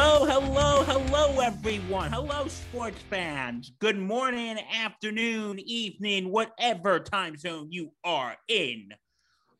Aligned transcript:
Hello, 0.00 0.24
hello, 0.24 0.84
hello, 0.84 1.40
everyone. 1.40 2.12
Hello, 2.12 2.46
sports 2.46 3.02
fans. 3.10 3.72
Good 3.80 3.98
morning, 3.98 4.56
afternoon, 4.72 5.58
evening, 5.58 6.30
whatever 6.30 7.00
time 7.00 7.36
zone 7.36 7.72
you 7.72 7.90
are 8.04 8.36
in. 8.46 8.90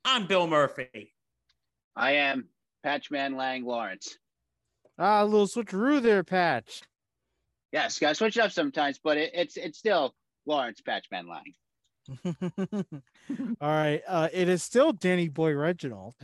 I'm 0.05 0.29
Bill 0.29 0.47
Murphy. 0.47 1.13
I 1.97 2.13
am 2.13 2.51
Patchman 2.85 3.37
Lang 3.37 3.65
Lawrence. 3.65 4.17
Ah, 4.97 5.25
a 5.25 5.27
little 5.27 5.49
switcheroo 5.49 6.01
there, 6.01 6.23
Patch. 6.23 6.83
Yes, 7.73 7.99
gotta 7.99 8.15
switch 8.15 8.37
it 8.37 8.41
up 8.45 8.53
sometimes, 8.53 9.01
but 9.03 9.17
it, 9.17 9.33
it's 9.35 9.57
it's 9.57 9.81
still 9.81 10.15
Lawrence 10.47 10.81
Patchman 10.81 11.27
Lang. 11.27 11.53
All 13.61 13.69
right. 13.69 14.03
Uh, 14.07 14.29
it 14.33 14.49
is 14.49 14.63
still 14.63 14.93
Danny 14.93 15.29
Boy 15.29 15.53
Reginald. 15.53 16.15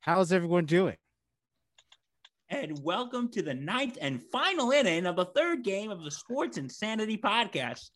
How's 0.00 0.32
everyone 0.32 0.64
doing? 0.64 0.96
And 2.50 2.82
welcome 2.82 3.28
to 3.32 3.42
the 3.42 3.52
ninth 3.52 3.98
and 4.00 4.22
final 4.32 4.70
inning 4.70 5.04
of 5.04 5.16
the 5.16 5.26
third 5.26 5.62
game 5.62 5.90
of 5.90 6.02
the 6.02 6.10
Sports 6.10 6.56
Insanity 6.56 7.18
podcast. 7.18 7.90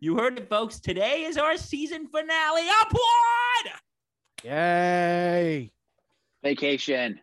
You 0.00 0.16
heard 0.16 0.38
it, 0.38 0.48
folks. 0.48 0.80
Today 0.80 1.24
is 1.24 1.36
our 1.36 1.58
season 1.58 2.06
finale. 2.06 2.66
Applaud! 2.82 3.80
Yay! 4.44 5.72
Vacation. 6.42 7.20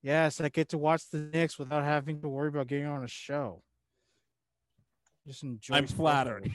Yes, 0.00 0.40
I 0.40 0.48
get 0.48 0.68
to 0.68 0.78
watch 0.78 1.10
the 1.10 1.18
Knicks 1.18 1.58
without 1.58 1.82
having 1.82 2.20
to 2.20 2.28
worry 2.28 2.48
about 2.48 2.68
getting 2.68 2.86
on 2.86 3.02
a 3.02 3.08
show. 3.08 3.60
Just 5.26 5.42
enjoy. 5.42 5.74
I'm 5.74 5.88
sports 5.88 5.98
flattered. 5.98 6.50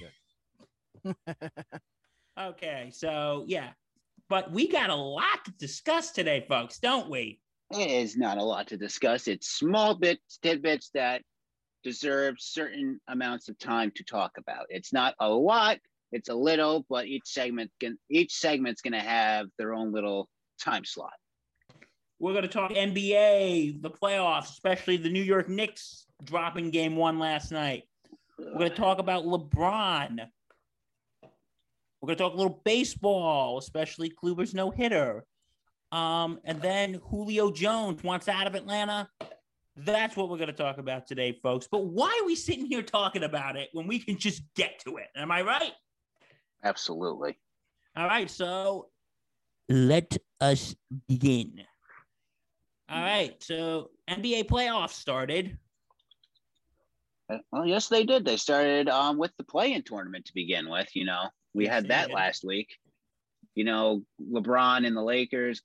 a. 1.06 1.52
Okay, 2.40 2.92
so 2.94 3.46
yeah, 3.48 3.70
but 4.30 4.52
we 4.52 4.68
got 4.68 4.92
a 4.92 4.96
lot 4.96 5.44
to 5.46 5.52
discuss 5.54 6.12
today, 6.12 6.46
folks, 6.48 6.78
don't 6.78 7.09
we? 7.09 7.42
It 7.72 7.90
is 7.90 8.16
not 8.16 8.38
a 8.38 8.44
lot 8.44 8.68
to 8.68 8.78
discuss. 8.78 9.28
It's 9.28 9.50
small 9.50 9.96
bits, 9.96 10.40
tidbits 10.42 10.90
that 10.94 11.22
deserve 11.84 12.36
certain 12.40 13.00
amounts 13.08 13.50
of 13.50 13.58
time 13.59 13.92
to 13.96 14.04
talk 14.04 14.32
about. 14.38 14.66
It's 14.70 14.94
not 14.94 15.16
a 15.20 15.30
lot. 15.30 15.80
It's 16.12 16.30
a 16.30 16.36
little, 16.36 16.86
but 16.90 17.08
each 17.08 17.26
segment 17.26 17.72
can 17.80 17.98
each 18.09 18.34
segment's 18.34 18.82
to 18.94 19.00
have 19.00 19.48
their 19.58 19.74
own 19.74 19.92
little 19.92 20.30
time 20.62 20.86
slot. 20.86 21.14
We're 22.20 22.34
to 22.44 22.48
talk 22.48 22.72
NBA, 22.72 23.81
the 23.81 23.92
playoffs, 23.92 24.50
especially 24.50 24.98
the 24.98 25.09
New 25.09 25.22
York 25.22 25.50
Knicks 25.50 26.08
dropping 26.24 26.72
game 26.72 26.96
one 26.96 27.20
last 27.20 27.52
night. 27.52 27.84
We're 28.40 28.70
to 28.70 28.76
talk 28.76 29.00
about 29.00 29.26
LeBron. 29.26 30.20
We're 32.02 32.09
to 32.09 32.16
talk 32.16 32.34
a 32.34 32.38
little 32.38 32.62
baseball, 32.64 33.58
especially 33.58 34.09
Kluber's 34.12 34.54
no 34.54 34.72
hitter. 34.72 35.26
Um, 35.92 36.40
and 36.44 36.62
then 36.62 36.96
Julio 37.10 37.52
Jones 37.52 38.04
wants 38.04 38.28
out 38.28 38.48
of 38.48 38.56
Atlanta. 38.56 39.09
That's 39.78 40.18
what 40.18 40.30
we're 40.30 40.38
going 40.38 40.48
to 40.48 40.53
talk 40.53 40.80
about 40.80 41.08
today, 41.08 41.38
folks. 41.44 41.68
But 41.72 41.86
why 41.86 42.20
are 42.22 42.25
we 42.25 42.36
sitting 42.36 42.66
here 42.66 42.81
talking 42.81 43.24
about 43.24 43.56
it 43.56 43.70
when 43.74 43.88
we 43.88 44.00
can 44.00 44.18
just 44.18 44.42
get 44.56 44.80
to 44.86 44.97
it? 44.97 45.08
Am 45.16 45.31
I 45.31 45.44
right? 45.44 45.72
Absolutely. 46.64 47.38
All 47.96 48.08
right, 48.08 48.30
so 48.30 48.90
let 49.70 50.18
us 50.42 50.76
begin. 51.08 51.62
All 52.90 53.02
right, 53.02 53.36
so 53.42 53.92
NBA 54.09 54.46
playoffs 54.46 54.92
started. 54.92 55.58
Uh, 57.30 57.40
Well, 57.52 57.66
yes, 57.66 57.88
they 57.88 58.03
did. 58.03 58.26
They 58.26 58.38
started 58.38 58.88
um, 58.90 59.18
with 59.18 59.31
the 59.38 59.44
play-in 59.44 59.84
tournament 59.84 60.26
to 60.26 60.34
begin 60.34 60.70
with. 60.70 60.96
You 60.96 61.06
know, 61.06 61.28
we 61.53 61.66
had 61.66 61.88
that 61.90 62.12
last 62.12 62.44
week. 62.44 62.78
You 63.56 63.64
know, 63.64 64.03
LeBron 64.22 64.86
and 64.86 64.96
the 64.96 65.02
Lakers 65.02 65.62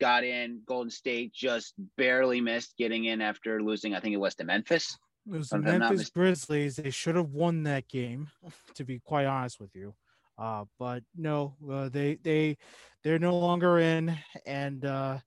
got 0.00 0.24
in. 0.24 0.62
Golden 0.66 0.90
State 0.90 1.32
just 1.32 1.74
barely 1.96 2.40
missed 2.40 2.76
getting 2.76 3.04
in 3.04 3.20
after 3.20 3.62
losing. 3.62 3.94
I 3.94 4.00
think 4.00 4.14
it 4.14 4.20
was 4.20 4.34
to 4.36 4.44
Memphis. 4.44 4.96
It 5.26 5.36
was 5.36 5.48
the 5.50 5.56
If 5.56 5.66
I'm 5.66 5.78
not 5.78 5.90
Memphis 5.90 6.10
Grizzlies. 6.10 6.76
They 6.76 6.90
should 6.90 7.16
have 7.16 7.30
won 7.30 7.62
that 7.64 7.88
game, 7.88 8.28
to 8.74 8.84
be 8.84 8.98
quite 8.98 9.26
honest 9.26 9.60
with 9.60 9.74
you. 9.74 9.94
Uh, 10.38 10.64
but 10.78 11.02
no, 11.14 11.54
uh, 11.70 11.90
they 11.90 12.16
they 12.22 12.56
they're 13.04 13.18
no 13.18 13.38
longer 13.38 13.78
in, 13.78 14.16
and 14.46 14.84
uh, 14.86 15.18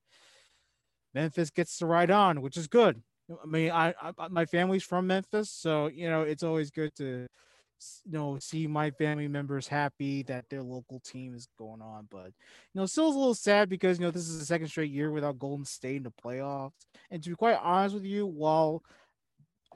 Memphis 1.13 1.51
gets 1.51 1.77
to 1.77 1.85
ride 1.85 2.09
on, 2.09 2.41
which 2.41 2.57
is 2.57 2.67
good. 2.67 3.01
I 3.31 3.45
mean, 3.45 3.71
I, 3.71 3.93
I 4.01 4.27
my 4.29 4.45
family's 4.45 4.83
from 4.83 5.07
Memphis, 5.07 5.51
so 5.51 5.87
you 5.87 6.09
know 6.09 6.23
it's 6.23 6.41
always 6.41 6.71
good 6.71 6.95
to 6.95 7.27
you 8.05 8.11
know 8.11 8.37
see 8.39 8.67
my 8.67 8.91
family 8.91 9.27
members 9.27 9.67
happy 9.67 10.23
that 10.23 10.45
their 10.49 10.63
local 10.63 10.99
team 10.99 11.33
is 11.35 11.47
going 11.57 11.81
on. 11.81 12.07
But 12.09 12.27
you 12.27 12.75
know, 12.75 12.85
still 12.85 13.07
a 13.07 13.09
little 13.09 13.35
sad 13.35 13.69
because 13.69 13.99
you 13.99 14.05
know 14.05 14.11
this 14.11 14.27
is 14.27 14.39
the 14.39 14.45
second 14.45 14.67
straight 14.67 14.91
year 14.91 15.11
without 15.11 15.39
Golden 15.39 15.65
State 15.65 15.97
in 15.97 16.03
the 16.03 16.11
playoffs. 16.11 16.71
And 17.11 17.23
to 17.23 17.29
be 17.29 17.35
quite 17.35 17.59
honest 17.61 17.95
with 17.95 18.05
you, 18.05 18.25
while 18.25 18.83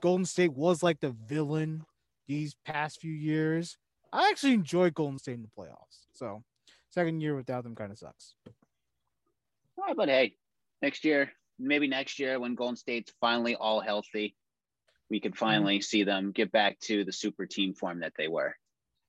Golden 0.02 0.26
State 0.26 0.54
was 0.54 0.84
like 0.84 1.00
the 1.00 1.16
villain 1.28 1.84
these 2.28 2.56
past 2.66 3.02
few 3.02 3.14
years. 3.14 3.78
I 4.12 4.30
actually 4.30 4.54
enjoy 4.54 4.90
Golden 4.92 5.20
State 5.20 5.36
in 5.36 5.42
the 5.42 5.50
playoffs. 5.58 6.06
So 6.14 6.44
second 6.90 7.22
year 7.22 7.36
without 7.36 7.64
them 7.64 7.76
kind 7.76 7.92
of 7.92 7.98
sucks. 7.98 8.36
Right, 9.78 9.96
but 9.96 10.10
hey, 10.10 10.36
next 10.82 11.06
year, 11.06 11.32
maybe 11.60 11.88
next 11.88 12.20
year 12.20 12.40
when 12.40 12.56
Golden 12.56 12.76
State's 12.76 13.14
finally 13.20 13.56
all 13.56 13.80
healthy, 13.80 14.36
we 15.10 15.20
could 15.20 15.38
finally 15.38 15.82
see 15.82 16.04
them 16.04 16.32
get 16.32 16.52
back 16.52 16.80
to 16.82 17.04
the 17.04 17.12
super 17.12 17.46
team 17.46 17.74
form 17.74 18.00
that 18.02 18.14
they 18.18 18.28
were. 18.28 18.56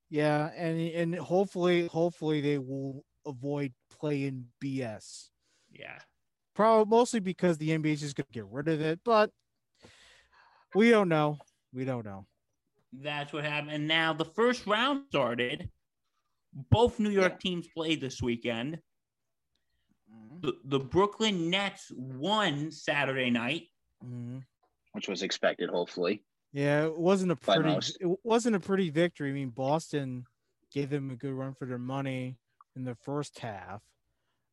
Yeah, 0.09 0.49
and 0.55 0.79
and 0.79 1.15
hopefully 1.15 1.87
hopefully 1.87 2.41
they 2.41 2.57
will 2.57 3.03
avoid 3.25 3.73
playing 3.91 4.45
BS. 4.63 5.29
Yeah. 5.71 5.99
Probably 6.55 6.89
mostly 6.89 7.19
because 7.19 7.57
the 7.57 7.69
NBA 7.69 7.93
is 7.93 8.01
just 8.01 8.15
gonna 8.15 8.27
get 8.31 8.45
rid 8.49 8.67
of 8.67 8.81
it, 8.81 8.99
but 9.05 9.29
we 10.73 10.89
don't 10.89 11.09
know. 11.09 11.37
We 11.73 11.85
don't 11.85 12.05
know. 12.05 12.25
That's 12.91 13.31
what 13.31 13.43
happened. 13.43 13.71
And 13.71 13.87
now 13.87 14.13
the 14.13 14.25
first 14.25 14.65
round 14.65 15.05
started. 15.09 15.69
Both 16.71 16.99
New 16.99 17.11
York 17.11 17.39
teams 17.39 17.67
played 17.67 18.01
this 18.01 18.23
weekend. 18.23 18.79
The, 20.41 20.53
the 20.65 20.79
Brooklyn 20.79 21.51
Nets 21.51 21.91
won 21.95 22.71
Saturday 22.71 23.29
night. 23.29 23.67
Mhm. 24.03 24.41
Which 24.99 25.07
was 25.07 25.23
expected, 25.23 25.69
hopefully. 25.69 26.21
Yeah, 26.51 26.83
it 26.83 26.99
wasn't 26.99 27.31
a 27.31 27.37
pretty 27.37 27.93
it 28.01 28.19
wasn't 28.23 28.57
a 28.57 28.59
pretty 28.59 28.89
victory. 28.89 29.29
I 29.29 29.33
mean, 29.33 29.49
Boston 29.49 30.25
gave 30.73 30.89
them 30.89 31.09
a 31.09 31.15
good 31.15 31.31
run 31.31 31.53
for 31.53 31.65
their 31.65 31.77
money 31.77 32.35
in 32.75 32.83
the 32.83 32.95
first 32.95 33.39
half. 33.39 33.81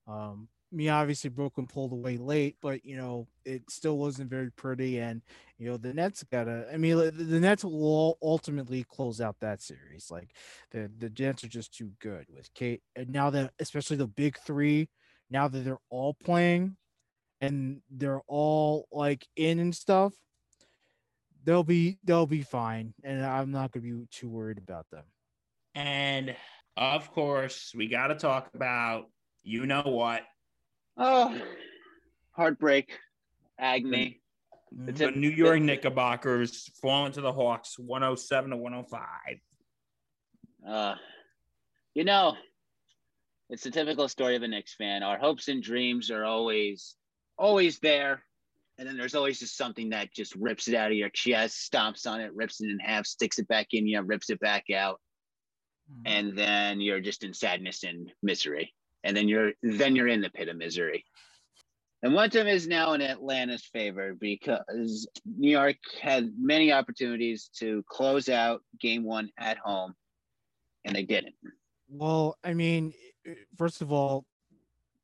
Um, 0.06 0.48
mean, 0.76 0.90
obviously 0.90 1.30
Brooklyn 1.30 1.66
pulled 1.66 1.90
away 1.90 2.16
late, 2.16 2.58
but 2.62 2.84
you 2.84 2.96
know, 2.96 3.26
it 3.44 3.68
still 3.68 3.98
wasn't 3.98 4.30
very 4.30 4.52
pretty. 4.52 5.00
And 5.00 5.20
you 5.58 5.68
know, 5.68 5.78
the 5.78 5.92
Nets 5.92 6.24
gotta 6.30 6.68
I 6.72 6.76
mean 6.76 6.96
the, 6.96 7.10
the 7.10 7.40
Nets 7.40 7.64
will 7.64 8.18
ultimately 8.22 8.84
close 8.84 9.20
out 9.20 9.40
that 9.40 9.60
series. 9.60 10.12
Like 10.12 10.30
the 10.70 10.88
the 10.96 11.10
Nets 11.18 11.42
are 11.42 11.48
just 11.48 11.74
too 11.74 11.90
good 12.00 12.26
with 12.32 12.54
Kate 12.54 12.82
and 12.94 13.10
now 13.10 13.30
that 13.30 13.52
especially 13.58 13.96
the 13.96 14.06
big 14.06 14.38
three, 14.38 14.90
now 15.28 15.48
that 15.48 15.64
they're 15.64 15.80
all 15.90 16.14
playing 16.14 16.76
and 17.40 17.80
they're 17.90 18.22
all 18.28 18.86
like 18.92 19.26
in 19.34 19.58
and 19.58 19.74
stuff, 19.74 20.12
they'll 21.46 21.64
be 21.64 21.98
they'll 22.04 22.26
be 22.26 22.42
fine, 22.42 22.92
and 23.02 23.24
I'm 23.24 23.50
not 23.50 23.72
gonna 23.72 23.84
be 23.84 24.06
too 24.10 24.28
worried 24.28 24.58
about 24.58 24.90
them. 24.90 25.04
And 25.74 26.36
of 26.76 27.10
course, 27.12 27.72
we 27.74 27.88
got 27.88 28.08
to 28.08 28.16
talk 28.16 28.50
about 28.54 29.06
you 29.42 29.64
know 29.64 29.82
what? 29.82 30.22
Oh, 30.98 31.40
heartbreak, 32.32 32.98
agony. 33.58 34.20
The 34.72 34.92
The 34.92 35.10
New 35.12 35.30
York 35.30 35.60
Knickerbockers 35.60 36.68
falling 36.82 37.12
to 37.12 37.20
the 37.20 37.32
Hawks 37.32 37.78
107 37.78 38.50
to 38.50 38.56
105. 38.56 39.00
Uh, 40.68 40.94
you 41.94 42.02
know, 42.04 42.36
it's 43.48 43.62
the 43.62 43.70
typical 43.70 44.08
story 44.08 44.34
of 44.34 44.42
a 44.42 44.48
Knicks 44.48 44.74
fan. 44.74 45.04
Our 45.04 45.16
hopes 45.16 45.46
and 45.46 45.62
dreams 45.62 46.10
are 46.10 46.24
always, 46.24 46.96
always 47.38 47.78
there. 47.78 48.22
And 48.78 48.86
then 48.86 48.96
there's 48.96 49.14
always 49.14 49.38
just 49.38 49.56
something 49.56 49.90
that 49.90 50.12
just 50.12 50.34
rips 50.34 50.68
it 50.68 50.74
out 50.74 50.90
of 50.90 50.96
your 50.96 51.08
chest, 51.10 51.70
stomps 51.72 52.06
on 52.06 52.20
it, 52.20 52.34
rips 52.34 52.60
it 52.60 52.70
in 52.70 52.78
half, 52.78 53.06
sticks 53.06 53.38
it 53.38 53.48
back 53.48 53.68
in 53.72 53.86
you, 53.86 54.00
rips 54.02 54.28
it 54.30 54.38
back 54.40 54.64
out. 54.74 55.00
mm-hmm. 55.90 56.02
and 56.06 56.38
then 56.38 56.80
you're 56.80 57.00
just 57.00 57.24
in 57.24 57.32
sadness 57.34 57.84
and 57.84 58.12
misery, 58.22 58.72
and 59.04 59.16
then 59.16 59.28
you're 59.28 59.52
then 59.62 59.96
you're 59.96 60.08
in 60.08 60.20
the 60.20 60.30
pit 60.30 60.48
of 60.48 60.56
misery. 60.56 61.04
And 62.02 62.12
Momentum 62.12 62.46
is 62.46 62.68
now 62.68 62.92
in 62.92 63.00
Atlanta's 63.00 63.64
favor 63.64 64.14
because 64.14 65.08
New 65.24 65.50
York 65.50 65.76
had 66.00 66.30
many 66.38 66.70
opportunities 66.70 67.50
to 67.58 67.82
close 67.88 68.28
out 68.28 68.62
game 68.80 69.02
one 69.02 69.30
at 69.38 69.58
home, 69.58 69.94
and 70.84 70.94
they 70.94 71.02
didn't. 71.02 71.34
Well, 71.88 72.36
I 72.44 72.52
mean, 72.52 72.92
first 73.56 73.80
of 73.80 73.92
all, 73.92 74.24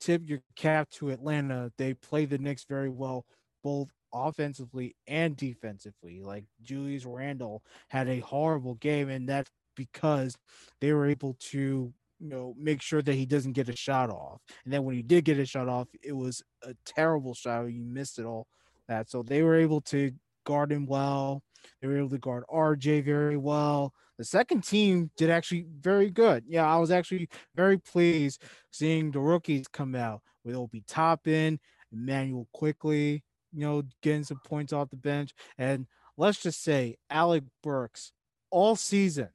tip 0.00 0.22
your 0.26 0.40
cap 0.54 0.90
to 0.90 1.10
Atlanta. 1.10 1.72
They 1.78 1.94
played 1.94 2.30
the 2.30 2.38
Knicks 2.38 2.64
very 2.64 2.90
well, 2.90 3.24
both 3.62 3.88
offensively 4.12 4.94
and 5.06 5.36
defensively. 5.36 6.20
Like 6.20 6.44
Julius 6.62 7.04
Randle 7.04 7.62
had 7.88 8.08
a 8.08 8.20
horrible 8.20 8.74
game, 8.76 9.08
and 9.08 9.28
that's 9.28 9.50
because 9.76 10.36
they 10.80 10.92
were 10.92 11.06
able 11.06 11.36
to 11.40 11.92
you 12.20 12.28
know 12.28 12.54
make 12.58 12.80
sure 12.82 13.02
that 13.02 13.14
he 13.14 13.26
doesn't 13.26 13.52
get 13.52 13.68
a 13.68 13.76
shot 13.76 14.10
off. 14.10 14.40
And 14.64 14.72
then 14.72 14.84
when 14.84 14.94
he 14.94 15.02
did 15.02 15.24
get 15.24 15.38
a 15.38 15.46
shot 15.46 15.68
off 15.68 15.88
it 16.02 16.12
was 16.12 16.42
a 16.62 16.74
terrible 16.84 17.34
shot 17.34 17.64
you 17.66 17.82
missed 17.84 18.18
it 18.18 18.24
all 18.24 18.46
that. 18.88 19.10
So 19.10 19.22
they 19.22 19.42
were 19.42 19.56
able 19.56 19.80
to 19.82 20.12
guard 20.44 20.72
him 20.72 20.86
well. 20.86 21.42
They 21.80 21.88
were 21.88 21.98
able 21.98 22.10
to 22.10 22.18
guard 22.18 22.44
rj 22.52 23.04
very 23.04 23.36
well. 23.36 23.92
The 24.18 24.24
second 24.24 24.62
team 24.62 25.10
did 25.16 25.30
actually 25.30 25.66
very 25.80 26.10
good. 26.10 26.44
Yeah 26.46 26.66
i 26.72 26.78
was 26.78 26.90
actually 26.90 27.28
very 27.56 27.78
pleased 27.78 28.42
seeing 28.70 29.10
the 29.10 29.20
rookies 29.20 29.66
come 29.68 29.94
out 29.94 30.20
with 30.44 30.54
obi 30.54 30.84
toppin 30.86 31.58
emmanuel 31.92 32.48
quickley 32.52 33.22
you 33.52 33.60
know 33.60 33.82
getting 34.02 34.24
some 34.24 34.40
points 34.44 34.72
off 34.72 34.90
the 34.90 34.96
bench 34.96 35.32
and 35.58 35.86
let's 36.16 36.42
just 36.42 36.62
say 36.62 36.96
alec 37.10 37.44
burks 37.62 38.12
all 38.50 38.76
season 38.76 39.28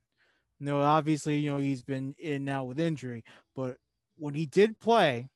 you 0.59 0.65
know, 0.65 0.81
obviously, 0.81 1.37
you 1.37 1.51
know, 1.51 1.57
he's 1.57 1.83
been 1.83 2.15
in 2.17 2.45
now 2.45 2.63
with 2.63 2.79
injury, 2.79 3.23
but 3.55 3.77
when 4.17 4.33
he 4.33 4.45
did 4.45 4.79
play, 4.79 5.29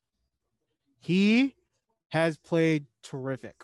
he 1.00 1.54
has 2.08 2.36
played 2.36 2.86
terrific. 3.02 3.54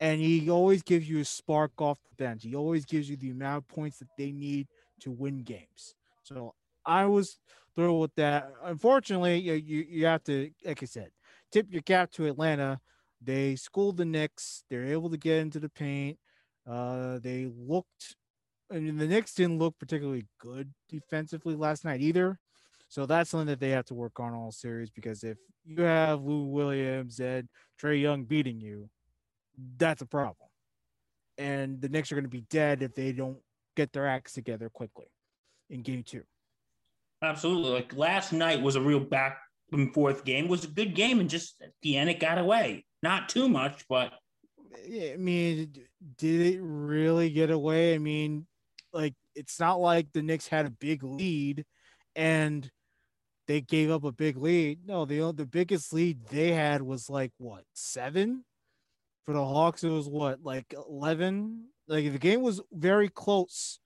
And 0.00 0.20
he 0.20 0.50
always 0.50 0.82
gives 0.82 1.08
you 1.08 1.20
a 1.20 1.24
spark 1.24 1.72
off 1.80 1.98
the 2.02 2.22
bench. 2.22 2.42
He 2.42 2.54
always 2.54 2.84
gives 2.84 3.08
you 3.08 3.16
the 3.16 3.30
amount 3.30 3.58
of 3.58 3.68
points 3.68 3.98
that 3.98 4.08
they 4.18 4.32
need 4.32 4.68
to 5.00 5.10
win 5.10 5.42
games. 5.42 5.94
So 6.22 6.54
I 6.84 7.06
was 7.06 7.38
thrilled 7.74 8.00
with 8.00 8.14
that. 8.16 8.52
Unfortunately, 8.62 9.38
you, 9.38 9.54
you, 9.54 9.86
you 9.88 10.06
have 10.06 10.22
to, 10.24 10.50
like 10.64 10.82
I 10.82 10.86
said, 10.86 11.10
tip 11.50 11.66
your 11.70 11.82
cap 11.82 12.10
to 12.12 12.26
Atlanta. 12.26 12.80
They 13.24 13.56
schooled 13.56 13.96
the 13.96 14.04
Knicks. 14.04 14.64
They're 14.70 14.86
able 14.86 15.10
to 15.10 15.16
get 15.16 15.38
into 15.38 15.60
the 15.60 15.68
paint. 15.68 16.18
Uh, 16.68 17.18
they 17.20 17.50
looked 17.56 18.16
I 18.70 18.78
mean, 18.78 18.96
the 18.96 19.06
Knicks 19.06 19.34
didn't 19.34 19.58
look 19.58 19.78
particularly 19.78 20.26
good 20.38 20.72
defensively 20.88 21.54
last 21.54 21.84
night 21.84 22.00
either. 22.00 22.38
So 22.88 23.06
that's 23.06 23.30
something 23.30 23.46
that 23.48 23.60
they 23.60 23.70
have 23.70 23.84
to 23.86 23.94
work 23.94 24.20
on 24.20 24.34
all 24.34 24.52
series 24.52 24.90
because 24.90 25.24
if 25.24 25.36
you 25.64 25.82
have 25.82 26.22
Lou 26.22 26.44
Williams 26.44 27.20
and 27.20 27.48
Trae 27.80 28.00
Young 28.00 28.24
beating 28.24 28.60
you, 28.60 28.88
that's 29.76 30.02
a 30.02 30.06
problem. 30.06 30.48
And 31.36 31.80
the 31.80 31.88
Knicks 31.88 32.12
are 32.12 32.14
going 32.14 32.24
to 32.24 32.28
be 32.28 32.46
dead 32.50 32.82
if 32.82 32.94
they 32.94 33.12
don't 33.12 33.38
get 33.76 33.92
their 33.92 34.06
acts 34.06 34.32
together 34.32 34.68
quickly 34.68 35.06
in 35.70 35.82
game 35.82 36.02
two. 36.04 36.22
Absolutely. 37.22 37.72
Like 37.72 37.96
last 37.96 38.32
night 38.32 38.62
was 38.62 38.76
a 38.76 38.80
real 38.80 39.00
back 39.00 39.38
and 39.72 39.92
forth 39.92 40.24
game. 40.24 40.44
It 40.44 40.50
was 40.50 40.64
a 40.64 40.68
good 40.68 40.94
game, 40.94 41.20
and 41.20 41.28
just 41.28 41.60
at 41.62 41.72
the 41.82 41.96
end 41.96 42.10
it 42.10 42.20
got 42.20 42.38
away. 42.38 42.84
Not 43.04 43.28
too 43.28 43.50
much, 43.50 43.84
but 43.86 44.14
I 44.74 45.16
mean, 45.18 45.74
did 46.16 46.54
it 46.54 46.60
really 46.62 47.28
get 47.28 47.50
away? 47.50 47.94
I 47.94 47.98
mean, 47.98 48.46
like 48.94 49.12
it's 49.34 49.60
not 49.60 49.78
like 49.78 50.10
the 50.14 50.22
Knicks 50.22 50.48
had 50.48 50.64
a 50.64 50.70
big 50.70 51.04
lead 51.04 51.66
and 52.16 52.70
they 53.46 53.60
gave 53.60 53.90
up 53.90 54.04
a 54.04 54.10
big 54.10 54.38
lead. 54.38 54.86
No, 54.86 55.04
the 55.04 55.34
the 55.36 55.44
biggest 55.44 55.92
lead 55.92 56.26
they 56.30 56.52
had 56.52 56.80
was 56.80 57.10
like 57.10 57.32
what 57.36 57.64
seven. 57.74 58.42
For 59.26 59.34
the 59.34 59.44
Hawks, 59.44 59.84
it 59.84 59.90
was 59.90 60.08
what 60.08 60.42
like 60.42 60.74
eleven. 60.74 61.66
Like 61.86 62.10
the 62.10 62.18
game 62.18 62.40
was 62.40 62.62
very 62.72 63.10
close 63.10 63.80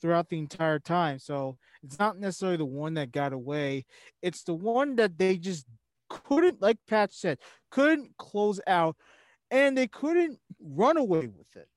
throughout 0.00 0.28
the 0.28 0.38
entire 0.38 0.78
time. 0.78 1.18
So 1.18 1.58
it's 1.82 1.98
not 1.98 2.20
necessarily 2.20 2.58
the 2.58 2.66
one 2.66 2.94
that 2.94 3.10
got 3.10 3.32
away. 3.32 3.84
It's 4.22 4.44
the 4.44 4.54
one 4.54 4.94
that 4.94 5.18
they 5.18 5.38
just 5.38 5.66
couldn't, 6.10 6.60
like 6.60 6.76
Pat 6.86 7.12
said, 7.12 7.38
couldn't 7.70 8.16
close 8.18 8.60
out, 8.66 8.96
and 9.50 9.78
they 9.78 9.86
couldn't 9.86 10.38
run 10.60 10.98
away 10.98 11.26
with 11.26 11.56
it 11.56 11.68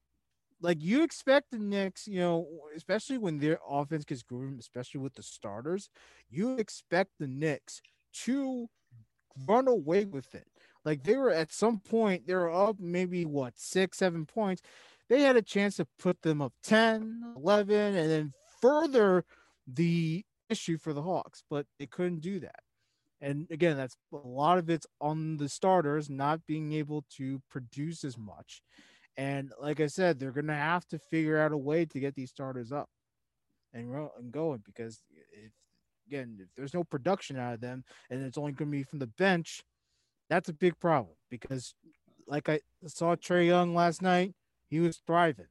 like 0.64 0.82
you 0.82 1.04
expect 1.04 1.52
the 1.52 1.60
Knicks, 1.60 2.08
you 2.08 2.20
know, 2.20 2.48
especially 2.76 3.18
when 3.18 3.38
their 3.38 3.60
offense 3.70 4.06
gets 4.06 4.24
groomed, 4.24 4.60
especially 4.62 5.02
with 5.02 5.14
the 5.14 5.22
starters, 5.22 5.90
you 6.30 6.58
expect 6.58 7.12
the 7.20 7.28
Knicks 7.28 7.82
to 8.24 8.70
run 9.46 9.68
away 9.68 10.06
with 10.06 10.34
it. 10.34 10.48
Like 10.86 11.04
they 11.04 11.18
were 11.18 11.32
at 11.32 11.52
some 11.52 11.80
point, 11.80 12.26
they 12.26 12.34
were 12.34 12.52
up 12.52 12.78
maybe 12.80 13.26
what 13.26 13.54
six, 13.58 13.98
seven 13.98 14.26
points. 14.26 14.62
They 15.10 15.22
had 15.22 15.36
a 15.36 15.42
chance 15.42 15.76
to 15.76 15.88
put 16.00 16.22
them 16.22 16.42
up 16.42 16.54
10, 16.64 17.34
11, 17.36 17.96
and 17.96 18.10
then 18.10 18.34
further 18.62 19.26
the 19.68 20.24
issue 20.50 20.78
for 20.78 20.94
the 20.94 21.02
Hawks, 21.02 21.44
but 21.50 21.66
they 21.78 21.88
couldn't 21.88 22.22
do 22.22 22.40
that. 22.40 22.62
And 23.24 23.48
again, 23.52 23.78
that's 23.78 23.96
a 24.12 24.18
lot 24.18 24.58
of 24.58 24.70
it's 24.70 24.86
on 25.00 25.38
the 25.38 25.48
starters 25.48 26.10
not 26.10 26.46
being 26.46 26.74
able 26.74 27.06
to 27.16 27.42
produce 27.50 28.04
as 28.04 28.18
much. 28.18 28.62
And 29.16 29.54
like 29.62 29.80
I 29.80 29.88
said, 29.88 30.20
they're 30.20 30.32
going 30.32 30.48
to 30.48 30.54
have 30.54 30.86
to 30.90 31.00
figure 31.00 31.40
out 31.40 31.54
a 31.54 31.58
way 31.58 31.86
to 31.86 32.00
get 32.02 32.16
these 32.16 32.32
starters 32.32 32.74
up 32.74 32.90
and, 33.74 33.90
and 34.20 34.32
going 34.32 34.62
because 34.66 35.02
if 35.32 35.52
again, 36.06 36.38
if 36.42 36.50
there's 36.58 36.74
no 36.74 36.84
production 36.84 37.40
out 37.40 37.54
of 37.54 37.62
them 37.62 37.86
and 38.10 38.22
it's 38.24 38.38
only 38.38 38.52
going 38.52 38.70
to 38.70 38.78
be 38.78 38.84
from 38.84 39.00
the 39.00 39.08
bench, 39.08 39.64
that's 40.30 40.50
a 40.50 40.54
big 40.54 40.78
problem 40.82 41.16
because 41.30 41.76
like 42.28 42.50
I 42.50 42.60
saw 42.88 43.16
Trae 43.16 43.48
Young 43.48 43.74
last 43.74 44.02
night, 44.02 44.34
he 44.70 44.82
was 44.82 45.02
thriving. 45.08 45.48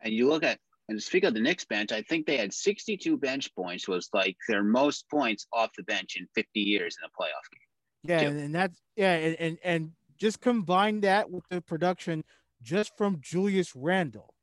And 0.00 0.14
you 0.14 0.28
look 0.28 0.44
at 0.44 0.60
and 0.90 1.00
speak 1.00 1.22
of 1.22 1.34
the 1.34 1.40
Knicks 1.40 1.64
bench, 1.64 1.92
I 1.92 2.02
think 2.02 2.26
they 2.26 2.36
had 2.36 2.52
62 2.52 3.16
bench 3.16 3.54
points, 3.54 3.86
was 3.86 4.10
like 4.12 4.36
their 4.48 4.64
most 4.64 5.08
points 5.08 5.46
off 5.52 5.70
the 5.76 5.84
bench 5.84 6.16
in 6.18 6.26
50 6.34 6.60
years 6.60 6.96
in 7.00 7.06
a 7.06 7.10
playoff 7.10 7.48
game. 7.52 7.62
Yeah, 8.02 8.28
and, 8.28 8.40
and, 8.40 8.54
that's 8.54 8.80
yeah, 8.96 9.14
and, 9.14 9.36
and 9.36 9.58
and 9.62 9.90
just 10.18 10.40
combine 10.40 11.00
that 11.02 11.30
with 11.30 11.44
the 11.48 11.60
production 11.60 12.24
just 12.60 12.96
from 12.96 13.18
Julius 13.20 13.76
Randle 13.76 14.34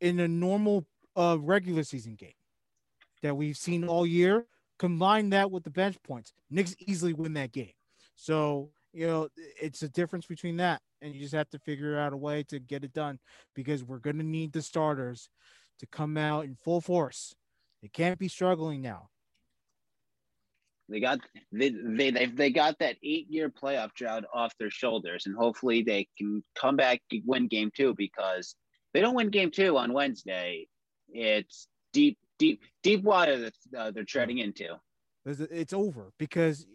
in 0.00 0.20
a 0.20 0.28
normal 0.28 0.86
uh, 1.16 1.36
regular 1.40 1.82
season 1.82 2.14
game 2.14 2.34
that 3.22 3.36
we've 3.36 3.56
seen 3.56 3.88
all 3.88 4.06
year. 4.06 4.46
Combine 4.78 5.30
that 5.30 5.50
with 5.50 5.64
the 5.64 5.70
bench 5.70 5.96
points, 6.02 6.32
Knicks 6.50 6.76
easily 6.78 7.14
win 7.14 7.32
that 7.32 7.50
game. 7.50 7.72
So 8.14 8.70
you 8.92 9.06
know 9.06 9.28
it's 9.60 9.82
a 9.82 9.88
difference 9.88 10.26
between 10.26 10.58
that, 10.58 10.80
and 11.02 11.14
you 11.14 11.20
just 11.20 11.34
have 11.34 11.50
to 11.50 11.58
figure 11.58 11.98
out 11.98 12.12
a 12.12 12.16
way 12.16 12.42
to 12.44 12.58
get 12.58 12.84
it 12.84 12.92
done 12.92 13.18
because 13.54 13.84
we're 13.84 13.98
going 13.98 14.18
to 14.18 14.24
need 14.24 14.52
the 14.52 14.62
starters 14.62 15.28
to 15.78 15.86
come 15.86 16.16
out 16.16 16.44
in 16.44 16.54
full 16.56 16.80
force. 16.80 17.34
They 17.82 17.88
can't 17.88 18.18
be 18.18 18.28
struggling 18.28 18.82
now. 18.82 19.08
They 20.88 21.00
got 21.00 21.18
they 21.50 21.70
they 21.70 22.10
they, 22.10 22.26
they 22.26 22.50
got 22.50 22.78
that 22.78 22.96
eight 23.02 23.26
year 23.28 23.50
playoff 23.50 23.92
drought 23.94 24.24
off 24.32 24.56
their 24.58 24.70
shoulders, 24.70 25.26
and 25.26 25.34
hopefully 25.34 25.82
they 25.82 26.06
can 26.16 26.44
come 26.54 26.76
back 26.76 27.02
win 27.24 27.48
game 27.48 27.72
two 27.76 27.92
because 27.96 28.54
they 28.94 29.00
don't 29.00 29.16
win 29.16 29.30
game 29.30 29.50
two 29.50 29.76
on 29.76 29.92
Wednesday. 29.92 30.68
It's 31.08 31.66
deep 31.92 32.18
deep 32.38 32.62
deep 32.84 33.02
water 33.02 33.38
that 33.38 33.54
uh, 33.76 33.90
they're 33.90 34.04
treading 34.04 34.38
into. 34.38 34.76
It's 35.24 35.72
over 35.72 36.12
because 36.20 36.66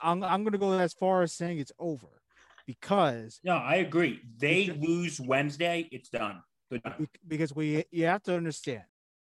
I'm 0.00 0.24
I'm 0.24 0.42
gonna 0.42 0.58
go 0.58 0.72
as 0.72 0.92
far 0.92 1.22
as 1.22 1.32
saying 1.32 1.58
it's 1.58 1.72
over 1.78 2.21
because 2.66 3.40
no, 3.44 3.56
I 3.56 3.76
agree. 3.76 4.20
They 4.38 4.66
lose 4.68 5.20
Wednesday, 5.20 5.88
it's 5.90 6.08
done. 6.08 6.42
done. 6.70 7.08
Because 7.26 7.54
we 7.54 7.84
you 7.90 8.06
have 8.06 8.22
to 8.24 8.36
understand 8.36 8.82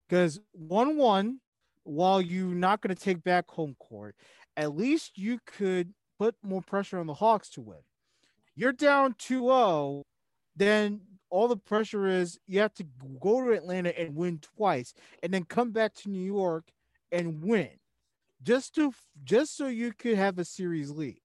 because 0.09 0.40
one 0.52 0.97
one 0.97 1.40
while 1.85 2.21
you're 2.21 2.54
not 2.54 2.80
going 2.80 2.95
to 2.95 3.00
take 3.00 3.23
back 3.23 3.49
home 3.49 3.76
court, 3.78 4.16
at 4.56 4.76
least 4.76 5.16
you 5.16 5.38
could 5.47 5.95
put 6.18 6.35
more 6.42 6.62
pressure 6.62 6.99
on 6.99 7.06
the 7.06 7.14
Hawks 7.14 7.49
to 7.50 7.61
win. 7.61 7.78
You're 8.56 8.73
down 8.73 9.14
2 9.18 9.40
0, 9.40 10.02
then 10.56 11.00
all 11.30 11.49
the 11.49 11.56
pressure 11.56 12.06
is 12.06 12.38
you 12.47 12.61
have 12.61 12.75
to 12.75 12.87
go 13.21 13.45
to 13.45 13.52
Atlanta 13.52 13.99
and 13.99 14.16
win 14.16 14.38
twice 14.38 14.95
and 15.23 15.33
then 15.33 15.45
come 15.45 15.71
back 15.71 15.95
to 15.95 16.09
New 16.09 16.25
York 16.25 16.64
and 17.12 17.42
win 17.42 17.71
just 18.42 18.75
to 18.76 18.92
just 19.25 19.56
so 19.56 19.66
you 19.66 19.92
could 19.92 20.16
have 20.16 20.38
a 20.38 20.45
series 20.45 20.90
lead. 20.90 21.21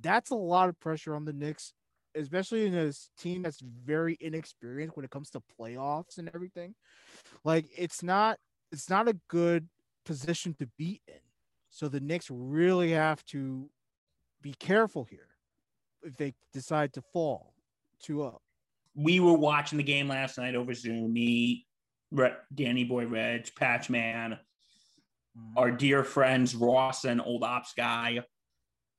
That's 0.00 0.30
a 0.30 0.36
lot 0.36 0.68
of 0.68 0.78
pressure 0.80 1.14
on 1.14 1.24
the 1.24 1.32
Knicks, 1.32 1.72
especially 2.14 2.66
in 2.66 2.74
a 2.74 2.92
team 3.18 3.42
that's 3.42 3.60
very 3.60 4.16
inexperienced 4.20 4.96
when 4.96 5.04
it 5.04 5.10
comes 5.10 5.30
to 5.30 5.42
playoffs 5.60 6.18
and 6.18 6.30
everything. 6.34 6.74
Like 7.44 7.66
it's 7.76 8.02
not 8.02 8.38
it's 8.72 8.88
not 8.88 9.08
a 9.08 9.18
good 9.28 9.68
position 10.04 10.54
to 10.60 10.68
be 10.78 11.02
in. 11.08 11.14
So 11.70 11.88
the 11.88 12.00
Knicks 12.00 12.30
really 12.30 12.92
have 12.92 13.24
to 13.26 13.70
be 14.42 14.54
careful 14.54 15.04
here 15.04 15.28
if 16.02 16.16
they 16.16 16.34
decide 16.52 16.92
to 16.94 17.02
fall 17.02 17.54
2 18.02 18.22
up. 18.22 18.42
We 18.94 19.20
were 19.20 19.34
watching 19.36 19.76
the 19.78 19.84
game 19.84 20.08
last 20.08 20.38
night 20.38 20.54
over 20.54 20.72
Zoom. 20.74 21.12
Me, 21.12 21.66
Danny 22.54 22.84
Boy 22.84 23.06
Reg, 23.06 23.50
Patchman. 23.54 24.38
Mhm. 25.36 25.52
our 25.56 25.70
dear 25.70 26.02
friends 26.02 26.56
Ross 26.56 27.04
and 27.04 27.20
Old 27.20 27.44
Ops 27.44 27.72
guy. 27.74 28.24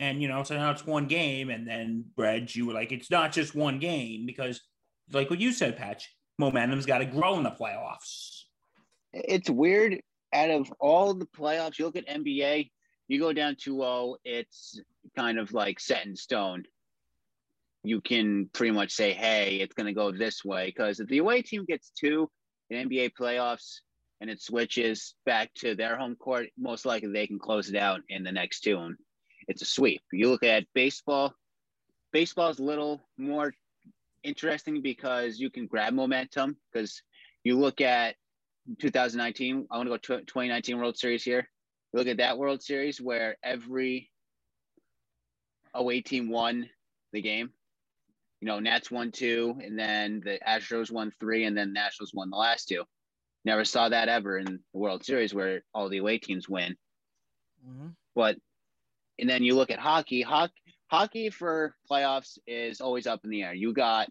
And 0.01 0.20
you 0.20 0.27
know, 0.27 0.41
so 0.41 0.55
now 0.55 0.72
it's 0.72 0.84
one 0.84 1.05
game, 1.05 1.51
and 1.51 1.65
then 1.65 2.05
Reg, 2.17 2.55
you 2.55 2.65
were 2.65 2.74
like, 2.74 2.91
it's 2.91 3.12
not 3.12 3.31
just 3.31 3.53
one 3.53 3.77
game 3.77 4.25
because, 4.25 4.60
like 5.13 5.29
what 5.29 5.39
you 5.39 5.53
said, 5.53 5.77
Patch, 5.77 6.12
momentum's 6.39 6.88
got 6.88 6.98
to 6.98 7.05
grow 7.05 7.38
in 7.38 7.43
the 7.43 7.51
playoffs. 7.51 8.46
it's 9.13 9.50
weird. 9.50 10.01
Out 10.34 10.50
of 10.50 10.74
all 10.79 11.13
the 11.13 11.27
playoffs, 11.27 11.77
you 11.77 11.86
look 11.86 11.98
at 11.98 12.08
NBA, 12.08 12.72
you 13.10 13.20
go 13.20 13.31
down 13.31 13.55
2-0, 13.55 14.15
it's 14.24 14.79
kind 15.15 15.38
of 15.38 15.53
like 15.53 15.79
set 15.79 16.08
in 16.08 16.15
stone. 16.15 16.63
You 17.84 18.01
can 18.01 18.50
pretty 18.53 18.72
much 18.72 18.93
say, 18.93 19.12
hey, 19.12 19.58
it's 19.58 19.75
going 19.75 19.88
to 19.88 19.93
go 19.93 20.12
this 20.12 20.43
way. 20.43 20.67
Because 20.67 21.00
if 21.00 21.10
the 21.10 21.20
away 21.20 21.43
team 21.43 21.65
gets 21.65 21.91
two 21.91 22.27
in 22.72 22.89
NBA 22.89 23.12
playoffs 23.20 23.81
and 24.20 24.31
it 24.31 24.41
switches 24.41 25.13
back 25.27 25.53
to 25.55 25.75
their 25.75 25.96
home 25.96 26.15
court, 26.15 26.48
most 26.58 26.88
likely 26.88 27.12
they 27.12 27.27
can 27.27 27.38
close 27.38 27.70
it 27.70 27.75
out 27.75 28.01
in 28.10 28.24
the 28.24 28.31
next 28.31 28.62
two. 28.62 28.96
It's 29.48 29.62
a 29.62 29.66
sweep. 29.66 30.02
You 30.12 30.30
look 30.30 30.44
at 30.44 30.66
baseball, 30.74 31.34
baseball 32.12 32.50
is 32.50 32.60
a 32.60 32.64
little 32.64 33.02
more 33.18 33.54
interesting 34.24 34.82
because 34.82 35.40
you 35.40 35.50
can 35.50 35.68
grab 35.68 35.94
momentum. 35.94 36.58
Because 36.72 37.02
you 37.44 37.58
look 37.58 37.82
at 37.82 38.16
2019. 38.80 39.68
I 39.70 39.78
want 39.78 39.88
to 39.88 39.92
go 39.92 39.98
to 39.98 40.26
2019 40.26 40.78
World 40.78 40.98
Series 40.98 41.24
here. 41.24 41.50
Look 41.94 42.08
at 42.08 42.18
that 42.18 42.38
World 42.38 42.62
Series 42.62 43.02
where 43.02 43.38
every 43.44 44.10
away 45.74 46.02
team 46.02 46.30
won 46.30 46.70
the 47.12 47.22
game. 47.22 47.52
You 48.40 48.48
know, 48.48 48.60
Nats 48.60 48.90
won 48.90 49.12
two, 49.12 49.56
and 49.64 49.78
then 49.78 50.22
the 50.24 50.40
Astros 50.48 50.92
won 50.92 51.12
three, 51.20 51.44
and 51.44 51.56
then 51.56 51.74
Nationals 51.74 52.14
won 52.14 52.30
the 52.30 52.38
last 52.38 52.68
two. 52.68 52.86
Never 53.46 53.66
saw 53.66 53.90
that 53.90 54.10
ever 54.10 54.38
in 54.38 54.46
the 54.46 54.60
World 54.74 55.04
Series 55.04 55.34
where 55.34 55.64
all 55.74 55.90
the 55.90 55.98
away 55.98 56.18
teams 56.18 56.50
win. 56.50 56.78
Mhm. 57.68 57.96
But 58.16 58.38
and 59.20 59.30
then 59.30 59.44
you 59.44 59.56
look 59.56 59.72
at 59.72 59.80
hockey. 59.80 60.22
Hockey, 60.22 60.53
hockey 60.88 61.30
for 61.30 61.75
playoffs 61.89 62.38
is 62.48 62.82
always 62.82 63.08
up 63.08 63.22
in 63.24 63.30
the 63.30 63.44
air. 63.44 63.53
You 63.53 63.74
got 63.74 64.10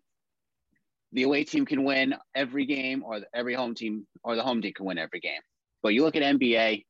the 1.13 1.25
away 1.25 1.45
team 1.45 1.67
can 1.67 1.85
win 1.85 2.15
every 2.35 2.67
game, 2.67 3.03
or 3.05 3.21
every 3.35 3.55
home 3.55 3.75
team, 3.75 4.07
or 4.23 4.37
the 4.37 4.43
home 4.43 4.63
team 4.63 4.73
can 4.75 4.87
win 4.87 4.99
every 4.99 5.21
game. 5.21 5.41
But 5.83 5.95
you 5.95 6.05
look 6.05 6.17
at 6.17 6.23
NBA. 6.23 6.85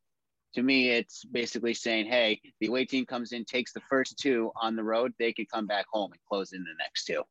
To 0.55 0.62
me, 0.62 0.90
it's 0.90 1.25
basically 1.25 1.75
saying, 1.75 2.07
"Hey, 2.07 2.40
the 2.61 2.67
away 2.67 2.85
team 2.85 3.07
comes 3.07 3.33
in, 3.33 3.45
takes 3.45 3.73
the 3.73 3.81
first 3.88 4.19
two 4.19 4.50
on 4.61 4.75
the 4.75 4.83
road. 4.83 5.14
They 5.19 5.33
can 5.33 5.47
come 5.47 5.67
back 5.67 5.87
home 5.90 6.12
and 6.12 6.21
close 6.29 6.52
in 6.52 6.64
the 6.64 6.75
next 6.79 7.05
two. 7.05 7.23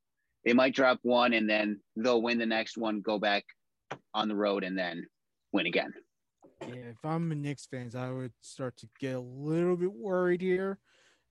They 0.46 0.54
might 0.54 0.74
drop 0.74 1.00
one, 1.02 1.34
and 1.34 1.50
then 1.50 1.82
they'll 1.98 2.22
win 2.22 2.38
the 2.38 2.46
next 2.46 2.78
one, 2.78 3.02
go 3.02 3.20
back 3.20 3.44
on 4.14 4.30
the 4.30 4.36
road, 4.36 4.64
and 4.64 4.78
then 4.78 5.06
win 5.52 5.66
again." 5.66 5.94
Yeah, 6.66 6.90
if 6.92 7.04
I'm 7.04 7.32
a 7.32 7.36
Knicks 7.36 7.66
fans, 7.66 7.96
I 7.96 8.12
would 8.12 8.34
start 8.42 8.78
to 8.78 8.90
get 9.00 9.16
a 9.16 9.20
little 9.20 9.76
bit 9.78 9.94
worried 9.94 10.42
here, 10.42 10.78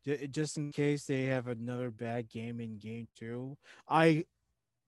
ju- 0.04 0.26
just 0.28 0.56
in 0.56 0.72
case 0.72 1.04
they 1.06 1.24
have 1.24 1.48
another 1.48 1.90
bad 1.90 2.28
game 2.28 2.60
in 2.60 2.78
game 2.78 3.08
two. 3.16 3.56
I 3.88 4.24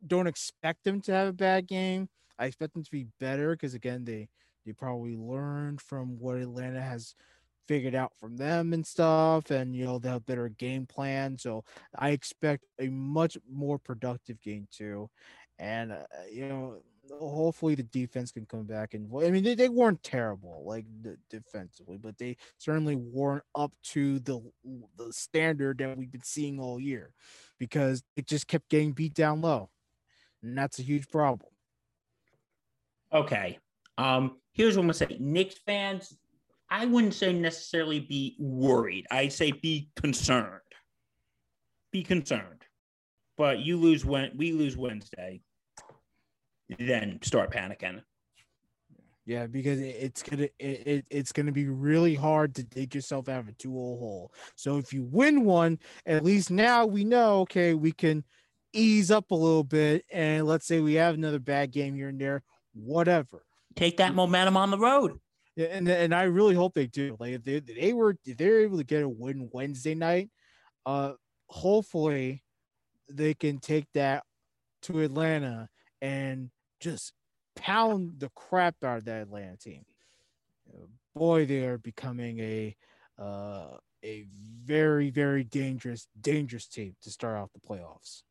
don't 0.06 0.26
expect 0.26 0.84
them 0.84 1.00
to 1.02 1.12
have 1.12 1.28
a 1.28 1.32
bad 1.32 1.66
game. 1.66 2.08
I 2.38 2.46
expect 2.46 2.74
them 2.74 2.84
to 2.84 2.90
be 2.90 3.06
better 3.20 3.52
because 3.52 3.74
again, 3.74 4.04
they 4.04 4.28
they 4.66 4.72
probably 4.72 5.16
learned 5.16 5.80
from 5.80 6.18
what 6.18 6.36
Atlanta 6.38 6.80
has 6.82 7.14
figured 7.68 7.94
out 7.94 8.12
from 8.18 8.36
them 8.36 8.72
and 8.72 8.86
stuff, 8.86 9.50
and 9.50 9.74
you 9.76 9.84
know 9.84 9.98
they 9.98 10.08
have 10.10 10.26
better 10.26 10.48
game 10.48 10.86
plan. 10.86 11.38
So 11.38 11.64
I 11.98 12.10
expect 12.10 12.64
a 12.80 12.88
much 12.88 13.36
more 13.50 13.78
productive 13.78 14.40
game 14.42 14.68
two, 14.70 15.10
and 15.58 15.92
uh, 15.92 16.04
you 16.32 16.48
know 16.48 16.78
hopefully 17.18 17.74
the 17.74 17.82
defense 17.82 18.32
can 18.32 18.46
come 18.46 18.64
back 18.64 18.94
and 18.94 19.10
I 19.24 19.30
mean 19.30 19.42
they, 19.42 19.54
they 19.54 19.68
weren't 19.68 20.02
terrible 20.02 20.62
like 20.66 20.84
the, 21.02 21.16
defensively, 21.28 21.96
but 21.96 22.18
they 22.18 22.36
certainly 22.58 22.96
weren't 22.96 23.44
up 23.54 23.72
to 23.84 24.18
the 24.20 24.40
the 24.96 25.12
standard 25.12 25.78
that 25.78 25.96
we've 25.96 26.12
been 26.12 26.22
seeing 26.22 26.60
all 26.60 26.80
year 26.80 27.12
because 27.58 28.02
it 28.16 28.26
just 28.26 28.46
kept 28.46 28.68
getting 28.68 28.92
beat 28.92 29.14
down 29.14 29.40
low. 29.40 29.70
And 30.42 30.56
that's 30.56 30.78
a 30.78 30.82
huge 30.82 31.08
problem. 31.08 31.50
Okay. 33.12 33.58
Um, 33.98 34.38
here's 34.52 34.76
what 34.76 34.82
I'm 34.82 34.86
gonna 34.86 34.94
say. 34.94 35.16
Knicks 35.18 35.56
fans, 35.66 36.16
I 36.70 36.86
wouldn't 36.86 37.14
say 37.14 37.32
necessarily 37.32 38.00
be 38.00 38.36
worried. 38.38 39.06
I'd 39.10 39.32
say 39.32 39.52
be 39.52 39.90
concerned. 39.96 40.60
Be 41.92 42.02
concerned. 42.02 42.64
But 43.36 43.60
you 43.60 43.76
lose 43.76 44.04
when 44.04 44.30
we 44.36 44.52
lose 44.52 44.76
Wednesday, 44.76 45.40
then 46.78 47.18
start 47.22 47.52
panicking. 47.52 48.02
Yeah, 49.26 49.46
because 49.46 49.78
it's 49.80 50.22
gonna 50.22 50.48
it, 50.58 50.86
it, 50.86 51.06
it's 51.10 51.32
gonna 51.32 51.52
be 51.52 51.68
really 51.68 52.14
hard 52.14 52.54
to 52.56 52.64
dig 52.64 52.94
yourself 52.94 53.28
out 53.28 53.40
of 53.40 53.48
a 53.48 53.52
two 53.52 53.72
hole 53.72 53.98
hole. 53.98 54.32
So 54.56 54.78
if 54.78 54.92
you 54.92 55.04
win 55.04 55.44
one, 55.44 55.78
at 56.06 56.24
least 56.24 56.50
now 56.50 56.86
we 56.86 57.04
know 57.04 57.40
okay 57.42 57.74
we 57.74 57.92
can 57.92 58.24
ease 58.72 59.10
up 59.10 59.30
a 59.30 59.34
little 59.34 59.64
bit, 59.64 60.04
and 60.10 60.46
let's 60.46 60.66
say 60.66 60.80
we 60.80 60.94
have 60.94 61.14
another 61.14 61.38
bad 61.38 61.70
game 61.70 61.94
here 61.94 62.08
and 62.08 62.20
there, 62.20 62.42
whatever. 62.74 63.44
Take 63.76 63.98
that 63.98 64.14
momentum 64.14 64.56
on 64.56 64.70
the 64.70 64.78
road. 64.78 65.20
Yeah, 65.54 65.66
and 65.66 65.88
and 65.88 66.14
I 66.14 66.24
really 66.24 66.54
hope 66.54 66.74
they 66.74 66.86
do. 66.86 67.16
Like 67.20 67.34
if 67.34 67.44
they 67.44 67.60
they 67.60 67.92
were 67.92 68.16
if 68.24 68.36
they're 68.36 68.60
able 68.60 68.78
to 68.78 68.84
get 68.84 69.02
a 69.02 69.08
win 69.08 69.48
Wednesday 69.52 69.94
night, 69.94 70.30
uh, 70.86 71.12
hopefully 71.48 72.42
they 73.08 73.34
can 73.34 73.58
take 73.58 73.86
that 73.94 74.24
to 74.82 75.00
Atlanta 75.00 75.68
and 76.00 76.50
just 76.80 77.12
pound 77.56 78.18
the 78.18 78.30
crap 78.30 78.76
out 78.82 78.98
of 78.98 79.04
that 79.04 79.22
Atlanta 79.22 79.56
team. 79.56 79.84
Boy, 81.14 81.46
they 81.46 81.64
are 81.64 81.78
becoming 81.78 82.38
a 82.40 82.76
uh, 83.18 83.76
a 84.02 84.24
very 84.64 85.10
very 85.10 85.44
dangerous 85.44 86.06
dangerous 86.20 86.66
team 86.66 86.94
to 87.02 87.10
start 87.10 87.36
off 87.36 87.50
the 87.52 87.60
playoffs. 87.60 88.22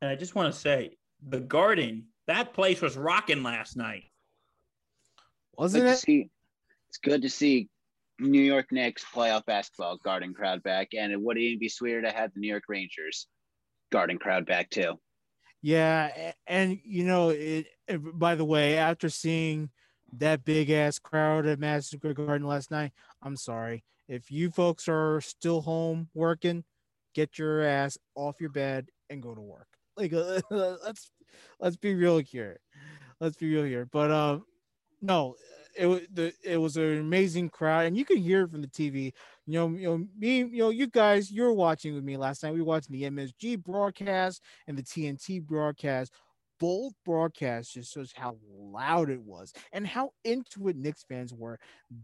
And 0.00 0.10
I 0.10 0.16
just 0.16 0.34
want 0.34 0.52
to 0.52 0.60
say, 0.60 0.96
the 1.26 1.40
Garden, 1.40 2.06
that 2.26 2.52
place 2.52 2.82
was 2.82 2.96
rocking 2.96 3.42
last 3.42 3.76
night. 3.76 4.04
Wasn't 5.56 5.82
Good 5.82 5.92
it? 5.92 5.98
see. 5.98 6.28
It's 6.88 6.98
good 6.98 7.22
to 7.22 7.30
see 7.30 7.68
New 8.20 8.42
York 8.42 8.70
Knicks 8.70 9.04
playoff 9.14 9.44
basketball 9.46 9.96
garden 9.96 10.34
crowd 10.34 10.62
back, 10.62 10.88
and 10.96 11.12
it 11.12 11.20
would 11.20 11.38
even 11.38 11.58
be 11.58 11.68
sweeter 11.68 12.02
to 12.02 12.10
have 12.10 12.32
the 12.34 12.40
New 12.40 12.48
York 12.48 12.64
Rangers 12.68 13.26
garden 13.90 14.18
crowd 14.18 14.46
back 14.46 14.70
too. 14.70 15.00
Yeah, 15.64 16.32
and 16.46 16.78
you 16.84 17.04
know, 17.04 17.30
it, 17.30 17.66
it- 17.88 18.18
By 18.18 18.34
the 18.34 18.44
way, 18.44 18.76
after 18.76 19.08
seeing 19.08 19.70
that 20.18 20.44
big 20.44 20.68
ass 20.70 20.98
crowd 20.98 21.46
at 21.46 21.58
Madison 21.58 21.98
Square 21.98 22.14
Garden 22.14 22.46
last 22.46 22.70
night, 22.70 22.92
I'm 23.22 23.36
sorry 23.36 23.82
if 24.06 24.30
you 24.30 24.50
folks 24.50 24.88
are 24.88 25.22
still 25.22 25.62
home 25.62 26.08
working, 26.14 26.64
get 27.14 27.38
your 27.38 27.62
ass 27.62 27.96
off 28.14 28.36
your 28.40 28.50
bed 28.50 28.88
and 29.08 29.22
go 29.22 29.34
to 29.34 29.40
work. 29.40 29.68
Like, 29.96 30.12
uh, 30.12 30.42
let's 30.50 31.10
let's 31.60 31.76
be 31.78 31.94
real 31.94 32.18
here. 32.18 32.60
Let's 33.20 33.36
be 33.38 33.54
real 33.54 33.64
here. 33.64 33.86
But 33.90 34.10
uh, 34.10 34.40
no, 35.00 35.36
it 35.76 35.86
was 35.86 36.02
the 36.12 36.32
it 36.44 36.58
was 36.58 36.76
an 36.76 36.98
amazing 36.98 37.50
crowd, 37.50 37.86
and 37.86 37.96
you 37.96 38.04
can 38.04 38.18
hear 38.18 38.44
it 38.44 38.50
from 38.50 38.62
the 38.62 38.68
TV. 38.68 39.14
You 39.46 39.58
know, 39.58 39.68
you 39.76 39.88
know, 39.88 40.06
me, 40.18 40.38
you 40.38 40.58
know, 40.58 40.70
you 40.70 40.86
guys, 40.86 41.30
you're 41.30 41.52
watching 41.52 41.94
with 41.94 42.04
me 42.04 42.16
last 42.16 42.42
night. 42.42 42.54
We 42.54 42.62
watched 42.62 42.90
the 42.90 43.02
MSG 43.02 43.62
broadcast 43.62 44.42
and 44.66 44.76
the 44.76 44.82
TNT 44.82 45.42
broadcast. 45.42 46.12
Both 46.60 46.94
broadcasts 47.04 47.74
just 47.74 47.92
shows 47.92 48.12
how 48.14 48.36
loud 48.48 49.10
it 49.10 49.20
was 49.20 49.52
and 49.72 49.86
how 49.86 50.12
into 50.24 50.68
it 50.68 50.76
Knicks 50.76 51.04
fans 51.06 51.34
were. 51.34 51.58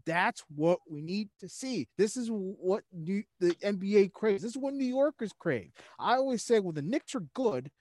That's 0.05 0.43
what 0.53 0.79
we 0.87 1.01
need 1.01 1.29
to 1.39 1.49
see. 1.49 1.87
This 1.97 2.15
is 2.15 2.29
what 2.29 2.83
New, 2.91 3.23
the 3.39 3.55
NBA 3.63 4.11
craves. 4.11 4.43
This 4.43 4.51
is 4.51 4.57
what 4.57 4.73
New 4.73 4.85
Yorkers 4.85 5.31
crave. 5.39 5.71
I 5.97 6.15
always 6.15 6.43
say 6.43 6.59
well, 6.59 6.73
the 6.73 6.81
Knicks 6.81 7.15
are 7.15 7.25
good, 7.33 7.71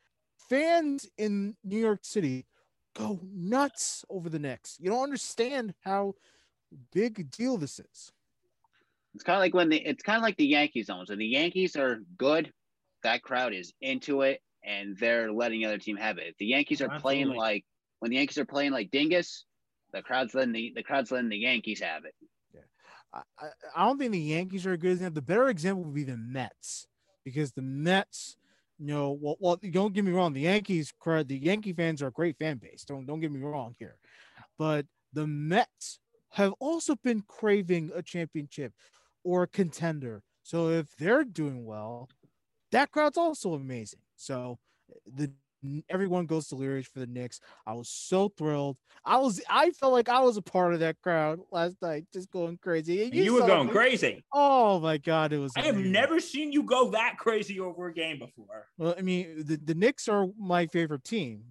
fans 0.48 1.06
in 1.18 1.56
New 1.64 1.78
York 1.78 2.00
City 2.02 2.46
go 2.94 3.20
nuts 3.34 4.04
over 4.08 4.28
the 4.28 4.38
Knicks. 4.38 4.76
You 4.80 4.90
don't 4.90 5.02
understand 5.02 5.74
how 5.84 6.14
big 6.92 7.18
a 7.20 7.24
deal 7.24 7.56
this 7.56 7.78
is. 7.78 8.12
It's 9.14 9.24
kind 9.24 9.36
of 9.36 9.40
like 9.40 9.54
when 9.54 9.68
the 9.68 9.76
it's 9.76 10.02
kind 10.02 10.16
of 10.16 10.22
like 10.22 10.36
the 10.36 10.46
Yankees 10.46 10.88
almost. 10.88 11.10
When 11.10 11.18
the 11.18 11.26
Yankees 11.26 11.76
are 11.76 12.00
good, 12.16 12.52
that 13.02 13.22
crowd 13.22 13.54
is 13.54 13.72
into 13.80 14.22
it 14.22 14.40
and 14.64 14.96
they're 14.98 15.32
letting 15.32 15.60
the 15.60 15.66
other 15.66 15.78
team 15.78 15.96
have 15.96 16.18
it. 16.18 16.28
If 16.28 16.36
the 16.38 16.46
Yankees 16.46 16.80
are 16.80 17.00
playing 17.00 17.28
like 17.28 17.64
when 17.98 18.10
the 18.10 18.18
Yankees 18.18 18.38
are 18.38 18.44
playing 18.44 18.72
like 18.72 18.90
dingus, 18.90 19.44
the 19.92 20.02
crowd's 20.02 20.34
letting 20.34 20.52
the 20.52 20.72
the 20.74 20.82
crowd's 20.82 21.10
letting 21.10 21.28
the 21.28 21.38
Yankees 21.38 21.80
have 21.80 22.04
it. 22.04 22.14
I, 23.12 23.22
I 23.38 23.46
I 23.76 23.86
don't 23.86 23.98
think 23.98 24.12
the 24.12 24.20
Yankees 24.20 24.66
are 24.66 24.72
a 24.72 24.78
good 24.78 24.92
example. 24.92 25.14
The 25.14 25.26
better 25.26 25.48
example 25.48 25.84
would 25.84 25.94
be 25.94 26.04
the 26.04 26.16
Mets 26.16 26.86
because 27.24 27.52
the 27.52 27.62
Mets, 27.62 28.36
you 28.78 28.86
know, 28.86 29.18
well, 29.20 29.36
well 29.40 29.56
don't 29.56 29.92
get 29.92 30.04
me 30.04 30.12
wrong. 30.12 30.32
The 30.32 30.42
Yankees, 30.42 30.92
crowd, 30.98 31.28
the 31.28 31.36
Yankee 31.36 31.72
fans 31.72 32.02
are 32.02 32.08
a 32.08 32.12
great 32.12 32.38
fan 32.38 32.58
base. 32.58 32.84
Don't 32.84 33.06
don't 33.06 33.20
get 33.20 33.32
me 33.32 33.40
wrong 33.40 33.74
here, 33.78 33.96
but 34.58 34.86
the 35.12 35.26
Mets 35.26 35.98
have 36.32 36.54
also 36.60 36.94
been 37.02 37.22
craving 37.26 37.90
a 37.94 38.02
championship 38.02 38.72
or 39.24 39.44
a 39.44 39.48
contender. 39.48 40.22
So 40.42 40.68
if 40.68 40.96
they're 40.96 41.24
doing 41.24 41.64
well, 41.64 42.08
that 42.72 42.90
crowd's 42.90 43.18
also 43.18 43.54
amazing. 43.54 44.00
So 44.16 44.58
the 45.06 45.30
everyone 45.88 46.26
goes 46.26 46.48
delirious 46.48 46.86
for 46.86 47.00
the 47.00 47.06
Knicks. 47.06 47.40
I 47.66 47.74
was 47.74 47.88
so 47.88 48.28
thrilled. 48.28 48.78
I 49.04 49.18
was 49.18 49.40
I 49.48 49.70
felt 49.70 49.92
like 49.92 50.08
I 50.08 50.20
was 50.20 50.36
a 50.36 50.42
part 50.42 50.74
of 50.74 50.80
that 50.80 51.00
crowd 51.02 51.40
last 51.50 51.76
night, 51.82 52.04
just 52.12 52.30
going 52.30 52.58
crazy. 52.62 53.04
And 53.04 53.14
you, 53.14 53.24
you 53.24 53.34
were 53.34 53.46
going 53.46 53.66
me. 53.66 53.72
crazy. 53.72 54.24
Oh 54.32 54.80
my 54.80 54.98
god, 54.98 55.32
it 55.32 55.38
was. 55.38 55.52
I 55.56 55.60
amazing. 55.60 55.76
have 55.76 55.92
never 55.92 56.20
seen 56.20 56.52
you 56.52 56.62
go 56.62 56.90
that 56.90 57.16
crazy 57.18 57.60
over 57.60 57.88
a 57.88 57.92
game 57.94 58.18
before. 58.18 58.66
Well, 58.78 58.94
I 58.96 59.02
mean, 59.02 59.44
the 59.44 59.56
the 59.56 59.74
Knicks 59.74 60.08
are 60.08 60.28
my 60.38 60.66
favorite 60.66 61.04
team 61.04 61.42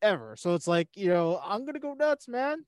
ever, 0.00 0.34
so 0.36 0.54
it's 0.54 0.66
like 0.66 0.88
you 0.94 1.08
know 1.08 1.40
I'm 1.44 1.64
gonna 1.64 1.80
go 1.80 1.94
nuts, 1.94 2.28
man. 2.28 2.64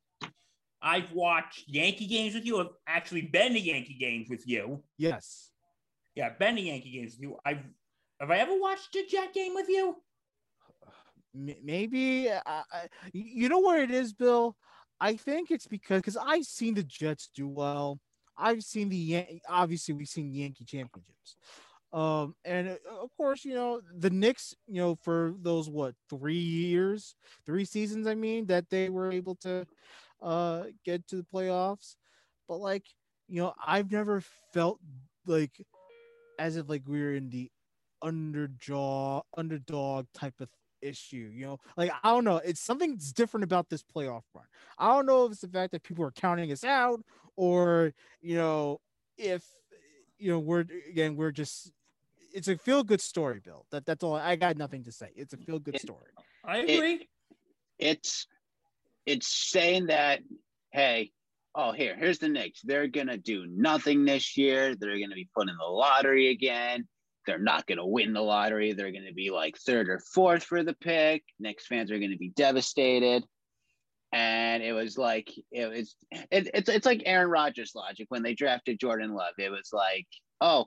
I've 0.84 1.10
watched 1.12 1.64
Yankee 1.66 2.06
games 2.06 2.34
with 2.34 2.44
you. 2.44 2.60
I've 2.60 2.68
actually 2.86 3.22
been 3.22 3.54
to 3.54 3.60
Yankee 3.60 3.96
games 3.98 4.28
with 4.28 4.46
you. 4.46 4.82
Yes. 4.98 5.50
Yeah, 6.14 6.28
been 6.38 6.56
to 6.56 6.60
Yankee 6.60 6.92
games 6.92 7.14
with 7.14 7.22
you. 7.22 7.38
I've 7.44 7.64
have 8.20 8.30
I 8.30 8.38
ever 8.38 8.52
watched 8.56 8.94
a 8.94 9.04
Jet 9.08 9.34
game 9.34 9.54
with 9.54 9.68
you? 9.68 9.96
maybe 11.34 12.30
uh, 12.30 12.62
you 13.12 13.48
know 13.48 13.60
where 13.60 13.82
it 13.82 13.90
is, 13.90 14.12
Bill. 14.12 14.56
I 15.00 15.16
think 15.16 15.50
it's 15.50 15.66
because 15.66 15.98
because 15.98 16.16
I've 16.16 16.44
seen 16.44 16.74
the 16.74 16.84
Jets 16.84 17.28
do 17.34 17.48
well. 17.48 17.98
I've 18.36 18.62
seen 18.62 18.88
the 18.88 19.40
obviously 19.48 19.94
we've 19.94 20.08
seen 20.08 20.32
Yankee 20.32 20.64
championships, 20.64 21.36
um, 21.92 22.34
and 22.44 22.68
uh, 22.68 23.02
of 23.02 23.10
course 23.16 23.44
you 23.44 23.54
know 23.54 23.80
the 23.98 24.10
Knicks. 24.10 24.54
You 24.68 24.80
know 24.80 24.94
for 25.02 25.34
those 25.40 25.68
what 25.68 25.94
three 26.08 26.34
years, 26.34 27.16
three 27.46 27.64
seasons. 27.64 28.06
I 28.06 28.14
mean 28.14 28.46
that 28.46 28.70
they 28.70 28.88
were 28.88 29.10
able 29.10 29.34
to 29.36 29.66
uh, 30.22 30.64
get 30.84 31.06
to 31.08 31.16
the 31.16 31.26
playoffs, 31.32 31.96
but 32.48 32.58
like 32.58 32.84
you 33.28 33.42
know 33.42 33.54
I've 33.64 33.90
never 33.90 34.22
felt 34.52 34.80
like 35.26 35.64
as 36.38 36.56
if 36.56 36.68
like 36.68 36.82
we 36.86 37.00
were 37.00 37.14
in 37.14 37.30
the 37.30 37.50
underjaw 38.02 39.22
underdog 39.36 40.06
type 40.14 40.40
of 40.40 40.48
issue. 40.82 41.30
You 41.32 41.46
know, 41.46 41.58
like 41.76 41.90
I 42.02 42.10
don't 42.10 42.24
know, 42.24 42.36
it's 42.36 42.60
something's 42.60 43.12
different 43.12 43.44
about 43.44 43.68
this 43.68 43.82
playoff 43.82 44.22
run. 44.34 44.44
I 44.78 44.88
don't 44.94 45.06
know 45.06 45.26
if 45.26 45.32
it's 45.32 45.40
the 45.40 45.48
fact 45.48 45.72
that 45.72 45.82
people 45.82 46.04
are 46.04 46.12
counting 46.12 46.52
us 46.52 46.64
out, 46.64 47.00
or 47.36 47.92
you 48.20 48.36
know, 48.36 48.80
if 49.16 49.44
you 50.18 50.30
know 50.30 50.38
we're 50.38 50.66
again 50.88 51.16
we're 51.16 51.32
just 51.32 51.72
it's 52.32 52.48
a 52.48 52.58
feel 52.58 52.82
good 52.82 53.00
story, 53.00 53.40
Bill. 53.42 53.64
That 53.70 53.86
that's 53.86 54.02
all. 54.04 54.16
I 54.16 54.36
got 54.36 54.56
nothing 54.56 54.84
to 54.84 54.92
say. 54.92 55.10
It's 55.14 55.32
a 55.32 55.36
feel 55.36 55.58
good 55.58 55.80
story. 55.80 56.10
I 56.44 56.58
agree. 56.58 56.94
It, 56.94 57.08
it's 57.78 58.26
it's 59.06 59.28
saying 59.28 59.86
that 59.86 60.20
hey, 60.72 61.10
oh 61.54 61.72
here 61.72 61.96
here's 61.98 62.18
the 62.18 62.28
Knicks. 62.28 62.60
They're 62.62 62.88
gonna 62.88 63.18
do 63.18 63.46
nothing 63.48 64.04
this 64.04 64.36
year. 64.36 64.74
They're 64.74 64.98
gonna 64.98 65.14
be 65.14 65.28
put 65.34 65.48
in 65.48 65.56
the 65.56 65.70
lottery 65.70 66.30
again 66.30 66.86
they're 67.26 67.38
not 67.38 67.66
going 67.66 67.78
to 67.78 67.86
win 67.86 68.12
the 68.12 68.20
lottery. 68.20 68.72
They're 68.72 68.92
going 68.92 69.06
to 69.06 69.14
be 69.14 69.30
like 69.30 69.56
third 69.56 69.88
or 69.88 70.00
fourth 70.14 70.44
for 70.44 70.62
the 70.62 70.74
pick. 70.74 71.22
Knicks 71.38 71.66
fans 71.66 71.90
are 71.90 71.98
going 71.98 72.10
to 72.10 72.18
be 72.18 72.30
devastated. 72.30 73.24
And 74.12 74.62
it 74.62 74.72
was 74.72 74.96
like 74.96 75.28
it 75.50 75.68
was 75.68 75.96
it, 76.30 76.50
it's 76.54 76.68
it's 76.68 76.86
like 76.86 77.02
Aaron 77.04 77.30
Rodgers 77.30 77.72
logic 77.74 78.06
when 78.10 78.22
they 78.22 78.34
drafted 78.34 78.78
Jordan 78.78 79.12
Love. 79.12 79.34
It 79.38 79.50
was 79.50 79.70
like, 79.72 80.06
oh, 80.40 80.66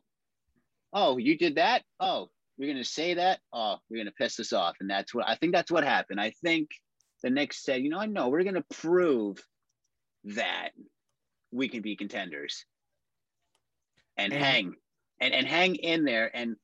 oh, 0.92 1.18
you 1.18 1.38
did 1.38 1.56
that? 1.56 1.84
Oh, 1.98 2.30
you're 2.58 2.74
gonna 2.74 2.84
say 2.84 3.14
that? 3.14 3.40
Oh, 3.54 3.78
you're 3.88 4.04
gonna 4.04 4.12
piss 4.12 4.40
us 4.42 4.52
off. 4.52 4.76
And 4.82 4.90
that's 4.90 5.14
what 5.14 5.30
I 5.30 5.36
think 5.36 5.54
that's 5.54 5.72
what 5.72 5.86
happened. 5.86 6.20
I 6.20 6.34
think 6.44 6.72
the 7.22 7.30
Knicks 7.30 7.64
said, 7.64 7.82
you 7.82 7.90
know, 7.90 8.00
I 8.00 8.06
know 8.06 8.30
we're 8.30 8.44
gonna 8.44 8.66
prove 8.70 9.44
that 10.26 10.70
we 11.52 11.70
can 11.70 11.82
be 11.82 11.96
contenders 11.96 12.66
and, 14.18 14.34
and 14.34 14.44
hang 14.44 14.74
and, 15.20 15.34
and 15.34 15.48
hang 15.48 15.76
in 15.76 16.04
there. 16.04 16.30
And 16.36 16.56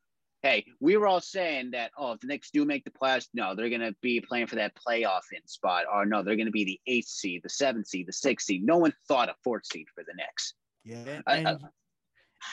hey, 0.41 0.65
we 0.79 0.97
were 0.97 1.07
all 1.07 1.21
saying 1.21 1.71
that, 1.71 1.91
oh, 1.97 2.13
if 2.13 2.19
the 2.19 2.27
Knicks 2.27 2.51
do 2.51 2.65
make 2.65 2.83
the 2.83 2.91
playoffs, 2.91 3.27
no, 3.33 3.55
they're 3.55 3.69
going 3.69 3.81
to 3.81 3.95
be 4.01 4.19
playing 4.19 4.47
for 4.47 4.55
that 4.55 4.73
playoff 4.75 5.21
in 5.31 5.47
spot, 5.47 5.85
or 5.91 6.05
no, 6.05 6.21
they're 6.21 6.35
going 6.35 6.47
to 6.47 6.51
be 6.51 6.65
the 6.65 6.79
eighth 6.85 7.07
seed, 7.07 7.41
the 7.43 7.49
seventh 7.49 7.87
seed, 7.87 8.07
the 8.07 8.13
sixth 8.13 8.47
seed. 8.47 8.65
No 8.65 8.77
one 8.77 8.93
thought 9.07 9.29
a 9.29 9.35
fourth 9.43 9.65
seed 9.65 9.87
for 9.95 10.03
the 10.03 10.13
Knicks. 10.15 10.53
Yeah, 10.83 11.21
and, 11.27 11.47
uh, 11.47 11.57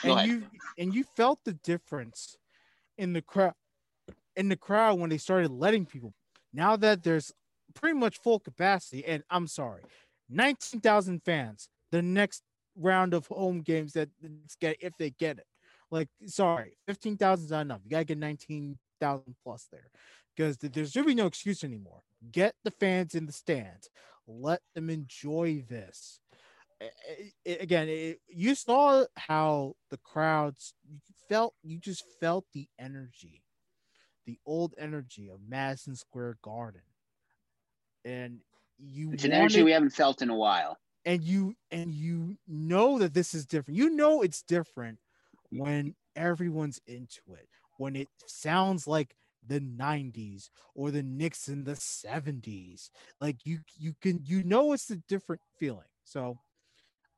and 0.03 0.27
you 0.27 0.43
and 0.77 0.95
you 0.95 1.03
felt 1.17 1.39
the 1.43 1.53
difference 1.53 2.37
in 2.97 3.11
the 3.11 3.21
crowd 3.21 3.53
in 4.37 4.47
the 4.47 4.55
crowd 4.55 4.99
when 4.99 5.09
they 5.09 5.17
started 5.17 5.51
letting 5.51 5.85
people. 5.85 6.13
Now 6.53 6.77
that 6.77 7.03
there's 7.03 7.33
pretty 7.73 7.97
much 7.97 8.19
full 8.19 8.39
capacity, 8.39 9.05
and 9.05 9.23
I'm 9.29 9.47
sorry, 9.47 9.81
nineteen 10.29 10.81
thousand 10.81 11.23
fans. 11.23 11.69
The 11.91 12.01
next 12.01 12.43
round 12.77 13.13
of 13.13 13.27
home 13.27 13.61
games 13.61 13.93
that 13.93 14.09
get 14.59 14.77
if 14.79 14.93
they 14.97 15.09
get 15.09 15.37
it 15.39 15.45
like, 15.91 16.07
sorry, 16.25 16.77
15,000 16.87 17.45
is 17.45 17.51
not 17.51 17.61
enough. 17.61 17.81
You 17.83 17.91
got 17.91 17.99
to 17.99 18.05
get 18.05 18.17
19,000 18.17 19.35
plus 19.43 19.67
there 19.71 19.91
because 20.35 20.57
there 20.57 20.85
should 20.85 21.05
be 21.05 21.13
no 21.13 21.25
excuse 21.25 21.63
anymore. 21.63 22.01
Get 22.31 22.55
the 22.63 22.71
fans 22.71 23.13
in 23.13 23.25
the 23.25 23.33
stands, 23.33 23.89
let 24.25 24.61
them 24.73 24.89
enjoy 24.89 25.65
this. 25.67 26.19
It, 26.79 27.33
it, 27.45 27.61
again, 27.61 27.89
it, 27.89 28.21
you 28.27 28.55
saw 28.55 29.03
how 29.17 29.75
the 29.89 29.97
crowds 29.97 30.73
felt, 31.27 31.53
you 31.61 31.77
just 31.77 32.03
felt 32.19 32.45
the 32.53 32.67
energy, 32.79 33.43
the 34.25 34.39
old 34.45 34.73
energy 34.77 35.29
of 35.29 35.39
Madison 35.47 35.95
Square 35.95 36.37
Garden. 36.41 36.81
And 38.05 38.39
you 38.77 39.11
it's 39.13 39.25
an 39.25 39.31
energy 39.31 39.63
we 39.63 39.71
haven't 39.71 39.91
felt 39.91 40.21
in 40.21 40.29
a 40.29 40.35
while. 40.35 40.77
And 41.05 41.23
you 41.23 41.55
and 41.71 41.93
you 41.93 42.37
know 42.47 42.99
that 42.99 43.13
this 43.13 43.33
is 43.33 43.45
different. 43.45 43.77
You 43.77 43.89
know 43.89 44.21
it's 44.21 44.43
different 44.43 44.99
when 45.51 45.95
everyone's 46.15 46.79
into 46.87 47.21
it, 47.33 47.47
when 47.77 47.95
it 47.95 48.07
sounds 48.27 48.87
like 48.87 49.15
the 49.47 49.59
90s 49.59 50.49
or 50.75 50.91
the 50.91 51.03
Knicks 51.03 51.47
in 51.47 51.63
the 51.63 51.73
70s. 51.73 52.89
Like 53.19 53.37
you 53.45 53.59
you 53.77 53.95
can 54.01 54.21
you 54.23 54.43
know 54.43 54.73
it's 54.73 54.89
a 54.89 54.97
different 55.07 55.41
feeling. 55.59 55.87
So 56.03 56.37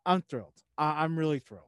I'm 0.05 0.21
thrilled. 0.21 0.53
I, 0.77 1.03
am 1.03 1.17
really 1.17 1.39
thrilled. 1.39 1.63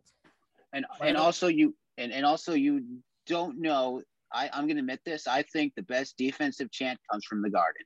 And 0.73 0.85
and 1.01 1.17
also 1.17 1.47
you 1.47 1.75
and, 1.97 2.11
and 2.11 2.25
also 2.25 2.53
you 2.53 2.83
don't 3.27 3.59
know. 3.59 4.01
I, 4.33 4.49
I'm 4.51 4.67
gonna 4.67 4.79
admit 4.79 5.01
this. 5.05 5.27
I 5.27 5.43
think 5.43 5.73
the 5.75 5.83
best 5.83 6.17
defensive 6.17 6.71
chant 6.71 6.99
comes 7.11 7.25
from 7.25 7.41
the 7.41 7.49
garden. 7.49 7.83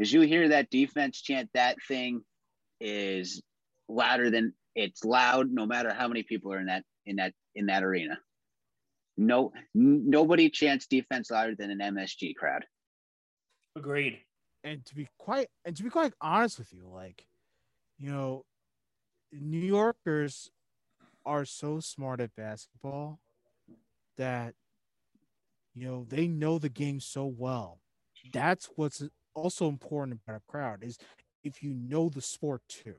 As 0.00 0.12
you 0.12 0.22
hear 0.22 0.48
that 0.48 0.70
defense 0.70 1.20
chant, 1.20 1.50
that 1.54 1.76
thing 1.86 2.22
is 2.80 3.42
louder 3.88 4.30
than 4.30 4.52
it's 4.74 5.04
loud 5.04 5.50
no 5.50 5.66
matter 5.66 5.92
how 5.92 6.08
many 6.08 6.22
people 6.22 6.52
are 6.52 6.58
in 6.58 6.66
that 6.66 6.84
in 7.06 7.16
that 7.16 7.32
in 7.54 7.66
that 7.66 7.84
arena. 7.84 8.18
No, 9.16 9.52
n- 9.76 10.10
nobody 10.10 10.50
chants 10.50 10.86
defense 10.86 11.30
louder 11.30 11.54
than 11.54 11.70
an 11.70 11.78
MSG 11.78 12.34
crowd. 12.34 12.64
Agreed. 13.76 14.18
And 14.64 14.84
to 14.86 14.94
be 14.94 15.08
quite 15.18 15.48
and 15.64 15.76
to 15.76 15.82
be 15.82 15.90
quite 15.90 16.12
honest 16.20 16.58
with 16.58 16.72
you, 16.72 16.88
like, 16.92 17.26
you 17.98 18.10
know, 18.10 18.44
New 19.32 19.58
Yorkers 19.58 20.50
are 21.24 21.44
so 21.44 21.80
smart 21.80 22.20
at 22.20 22.34
basketball 22.34 23.20
that 24.16 24.54
you 25.74 25.86
know 25.86 26.06
they 26.08 26.26
know 26.26 26.58
the 26.58 26.68
game 26.68 27.00
so 27.00 27.26
well. 27.26 27.80
That's 28.32 28.70
what's 28.76 29.02
also 29.34 29.68
important 29.68 30.20
about 30.26 30.36
a 30.36 30.50
crowd 30.50 30.82
is 30.82 30.98
if 31.42 31.62
you 31.62 31.74
know 31.74 32.08
the 32.08 32.22
sport 32.22 32.62
too. 32.68 32.96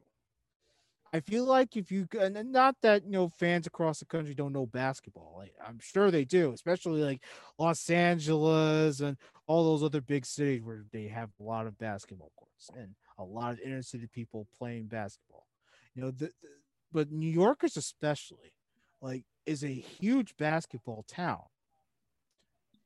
I 1.13 1.21
feel 1.21 1.45
like 1.45 1.77
if 1.77 1.93
you 1.93 2.07
and 2.19 2.51
not 2.51 2.75
that 2.81 3.05
you 3.05 3.11
know 3.11 3.29
fans 3.29 3.65
across 3.65 3.99
the 3.99 4.05
country 4.05 4.33
don't 4.33 4.51
know 4.51 4.65
basketball, 4.65 5.43
I'm 5.65 5.79
sure 5.79 6.11
they 6.11 6.25
do, 6.25 6.51
especially 6.51 7.01
like 7.01 7.23
Los 7.57 7.89
Angeles 7.89 8.99
and 8.99 9.15
all 9.47 9.63
those 9.63 9.83
other 9.83 10.01
big 10.01 10.25
cities 10.25 10.61
where 10.61 10.83
they 10.91 11.07
have 11.07 11.29
a 11.39 11.43
lot 11.43 11.67
of 11.67 11.77
basketball 11.77 12.31
courts 12.35 12.69
and 12.77 12.95
a 13.17 13.23
lot 13.23 13.53
of 13.53 13.59
inner 13.61 13.81
city 13.81 14.07
people 14.07 14.47
playing 14.57 14.87
basketball. 14.87 15.47
You 15.93 16.01
know, 16.01 16.11
the, 16.11 16.25
the, 16.41 16.49
but 16.91 17.11
New 17.11 17.31
Yorkers 17.31 17.77
especially 17.77 18.51
like 19.01 19.23
is 19.45 19.63
a 19.63 19.67
huge 19.67 20.35
basketball 20.35 21.05
town, 21.07 21.43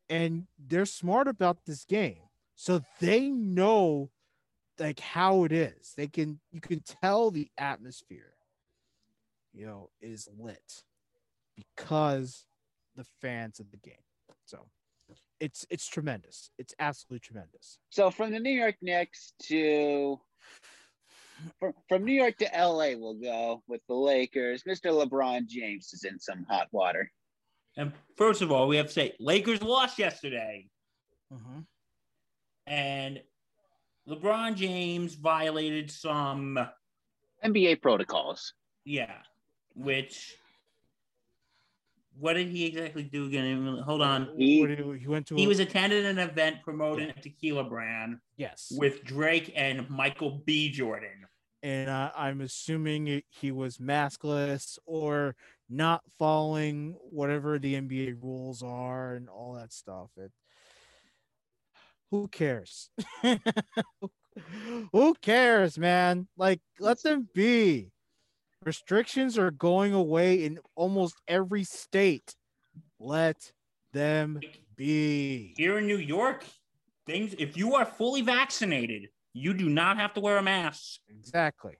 and 0.07 0.45
they're 0.59 0.85
smart 0.85 1.27
about 1.27 1.65
this 1.65 1.83
game, 1.83 2.28
so 2.59 2.81
they 2.99 3.29
know 3.29 4.09
like 4.79 4.99
how 4.99 5.45
it 5.45 5.53
is. 5.53 5.93
They 5.95 6.07
can 6.07 6.41
you 6.51 6.59
can 6.59 6.81
tell 7.01 7.31
the 7.31 7.47
atmosphere, 7.57 8.33
you 9.53 9.65
know, 9.65 9.91
is 10.01 10.27
lit 10.37 10.83
because 11.55 12.43
the 12.97 13.05
fans 13.21 13.61
of 13.61 13.71
the 13.71 13.77
game. 13.77 14.03
So 14.43 14.67
it's 15.39 15.65
it's 15.69 15.87
tremendous. 15.87 16.51
It's 16.57 16.75
absolutely 16.79 17.21
tremendous. 17.21 17.79
So 17.91 18.11
from 18.11 18.31
the 18.31 18.41
New 18.41 18.51
York 18.51 18.75
Knicks 18.81 19.31
to 19.43 20.19
from, 21.61 21.71
from 21.87 22.03
New 22.03 22.11
York 22.11 22.35
to 22.39 22.49
LA 22.53 22.89
we'll 22.97 23.13
go 23.13 23.63
with 23.69 23.79
the 23.87 23.95
Lakers. 23.95 24.63
Mr. 24.63 24.91
LeBron 24.91 25.47
James 25.47 25.93
is 25.93 26.03
in 26.03 26.19
some 26.19 26.45
hot 26.49 26.67
water. 26.73 27.09
And 27.77 27.93
first 28.17 28.41
of 28.41 28.51
all, 28.51 28.67
we 28.67 28.75
have 28.75 28.87
to 28.87 28.91
say 28.91 29.13
Lakers 29.17 29.61
lost 29.61 29.97
yesterday. 29.97 30.67
Mm-hmm. 31.33 31.59
And 32.69 33.19
LeBron 34.07 34.55
James 34.55 35.15
violated 35.15 35.89
some 35.91 36.57
NBA 37.43 37.81
protocols. 37.81 38.53
Yeah, 38.85 39.15
which 39.75 40.35
what 42.17 42.33
did 42.33 42.47
he 42.47 42.65
exactly 42.65 43.03
do 43.03 43.25
again? 43.25 43.77
Hold 43.85 44.01
on. 44.01 44.29
He- 44.37 44.65
he, 44.65 44.99
he 44.99 45.07
went 45.07 45.25
to. 45.27 45.35
He 45.35 45.45
a- 45.45 45.47
was 45.47 45.59
attending 45.59 46.05
an 46.05 46.19
event 46.19 46.57
promoting 46.63 47.09
a 47.09 47.13
tequila 47.13 47.63
brand 47.63 48.17
yes, 48.37 48.71
with 48.75 49.03
Drake 49.03 49.51
and 49.55 49.89
Michael 49.89 50.41
B. 50.45 50.69
Jordan. 50.71 51.25
and 51.63 51.89
uh, 51.89 52.11
I'm 52.15 52.41
assuming 52.41 53.21
he 53.29 53.51
was 53.51 53.77
maskless 53.77 54.77
or 54.85 55.35
not 55.69 56.01
following 56.17 56.95
whatever 57.09 57.57
the 57.59 57.75
NBA 57.75 58.21
rules 58.21 58.61
are 58.63 59.15
and 59.15 59.27
all 59.29 59.53
that 59.53 59.71
stuff. 59.73 60.09
It, 60.17 60.31
who 62.11 62.27
cares? 62.27 62.89
who 64.91 65.15
cares, 65.21 65.77
man? 65.77 66.27
Like, 66.37 66.61
let 66.79 67.01
them 67.03 67.27
be. 67.33 67.91
Restrictions 68.65 69.37
are 69.37 69.51
going 69.51 69.93
away 69.93 70.43
in 70.43 70.59
almost 70.75 71.15
every 71.27 71.63
state. 71.63 72.35
Let 72.99 73.51
them 73.93 74.39
be. 74.75 75.53
Here 75.57 75.77
in 75.77 75.87
New 75.87 75.97
York, 75.97 76.43
things 77.05 77.35
if 77.37 77.55
you 77.55 77.75
are 77.75 77.85
fully 77.85 78.21
vaccinated, 78.21 79.09
you 79.33 79.53
do 79.53 79.69
not 79.69 79.97
have 79.97 80.13
to 80.15 80.19
wear 80.19 80.37
a 80.37 80.43
mask. 80.43 80.99
Exactly. 81.09 81.77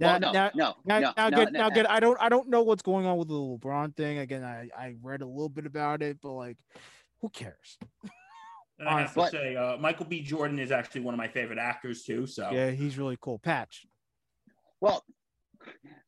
Well, 0.00 0.20
no, 0.20 0.32
now- 0.32 0.50
no, 0.54 0.74
Now, 0.84 1.00
no, 1.00 1.12
now, 1.16 1.28
no, 1.28 1.36
get, 1.36 1.52
no, 1.52 1.58
now 1.68 1.68
no. 1.68 1.86
I 1.88 2.00
don't, 2.00 2.18
I 2.20 2.28
don't 2.28 2.48
know 2.48 2.62
what's 2.62 2.82
going 2.82 3.04
on 3.04 3.18
with 3.18 3.28
the 3.28 3.34
LeBron 3.34 3.96
thing. 3.96 4.18
Again, 4.18 4.44
I, 4.44 4.68
I 4.76 4.94
read 5.02 5.22
a 5.22 5.26
little 5.26 5.48
bit 5.48 5.66
about 5.66 6.02
it, 6.02 6.18
but 6.22 6.32
like, 6.32 6.56
who 7.20 7.28
cares? 7.28 7.78
And 8.78 8.88
I 8.88 9.00
have 9.00 9.14
to 9.14 9.28
say, 9.28 9.56
uh, 9.56 9.76
Michael 9.76 10.06
B. 10.06 10.22
Jordan 10.22 10.58
is 10.58 10.70
actually 10.70 11.00
one 11.00 11.14
of 11.14 11.18
my 11.18 11.28
favorite 11.28 11.58
actors 11.58 12.04
too. 12.04 12.26
So 12.26 12.50
Yeah, 12.52 12.70
he's 12.70 12.96
really 12.96 13.18
cool. 13.20 13.38
Patch. 13.38 13.86
Well, 14.80 15.04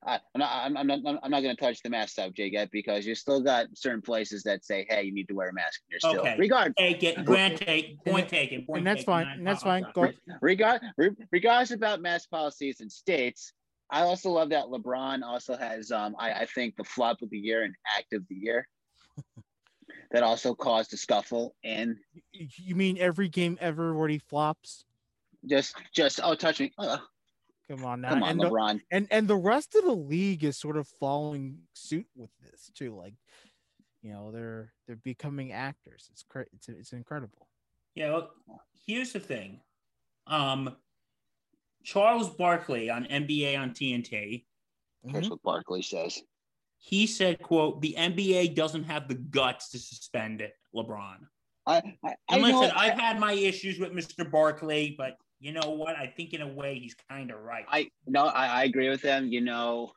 I, 0.05 0.21
I'm 0.35 0.39
not. 0.39 0.51
I'm, 0.53 0.77
I'm 0.77 0.87
not. 0.87 1.21
I'm 1.23 1.31
not 1.31 1.43
going 1.43 1.55
to 1.55 1.61
touch 1.61 1.83
the 1.83 1.91
mask 1.91 2.15
subject 2.15 2.55
yet 2.55 2.71
because 2.71 3.05
you 3.05 3.15
still 3.15 3.41
got 3.41 3.67
certain 3.75 4.01
places 4.01 4.45
that 4.45 4.65
say, 4.65 4.87
"Hey, 4.89 5.03
you 5.03 5.13
need 5.13 5.29
to 5.29 5.35
wear 5.35 5.49
a 5.49 5.53
mask." 5.53 5.81
You're 5.91 6.01
still 6.01 6.21
Okay. 6.21 6.37
regard 6.39 6.75
take 6.77 7.03
it, 7.03 7.25
grant 7.25 7.59
take, 7.59 8.03
point 8.05 8.29
taken, 8.29 8.65
point 8.65 8.79
and 8.79 8.87
that's 8.87 9.01
taken, 9.01 9.13
fine. 9.13 9.27
And 9.39 9.47
that's 9.47 9.63
fine. 9.63 9.83
Go. 9.83 9.89
apologize. 10.05 10.21
regard 10.41 10.83
re- 10.97 11.11
regardless 11.33 11.73
about 11.73 12.01
mask 12.01 12.31
policies 12.31 12.81
in 12.81 12.89
states. 12.89 13.53
I 13.91 14.03
also 14.03 14.31
love 14.31 14.51
that 14.51 14.67
LeBron 14.67 15.23
also 15.23 15.57
has. 15.57 15.91
Um, 15.91 16.15
I, 16.19 16.33
I 16.33 16.47
think 16.47 16.77
the 16.77 16.85
flop 16.85 17.21
of 17.23 17.31
the 17.31 17.39
year 17.39 17.65
and 17.65 17.75
act 17.99 18.13
of 18.13 18.23
the 18.29 18.37
year. 18.37 18.69
that 20.11 20.23
also 20.23 20.55
caused 20.55 20.93
a 20.93 20.97
scuffle 20.97 21.55
and 21.65 21.97
You 22.33 22.75
mean 22.75 22.99
every 22.99 23.29
game 23.29 23.57
ever 23.61 23.95
where 23.95 24.09
he 24.09 24.19
flops? 24.19 24.85
just 25.47 25.75
just 25.95 26.21
oh 26.23 26.35
touch 26.35 26.61
me. 26.61 26.73
Uh, 26.79 26.99
Come 27.69 27.85
on 27.85 28.01
now. 28.01 28.09
come 28.11 28.23
on, 28.25 28.31
and, 28.31 28.41
the, 28.41 28.51
LeBron. 28.51 28.81
and 28.91 29.09
and 29.11 29.29
the 29.29 29.37
rest 29.37 29.75
of 29.77 29.85
the 29.85 29.95
league 29.95 30.43
is 30.45 30.57
sort 30.59 30.77
of 30.77 30.89
following 30.89 31.61
suit 31.73 32.07
with 32.17 32.31
this 32.43 32.71
too. 32.75 32.95
Like, 32.97 33.15
you 34.03 34.13
know, 34.13 34.33
they're 34.33 34.73
they're 34.87 34.97
becoming 34.97 35.53
actors. 35.53 36.09
It's 36.13 36.25
cra- 36.25 36.47
it's 36.53 36.69
it's 36.69 36.93
incredible. 36.93 37.47
Yeah, 37.95 38.11
well, 38.11 38.31
here's 38.87 39.13
the 39.13 39.21
thing. 39.21 39.61
Um, 40.27 40.77
Charles 41.85 42.29
Barkley 42.31 42.91
on 42.91 43.05
NBA 43.07 43.57
on 43.59 43.71
TNT, 43.71 44.45
Here's 45.05 45.27
Mhm. 45.27 45.31
what 45.31 45.43
Barkley 45.43 45.81
says. 45.83 46.21
He 46.81 47.07
said, 47.07 47.41
"quote 47.41 47.81
The 47.81 47.95
NBA 47.97 48.55
doesn't 48.55 48.85
have 48.85 49.07
the 49.07 49.15
guts 49.15 49.71
to 49.71 49.79
suspend 49.79 50.41
it, 50.41 50.53
LeBron." 50.75 51.19
I 51.67 51.83
I, 52.05 52.15
I 52.29 52.39
listen, 52.39 52.73
I've 52.75 52.99
had 52.99 53.21
my 53.21 53.33
issues 53.33 53.79
with 53.79 53.93
Mr. 53.93 54.29
Barkley, 54.29 54.95
but 54.99 55.17
you 55.39 55.53
know 55.53 55.71
what? 55.71 55.97
I 55.97 56.07
think 56.07 56.33
in 56.33 56.41
a 56.41 56.49
way 56.49 56.79
he's 56.79 56.97
kind 57.09 57.31
of 57.31 57.41
right. 57.41 57.65
I 57.69 57.91
no, 58.07 58.27
I, 58.27 58.47
I 58.47 58.65
agree 58.65 58.89
with 58.89 59.03
him. 59.03 59.29
You 59.29 59.43
know, 59.43 59.93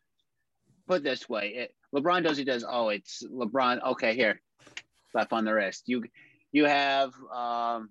put 0.87 1.03
this 1.03 1.27
way, 1.27 1.49
it, 1.55 1.75
LeBron 1.95 2.23
does. 2.23 2.37
He 2.37 2.43
does. 2.43 2.65
Oh, 2.67 2.89
it's 2.89 3.23
LeBron. 3.23 3.81
Okay, 3.91 4.15
here, 4.15 4.41
slap 5.11 5.31
on 5.31 5.45
the 5.45 5.53
wrist. 5.53 5.83
You, 5.85 6.03
you 6.51 6.65
have. 6.65 7.13
Um, 7.33 7.89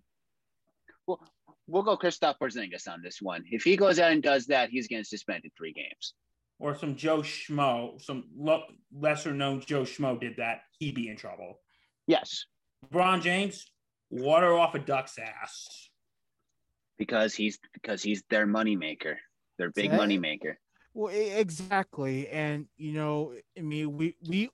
we'll 1.06 1.20
we'll 1.66 1.82
go 1.82 1.96
Kristaps 1.96 2.36
Porzingis 2.40 2.88
on 2.88 3.00
this 3.02 3.22
one. 3.22 3.44
If 3.50 3.62
he 3.62 3.76
goes 3.76 3.98
out 3.98 4.12
and 4.12 4.22
does 4.22 4.46
that, 4.46 4.70
he's 4.70 4.88
getting 4.88 5.04
suspended 5.04 5.52
three 5.56 5.72
games. 5.72 6.14
Or 6.62 6.76
some 6.76 6.94
Joe 6.94 7.18
Schmo, 7.22 8.00
some 8.00 8.24
lo- 8.36 8.62
lesser 8.94 9.34
known 9.34 9.60
Joe 9.60 9.82
Schmo 9.82 10.18
did 10.18 10.36
that, 10.36 10.60
he'd 10.78 10.94
be 10.94 11.08
in 11.08 11.16
trouble. 11.16 11.58
Yes, 12.06 12.46
LeBron 12.86 13.20
James, 13.20 13.66
water 14.10 14.54
off 14.54 14.74
a 14.76 14.78
duck's 14.78 15.18
ass. 15.18 15.88
because 16.98 17.34
he's 17.34 17.58
because 17.74 18.00
he's 18.02 18.22
their 18.30 18.46
moneymaker, 18.46 19.16
their 19.58 19.70
big 19.70 19.90
Say- 19.90 19.96
moneymaker. 19.96 20.54
Well, 20.94 21.12
exactly, 21.12 22.28
and 22.28 22.66
you 22.76 22.92
know, 22.92 23.34
I 23.58 23.62
mean, 23.62 23.96
we 23.96 24.14
we 24.28 24.50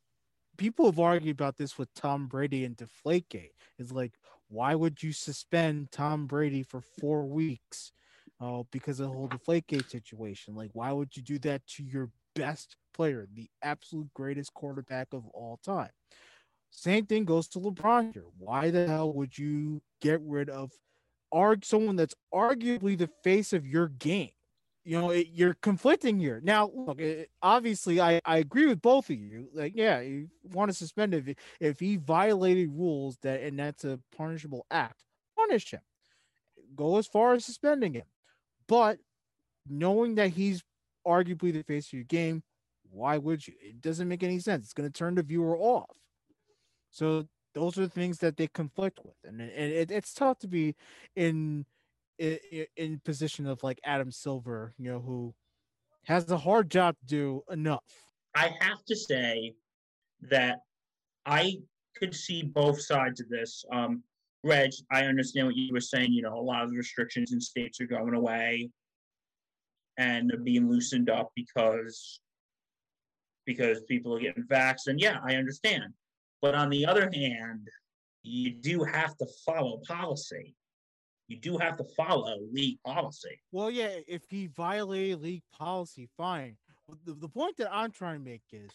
people 0.57 0.87
have 0.87 0.99
argued 1.01 1.37
about 1.37 1.57
this 1.59 1.77
with 1.77 1.93
Tom 1.95 2.27
Brady 2.27 2.65
and 2.65 2.77
Deflategate. 2.77 3.51
It's 3.79 3.93
like, 3.93 4.13
why 4.49 4.75
would 4.75 5.03
you 5.03 5.13
suspend 5.13 5.91
Tom 5.93 6.27
Brady 6.27 6.63
for 6.63 6.81
four 6.81 7.27
weeks? 7.27 7.93
Oh, 8.41 8.67
because 8.71 9.01
of 9.01 9.09
the 9.09 9.13
whole 9.13 9.29
Deflategate 9.29 9.91
situation. 9.91 10.55
Like, 10.55 10.71
why 10.73 10.93
would 10.93 11.17
you 11.17 11.23
do 11.23 11.39
that 11.41 11.67
to 11.67 11.83
your 11.83 12.11
best 12.35 12.77
player, 12.95 13.27
the 13.33 13.51
absolute 13.63 14.13
greatest 14.15 14.55
quarterback 14.55 15.09
of 15.13 15.27
all 15.29 15.59
time? 15.65 15.91
Same 16.71 17.07
thing 17.07 17.25
goes 17.25 17.49
to 17.49 17.59
LeBron 17.59 18.15
here. 18.15 18.27
Why 18.39 18.71
the 18.71 18.87
hell 18.87 19.13
would 19.13 19.37
you 19.37 19.83
get 20.01 20.21
rid 20.23 20.51
of 20.51 20.71
arg 21.33 21.65
someone 21.65 21.97
that's 21.97 22.15
arguably 22.33 22.97
the 22.97 23.11
face 23.25 23.53
of 23.53 23.67
your 23.67 23.89
game? 23.89 24.31
you 24.89 24.99
know, 24.99 25.11
it, 25.11 25.29
you're 25.35 25.53
conflicting 25.53 26.19
here. 26.19 26.41
Now, 26.43 26.71
look, 26.75 26.99
it, 26.99 27.29
obviously, 27.43 28.01
I, 28.01 28.23
I 28.25 28.39
agree 28.39 28.65
with 28.65 28.81
both 28.81 29.11
of 29.11 29.17
you. 29.17 29.51
Like, 29.53 29.75
yeah, 29.77 30.01
you 30.01 30.31
want 30.43 30.71
to 30.71 30.75
suspend 30.75 31.13
him 31.13 31.29
if, 31.29 31.37
if 31.61 31.81
he 31.81 31.97
violated 31.97 32.71
rules 32.73 33.19
that, 33.19 33.43
and 33.43 33.59
that's 33.59 33.85
a 33.85 34.01
punishable 34.17 34.65
act, 34.71 35.05
punish 35.37 35.73
him. 35.73 35.83
Go 36.75 36.97
as 36.97 37.07
far 37.07 37.35
as 37.35 37.45
suspending 37.45 37.93
him. 37.93 38.07
But 38.69 38.99
knowing 39.69 40.15
that 40.17 40.29
he's 40.31 40.63
arguably 41.07 41.53
the 41.53 41.63
face 41.63 41.89
of 41.89 41.95
your 41.95 42.05
game, 42.05 42.43
why 42.91 43.19
would 43.19 43.47
you? 43.47 43.55
It 43.61 43.81
doesn't 43.81 44.09
make 44.09 44.23
any 44.23 44.39
sense. 44.39 44.67
It's 44.67 44.75
going 44.75 44.91
to 44.91 44.97
turn 44.97 45.15
the 45.15 45.23
viewer 45.23 45.57
off. 45.57 45.97
So 46.91 47.27
those 47.55 47.79
are 47.79 47.83
the 47.83 47.89
things 47.89 48.19
that 48.19 48.37
they 48.37 48.47
conflict 48.47 49.01
with, 49.05 49.17
and, 49.25 49.41
and 49.41 49.73
it, 49.73 49.91
it's 49.91 50.15
tough 50.15 50.39
to 50.41 50.49
be 50.49 50.75
in 51.17 51.67
in, 52.19 52.39
in 52.77 53.01
position 53.05 53.47
of 53.47 53.63
like 53.63 53.81
Adam 53.85 54.11
Silver, 54.11 54.75
you 54.79 54.91
know, 54.91 55.01
who 55.01 55.35
has 56.05 56.31
a 56.31 56.39
hard 56.39 56.71
job 56.71 56.97
to 57.01 57.07
do 57.07 57.43
enough. 57.51 57.85
I 58.35 58.55
have 58.61 58.85
to 58.87 58.97
say 58.97 59.55
that 60.31 60.61
I 61.27 61.59
could 61.97 62.15
see 62.15 62.43
both 62.43 62.81
sides 62.81 63.21
of 63.21 63.29
this. 63.29 63.65
Um, 63.73 64.03
Reg, 64.45 64.71
I 64.91 65.05
understand 65.05 65.47
what 65.47 65.57
you 65.57 65.73
were 65.73 65.81
saying. 65.81 66.13
You 66.13 66.23
know, 66.23 66.35
a 66.35 66.41
lot 66.41 66.63
of 66.63 66.71
the 66.71 66.77
restrictions 66.77 67.33
in 67.33 67.41
states 67.41 67.81
are 67.81 67.87
going 67.87 68.15
away, 68.15 68.71
and 69.97 70.31
they're 70.31 70.39
being 70.39 70.71
loosened 70.71 71.11
up 71.11 71.31
because 71.35 72.21
because 73.47 73.81
people 73.85 74.15
are 74.15 74.21
getting 74.21 74.45
vaxxed. 74.45 74.89
And 74.89 75.01
yeah, 75.01 75.19
I 75.27 75.37
understand. 75.37 75.85
But 76.43 76.55
on 76.55 76.69
the 76.71 76.87
other 76.87 77.11
hand, 77.13 77.69
you 78.23 78.51
do 78.51 78.85
have 78.85 79.17
to 79.17 79.27
follow 79.45 79.81
policy. 79.89 80.55
You 81.29 81.39
do 81.39 81.59
have 81.59 81.77
to 81.79 81.85
follow 81.97 82.37
league 82.53 82.79
policy. 82.85 83.41
Well, 83.51 83.71
yeah, 83.71 83.91
if 84.07 84.23
he 84.29 84.47
violated 84.47 85.21
league 85.21 85.43
policy, 85.53 86.09
fine. 86.17 86.57
The, 87.05 87.15
the 87.15 87.29
point 87.29 87.57
that 87.59 87.73
I'm 87.73 87.91
trying 87.91 88.19
to 88.19 88.25
make 88.25 88.43
is 88.53 88.71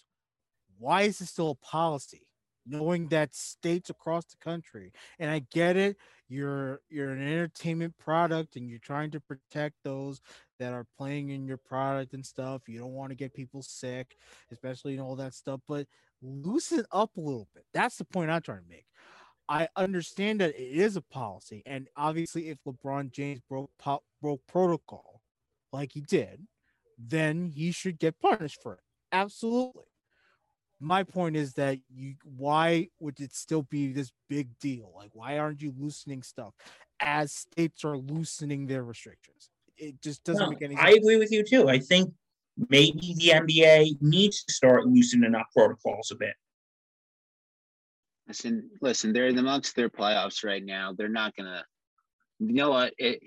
why 0.78 1.04
is 1.04 1.20
this 1.20 1.30
still 1.30 1.52
a 1.52 1.56
policy? 1.56 2.28
Knowing 2.66 3.08
that 3.10 3.36
states 3.36 3.90
across 3.90 4.26
the 4.26 4.38
country, 4.38 4.94
and 5.20 5.30
I 5.30 5.40
get 5.52 5.76
it, 5.76 5.98
you're 6.30 6.80
you're 6.90 7.12
an 7.12 7.22
entertainment 7.22 7.98
product 7.98 8.56
and 8.56 8.70
you're 8.70 8.80
trying 8.80 9.12
to 9.12 9.20
protect 9.20 9.76
those 9.84 10.22
that 10.60 10.72
are 10.74 10.86
playing 10.98 11.30
in 11.30 11.46
your 11.46 11.58
product 11.58 12.14
and 12.14 12.26
stuff. 12.26 12.70
You 12.70 12.80
don't 12.80 12.94
want 12.94 13.10
to 13.12 13.16
get 13.16 13.34
people 13.34 13.62
sick, 13.62 14.16
especially 14.52 14.94
and 14.94 15.02
all 15.02 15.18
that 15.18 15.34
stuff, 15.34 15.60
but 15.68 15.88
loosen 16.22 16.86
up 16.92 17.18
a 17.18 17.22
little 17.22 17.50
bit. 17.54 17.66
That's 17.74 17.98
the 17.98 18.06
point 18.06 18.32
I'm 18.32 18.42
trying 18.42 18.64
to 18.64 18.70
make. 18.70 18.86
I 19.50 19.68
understand 19.76 20.40
that 20.40 20.56
it 20.56 20.78
is 20.80 20.96
a 20.96 21.02
policy, 21.02 21.64
and 21.66 21.90
obviously, 21.98 22.50
if 22.50 22.60
LeBron 22.66 23.12
James 23.12 23.42
broke 23.50 23.72
po- 23.78 24.04
broke 24.22 24.42
protocol, 24.48 25.22
like 25.74 25.92
he 25.92 26.02
did, 26.02 26.48
then 26.98 27.50
he 27.50 27.72
should 27.72 28.00
get 28.00 28.20
punished 28.20 28.62
for 28.62 28.76
it. 28.76 28.80
Absolutely. 29.12 29.84
My 30.84 31.04
point 31.04 31.38
is 31.38 31.54
that 31.54 31.80
you 31.90 32.16
why 32.24 32.90
would 33.00 33.20
it 33.22 33.34
still 33.34 33.64
be 33.64 33.94
this 33.94 34.12
big 34.28 34.50
deal? 34.60 34.92
Like, 34.94 35.12
why 35.14 35.38
aren't 35.38 35.62
you 35.62 35.74
loosening 35.78 36.22
stuff 36.24 36.54
as 37.00 37.32
states 37.32 37.86
are 37.86 37.98
loosening 37.98 38.68
their 38.68 38.84
restrictions? 38.84 39.50
It 39.78 40.02
just 40.02 40.26
doesn't 40.26 40.44
No, 40.44 40.50
make 40.50 40.62
any 40.62 40.76
sense. 40.76 40.86
I 40.86 40.92
agree 40.92 41.18
with 41.18 41.32
you 41.32 41.44
too. 41.44 41.70
I 41.70 41.80
think 41.80 42.14
maybe 42.70 43.16
the 43.18 43.30
NBA 43.30 44.02
needs 44.02 44.44
to 44.44 44.54
start 44.54 44.86
loosening 44.86 45.34
up 45.36 45.48
protocols 45.56 46.12
a 46.12 46.16
bit. 46.16 46.34
Listen, 48.28 48.70
listen, 48.82 49.14
they're 49.14 49.28
in 49.28 49.38
amongst 49.38 49.78
their 49.78 49.90
playoffs 49.90 50.44
right 50.44 50.64
now. 50.64 50.94
They're 50.98 51.08
not 51.08 51.34
gonna. 51.38 51.64
You 52.40 52.54
know 52.54 52.72
what? 52.72 52.94
It 52.98 53.22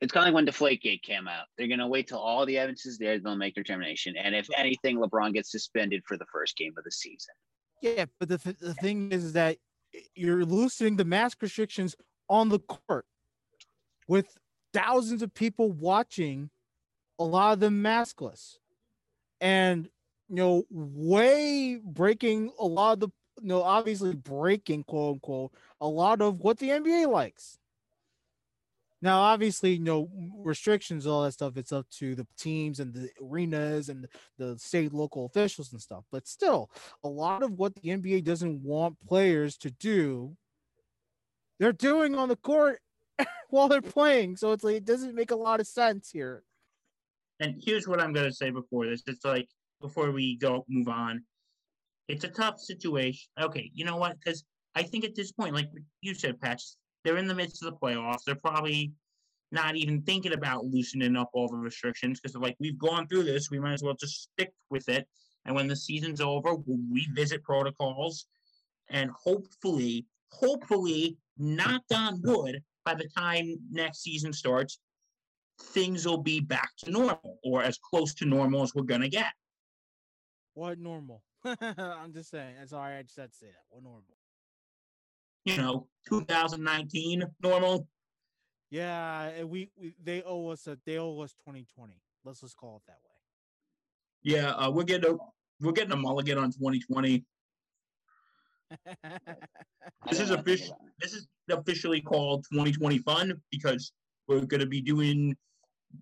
it's 0.00 0.12
kind 0.12 0.28
of 0.28 0.32
like 0.32 0.34
when 0.34 0.46
Deflategate 0.46 1.02
came 1.02 1.26
out. 1.26 1.46
They're 1.56 1.68
gonna 1.68 1.88
wait 1.88 2.08
till 2.08 2.18
all 2.18 2.46
the 2.46 2.58
evidence 2.58 2.86
is 2.86 2.98
there. 2.98 3.18
They'll 3.18 3.36
make 3.36 3.54
their 3.54 3.64
determination. 3.64 4.16
And 4.16 4.34
if 4.34 4.48
anything, 4.56 4.98
LeBron 4.98 5.34
gets 5.34 5.50
suspended 5.50 6.02
for 6.06 6.16
the 6.16 6.26
first 6.32 6.56
game 6.56 6.74
of 6.78 6.84
the 6.84 6.92
season. 6.92 7.34
Yeah, 7.82 8.06
but 8.18 8.28
the, 8.28 8.38
th- 8.38 8.58
the 8.58 8.74
thing 8.74 9.12
is 9.12 9.32
that 9.34 9.56
you're 10.14 10.44
loosening 10.44 10.96
the 10.96 11.04
mask 11.04 11.42
restrictions 11.42 11.94
on 12.28 12.48
the 12.48 12.58
court 12.58 13.06
with 14.06 14.26
thousands 14.72 15.22
of 15.22 15.32
people 15.34 15.70
watching, 15.72 16.50
a 17.18 17.24
lot 17.24 17.52
of 17.52 17.60
them 17.60 17.82
maskless. 17.82 18.56
And, 19.40 19.88
you 20.28 20.36
know, 20.36 20.64
way 20.70 21.80
breaking 21.82 22.50
a 22.58 22.66
lot 22.66 22.94
of 22.94 23.00
the, 23.00 23.08
you 23.40 23.48
know, 23.48 23.62
obviously 23.62 24.14
breaking, 24.14 24.84
quote 24.84 25.14
unquote, 25.14 25.52
a 25.80 25.86
lot 25.86 26.20
of 26.20 26.40
what 26.40 26.58
the 26.58 26.70
NBA 26.70 27.08
likes. 27.08 27.58
Now, 29.00 29.20
obviously, 29.20 29.74
you 29.74 29.84
know, 29.84 30.08
restrictions, 30.44 31.06
all 31.06 31.22
that 31.22 31.32
stuff, 31.32 31.56
it's 31.56 31.72
up 31.72 31.88
to 31.98 32.16
the 32.16 32.26
teams 32.36 32.80
and 32.80 32.92
the 32.92 33.10
arenas 33.22 33.88
and 33.88 34.08
the 34.38 34.58
state 34.58 34.92
local 34.92 35.26
officials 35.26 35.72
and 35.72 35.80
stuff. 35.80 36.04
But 36.10 36.26
still, 36.26 36.70
a 37.04 37.08
lot 37.08 37.44
of 37.44 37.52
what 37.52 37.76
the 37.76 37.90
NBA 37.90 38.24
doesn't 38.24 38.62
want 38.62 38.98
players 39.06 39.56
to 39.58 39.70
do, 39.70 40.36
they're 41.60 41.72
doing 41.72 42.16
on 42.16 42.28
the 42.28 42.36
court 42.36 42.80
while 43.50 43.68
they're 43.68 43.80
playing. 43.80 44.36
So 44.36 44.50
it's 44.50 44.64
like 44.64 44.76
it 44.76 44.84
doesn't 44.84 45.14
make 45.14 45.30
a 45.30 45.36
lot 45.36 45.60
of 45.60 45.68
sense 45.68 46.10
here. 46.10 46.42
And 47.40 47.54
here's 47.64 47.86
what 47.86 48.00
I'm 48.00 48.12
gonna 48.12 48.32
say 48.32 48.50
before 48.50 48.86
this. 48.86 49.02
It's 49.06 49.24
like 49.24 49.48
before 49.80 50.10
we 50.10 50.36
go 50.36 50.64
move 50.68 50.88
on. 50.88 51.22
It's 52.08 52.24
a 52.24 52.28
tough 52.28 52.58
situation. 52.58 53.28
Okay, 53.40 53.70
you 53.74 53.84
know 53.84 53.96
what? 53.96 54.16
Because 54.18 54.42
I 54.74 54.82
think 54.82 55.04
at 55.04 55.14
this 55.14 55.30
point, 55.30 55.54
like 55.54 55.68
you 56.00 56.14
said, 56.14 56.40
Patch, 56.40 56.62
they're 57.04 57.16
in 57.16 57.28
the 57.28 57.34
midst 57.34 57.62
of 57.62 57.72
the 57.72 57.78
playoffs. 57.78 58.24
They're 58.24 58.34
probably 58.34 58.92
not 59.50 59.76
even 59.76 60.02
thinking 60.02 60.32
about 60.32 60.66
loosening 60.66 61.16
up 61.16 61.30
all 61.32 61.48
the 61.48 61.56
restrictions 61.56 62.20
because 62.20 62.36
like, 62.36 62.56
we've 62.60 62.78
gone 62.78 63.06
through 63.06 63.24
this. 63.24 63.50
We 63.50 63.58
might 63.58 63.74
as 63.74 63.82
well 63.82 63.94
just 63.94 64.30
stick 64.32 64.52
with 64.70 64.88
it. 64.88 65.06
And 65.44 65.54
when 65.54 65.68
the 65.68 65.76
season's 65.76 66.20
over, 66.20 66.54
we'll 66.54 66.78
revisit 66.90 67.42
protocols. 67.42 68.26
And 68.90 69.10
hopefully, 69.10 70.06
hopefully, 70.30 71.16
knock 71.38 71.82
on 71.94 72.20
wood, 72.22 72.62
by 72.84 72.94
the 72.94 73.08
time 73.16 73.56
next 73.70 74.02
season 74.02 74.32
starts, 74.32 74.78
things 75.60 76.06
will 76.06 76.22
be 76.22 76.40
back 76.40 76.70
to 76.78 76.90
normal 76.90 77.38
or 77.42 77.62
as 77.62 77.78
close 77.78 78.14
to 78.14 78.24
normal 78.24 78.62
as 78.62 78.74
we're 78.74 78.82
going 78.82 79.00
to 79.00 79.08
get. 79.08 79.32
What 80.54 80.78
normal? 80.78 81.22
I'm 81.44 82.12
just 82.12 82.30
saying. 82.30 82.54
Sorry, 82.66 82.96
I 82.96 83.02
just 83.02 83.16
had 83.16 83.30
to 83.30 83.36
say 83.36 83.46
that. 83.46 83.64
What 83.68 83.82
normal? 83.82 84.04
You 85.48 85.62
know, 85.62 85.86
2019 86.08 87.24
normal. 87.42 87.88
Yeah, 88.70 89.44
we, 89.44 89.70
we 89.80 89.94
they 90.02 90.22
owe 90.22 90.48
us 90.48 90.66
a 90.66 90.78
they 90.84 90.98
owe 90.98 91.18
us 91.20 91.32
2020. 91.46 91.94
Let's 92.24 92.40
just 92.42 92.56
call 92.56 92.76
it 92.76 92.82
that 92.86 92.98
way. 93.04 93.16
Yeah, 94.22 94.50
uh, 94.50 94.70
we're 94.70 94.84
getting 94.84 95.10
a 95.10 95.16
we're 95.60 95.72
getting 95.72 95.92
a 95.92 95.96
mulligan 95.96 96.38
on 96.38 96.50
2020. 96.52 97.24
This 100.10 100.20
is 100.20 100.30
official. 100.30 100.76
This 101.00 101.14
is 101.14 101.26
officially 101.50 102.00
called 102.02 102.44
2020 102.52 102.98
fun 102.98 103.32
because 103.50 103.92
we're 104.26 104.44
going 104.44 104.60
to 104.60 104.66
be 104.66 104.80
doing 104.82 105.34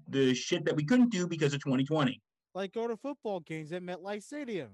the 0.08 0.34
shit 0.34 0.64
that 0.64 0.74
we 0.74 0.84
couldn't 0.84 1.10
do 1.10 1.26
because 1.28 1.54
of 1.54 1.60
2020. 1.62 2.20
like 2.54 2.72
go 2.72 2.88
to 2.88 2.96
football 2.96 3.40
games 3.40 3.72
at 3.72 3.82
MetLife 3.82 4.22
Stadium. 4.24 4.70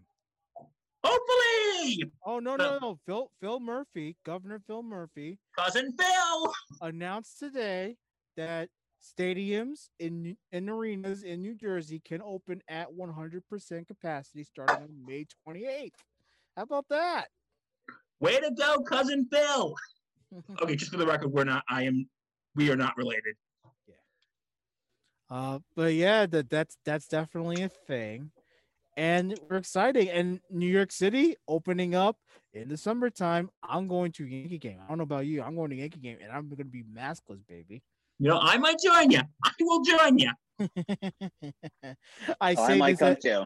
Hopefully, 1.05 2.13
Oh 2.25 2.39
no 2.39 2.57
no 2.57 2.79
no! 2.81 2.99
Phil 3.07 3.31
Phil 3.41 3.61
Murphy, 3.61 4.17
Governor 4.25 4.61
Phil 4.67 4.83
Murphy, 4.83 5.39
cousin 5.59 5.93
Phil. 5.99 6.53
announced 6.81 7.39
today 7.39 7.97
that 8.37 8.69
stadiums 9.03 9.89
in 9.99 10.37
in 10.53 10.69
arenas 10.69 11.25
in 11.25 11.43
New 11.43 11.55
Jersey 11.57 12.01
can 12.05 12.23
open 12.23 12.63
at 12.69 12.89
100% 12.93 13.87
capacity 13.89 14.45
starting 14.45 14.77
on 14.77 14.89
May 15.05 15.27
28th. 15.47 15.91
How 16.57 16.63
about 16.63 16.87
that? 16.91 17.27
Way 18.21 18.39
to 18.39 18.53
go, 18.57 18.79
cousin 18.83 19.27
Phil. 19.31 19.75
Okay, 20.63 20.77
just 20.77 20.91
for 20.91 20.97
the 20.97 21.05
record, 21.07 21.31
we're 21.31 21.45
not. 21.45 21.63
I 21.69 21.83
am. 21.83 22.09
We 22.55 22.71
are 22.71 22.77
not 22.77 22.97
related. 22.97 23.35
Yeah. 23.87 23.97
Uh, 25.29 25.59
but 25.77 25.93
yeah, 25.93 26.25
that 26.25 26.49
that's 26.49 26.79
that's 26.87 27.07
definitely 27.07 27.63
a 27.63 27.69
thing, 27.69 28.31
and 28.97 29.39
we're 29.49 29.57
excited. 29.57 30.09
And 30.09 30.41
New 30.51 30.67
York 30.67 30.93
City 30.93 31.37
opening 31.49 31.95
up 31.95 32.17
in 32.53 32.69
the 32.69 32.77
summertime. 32.77 33.51
I'm 33.63 33.89
going 33.89 34.13
to 34.13 34.27
Yankee 34.27 34.59
game. 34.59 34.79
I 34.85 34.89
don't 34.89 34.99
know 34.99 35.05
about 35.05 35.27
you. 35.27 35.43
I'm 35.43 35.55
going 35.57 35.71
to 35.71 35.77
Yankee 35.77 36.01
game, 36.01 36.19
and 36.23 36.31
I'm 36.33 36.49
going 36.49 36.59
to 36.59 36.65
be 36.65 36.83
maskless, 36.85 37.41
baby. 37.49 37.83
You 38.19 38.29
know, 38.29 38.39
I 38.41 38.57
might 38.59 38.77
join 38.83 39.11
you. 39.11 39.21
I 39.45 39.51
will 39.61 39.83
join 39.83 40.19
you. 40.19 40.31
I 42.41 42.55
Oh, 42.55 42.63
I 42.63 42.67
say 42.69 42.79
might 42.79 42.93
this. 42.93 42.99
come 43.01 43.09
a- 43.13 43.17
too. 43.17 43.45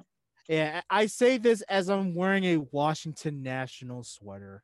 yeah, 0.49 0.81
I 0.91 1.07
say 1.07 1.39
this 1.39 1.63
as 1.63 1.89
I'm 1.89 2.15
wearing 2.15 2.45
a 2.45 2.57
Washington 2.59 3.43
National 3.43 4.03
sweater. 4.03 4.63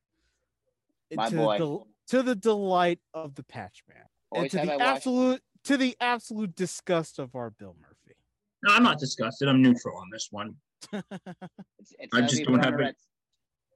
My 1.15 1.29
to 1.29 1.37
boy. 1.37 1.59
The, 1.59 1.79
to 2.17 2.23
the 2.23 2.35
delight 2.35 2.99
of 3.15 3.35
the 3.35 3.43
patch 3.45 3.83
man. 3.89 4.05
And 4.35 4.51
to 4.51 4.57
the 4.57 4.63
I 4.73 4.77
watched. 4.77 4.83
absolute 4.97 5.43
to 5.65 5.77
the 5.77 5.97
absolute 6.01 6.55
disgust 6.57 7.19
of 7.19 7.35
our 7.35 7.51
Bill 7.51 7.77
Murphy. 7.81 8.17
No, 8.65 8.75
I'm 8.75 8.83
not 8.83 8.99
disgusted. 8.99 9.49
I'm 9.49 9.63
neutral 9.63 9.97
on 9.97 10.09
this 10.11 10.29
one. 10.31 10.57
It's, 10.93 11.95
it's 11.99 12.15
I 12.15 12.21
not 12.21 12.31
just 12.31 12.45
don't 12.45 12.65
have 12.65 12.75
a 12.75 12.77
it. 12.77 12.81
Red, 12.81 12.95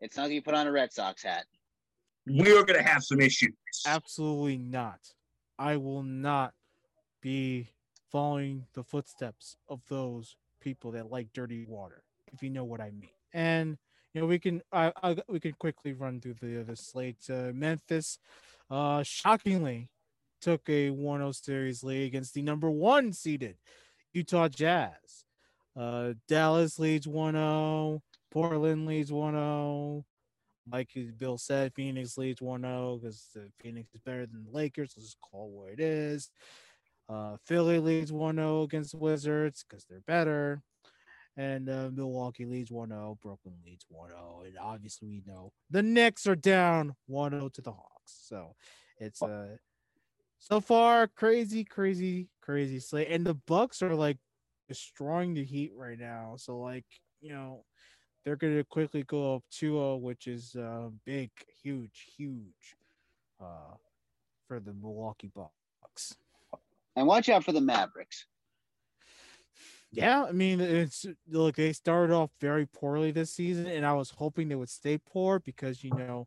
It's 0.01 0.17
not 0.17 0.25
like 0.25 0.33
you 0.33 0.43
put 0.43 0.55
on 0.55 0.67
a 0.67 0.73
Red 0.73 0.93
Sox 0.93 1.23
hat. 1.23 1.45
We 2.27 2.53
are 2.53 2.65
going 2.65 2.79
to 2.79 2.83
have 2.83 3.03
some 3.03 3.21
issues. 3.21 3.55
Absolutely 3.87 4.59
not. 4.59 5.01
I 5.59 5.77
will 5.77 6.03
not 6.03 6.55
be 7.21 7.69
following 8.11 8.67
the 8.75 8.83
footsteps 8.83 9.57
of 9.69 9.81
those 9.89 10.37
people 10.61 10.93
that 10.93 11.11
like 11.11 11.33
dirty 11.33 11.65
water, 11.69 12.03
if 12.33 12.43
you 12.43 12.51
know 12.51 12.65
what 12.65 12.81
I 12.81 12.91
mean. 12.91 13.11
And 13.33 13.79
you 14.15 14.21
know, 14.21 14.27
we 14.27 14.39
can 14.39 14.63
I, 14.73 14.93
I 15.03 15.17
we 15.29 15.41
can 15.41 15.53
quickly 15.53 15.93
run 15.93 16.21
through 16.21 16.37
the 16.41 16.61
other 16.61 16.77
slate. 16.77 17.19
Uh, 17.29 17.53
Memphis, 17.53 18.19
uh, 18.71 19.03
shockingly, 19.03 19.91
took 20.41 20.63
a 20.69 20.91
1-0 20.91 21.35
series 21.35 21.83
lead 21.85 22.07
against 22.07 22.35
the 22.35 22.43
number 22.43 22.71
one 22.71 23.13
seeded 23.13 23.57
Utah 24.13 24.49
Jazz. 24.49 25.26
Uh, 25.79 26.15
Dallas 26.29 26.79
leads 26.79 27.07
1-0. 27.07 28.01
Portland 28.31 28.87
leads 28.87 29.11
1-0 29.11 30.05
like 30.71 30.89
Bill 31.19 31.39
said, 31.39 31.73
Phoenix 31.75 32.19
leads 32.19 32.43
1 32.43 32.63
0 32.63 32.99
because 33.01 33.37
Phoenix 33.61 33.95
is 33.95 34.01
better 34.01 34.27
than 34.27 34.45
the 34.45 34.51
Lakers. 34.51 34.95
Let's 34.97 35.09
just 35.09 35.21
call 35.21 35.47
it 35.47 35.53
what 35.53 35.73
it 35.73 35.81
is. 35.81 36.31
Uh, 37.09 37.37
Philly 37.45 37.79
leads 37.79 38.13
1 38.13 38.37
0 38.37 38.63
against 38.63 38.93
the 38.93 38.99
Wizards 38.99 39.65
because 39.69 39.85
they're 39.85 40.01
better. 40.07 40.63
And 41.37 41.69
uh, 41.69 41.91
Milwaukee 41.93 42.47
leads 42.47 42.73
1 42.73 42.89
0. 42.89 43.19
Brooklyn 43.23 43.55
leads 43.65 43.87
1 43.89 44.11
0. 44.11 44.43
And 44.47 44.59
obviously, 44.59 45.09
we 45.09 45.23
know 45.27 45.53
the 45.71 45.83
Knicks 45.83 46.27
are 46.27 46.37
down 46.37 46.95
1 47.07 47.31
0 47.33 47.49
to 47.51 47.63
the 47.63 47.73
Hawks. 47.73 48.19
So 48.29 48.55
it's 48.99 49.23
uh, 49.23 49.57
so 50.39 50.61
far 50.61 51.07
crazy, 51.07 51.65
crazy, 51.65 52.29
crazy 52.41 52.81
slate. 52.81 53.09
And 53.11 53.25
the 53.25 53.35
Bucks 53.35 53.83
are 53.83 53.95
like 53.95 54.19
destroying 54.69 55.35
the 55.35 55.45
Heat 55.45 55.73
right 55.77 55.99
now. 55.99 56.35
So, 56.37 56.59
like, 56.59 56.85
you 57.21 57.33
know, 57.33 57.65
they're 58.25 58.37
going 58.37 58.57
to 58.57 58.65
quickly 58.65 59.05
go 59.05 59.37
up 59.37 59.45
2-0 59.53 60.01
which 60.01 60.27
is 60.27 60.55
uh, 60.57 60.89
big 61.05 61.31
huge 61.63 62.13
huge 62.17 62.75
uh, 63.41 63.75
for 64.49 64.59
the 64.61 64.73
milwaukee 64.75 65.31
bucks 65.35 66.17
And 66.97 67.07
watch 67.07 67.29
out 67.29 67.45
for 67.45 67.53
the 67.53 67.61
Mavericks. 67.61 68.27
yeah 69.93 70.25
i 70.25 70.33
mean 70.33 70.61
it's 70.61 71.07
look 71.31 71.55
they 71.55 71.73
started 71.73 72.13
off 72.13 72.31
very 72.41 72.67
poorly 72.67 73.13
this 73.13 73.31
season 73.31 73.67
and 73.67 73.87
i 73.87 73.93
was 73.93 74.11
hoping 74.11 74.49
they 74.49 74.55
would 74.57 74.69
stay 74.69 74.99
poor 74.99 75.39
because 75.39 75.85
you 75.85 75.91
know 75.91 76.27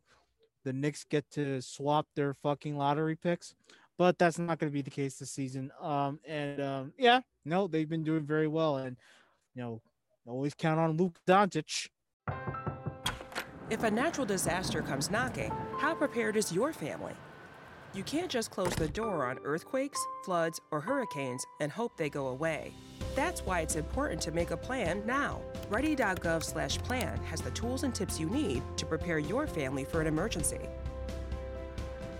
the 0.64 0.72
Knicks 0.72 1.04
get 1.04 1.30
to 1.30 1.60
swap 1.62 2.06
their 2.16 2.34
fucking 2.34 2.76
lottery 2.76 3.16
picks 3.16 3.54
but 4.00 4.18
that's 4.18 4.38
not 4.38 4.58
going 4.58 4.70
to 4.70 4.72
be 4.72 4.80
the 4.80 4.90
case 4.90 5.18
this 5.18 5.30
season 5.30 5.70
um 5.78 6.18
and 6.26 6.58
um 6.58 6.92
yeah 6.96 7.20
no 7.44 7.68
they've 7.68 7.90
been 7.90 8.02
doing 8.02 8.24
very 8.24 8.48
well 8.48 8.78
and 8.78 8.96
you 9.54 9.60
know 9.60 9.82
always 10.26 10.54
count 10.54 10.80
on 10.80 10.96
Luka 10.96 11.20
Doncic 11.28 11.88
If 13.68 13.82
a 13.84 13.90
natural 13.90 14.26
disaster 14.26 14.80
comes 14.80 15.10
knocking, 15.10 15.52
how 15.78 15.94
prepared 15.94 16.36
is 16.36 16.50
your 16.50 16.72
family? 16.72 17.12
You 17.92 18.02
can't 18.02 18.30
just 18.30 18.50
close 18.50 18.74
the 18.74 18.88
door 18.88 19.26
on 19.26 19.38
earthquakes, 19.44 20.00
floods, 20.24 20.60
or 20.70 20.80
hurricanes 20.80 21.44
and 21.60 21.70
hope 21.70 21.96
they 21.96 22.08
go 22.08 22.28
away. 22.28 22.72
That's 23.14 23.44
why 23.44 23.60
it's 23.60 23.76
important 23.76 24.20
to 24.22 24.32
make 24.32 24.50
a 24.50 24.56
plan 24.56 25.02
now. 25.04 25.42
Ready.gov/plan 25.68 27.18
has 27.24 27.40
the 27.42 27.50
tools 27.50 27.82
and 27.82 27.94
tips 27.94 28.18
you 28.18 28.30
need 28.30 28.62
to 28.76 28.86
prepare 28.86 29.18
your 29.18 29.46
family 29.46 29.84
for 29.84 30.00
an 30.00 30.06
emergency. 30.06 30.68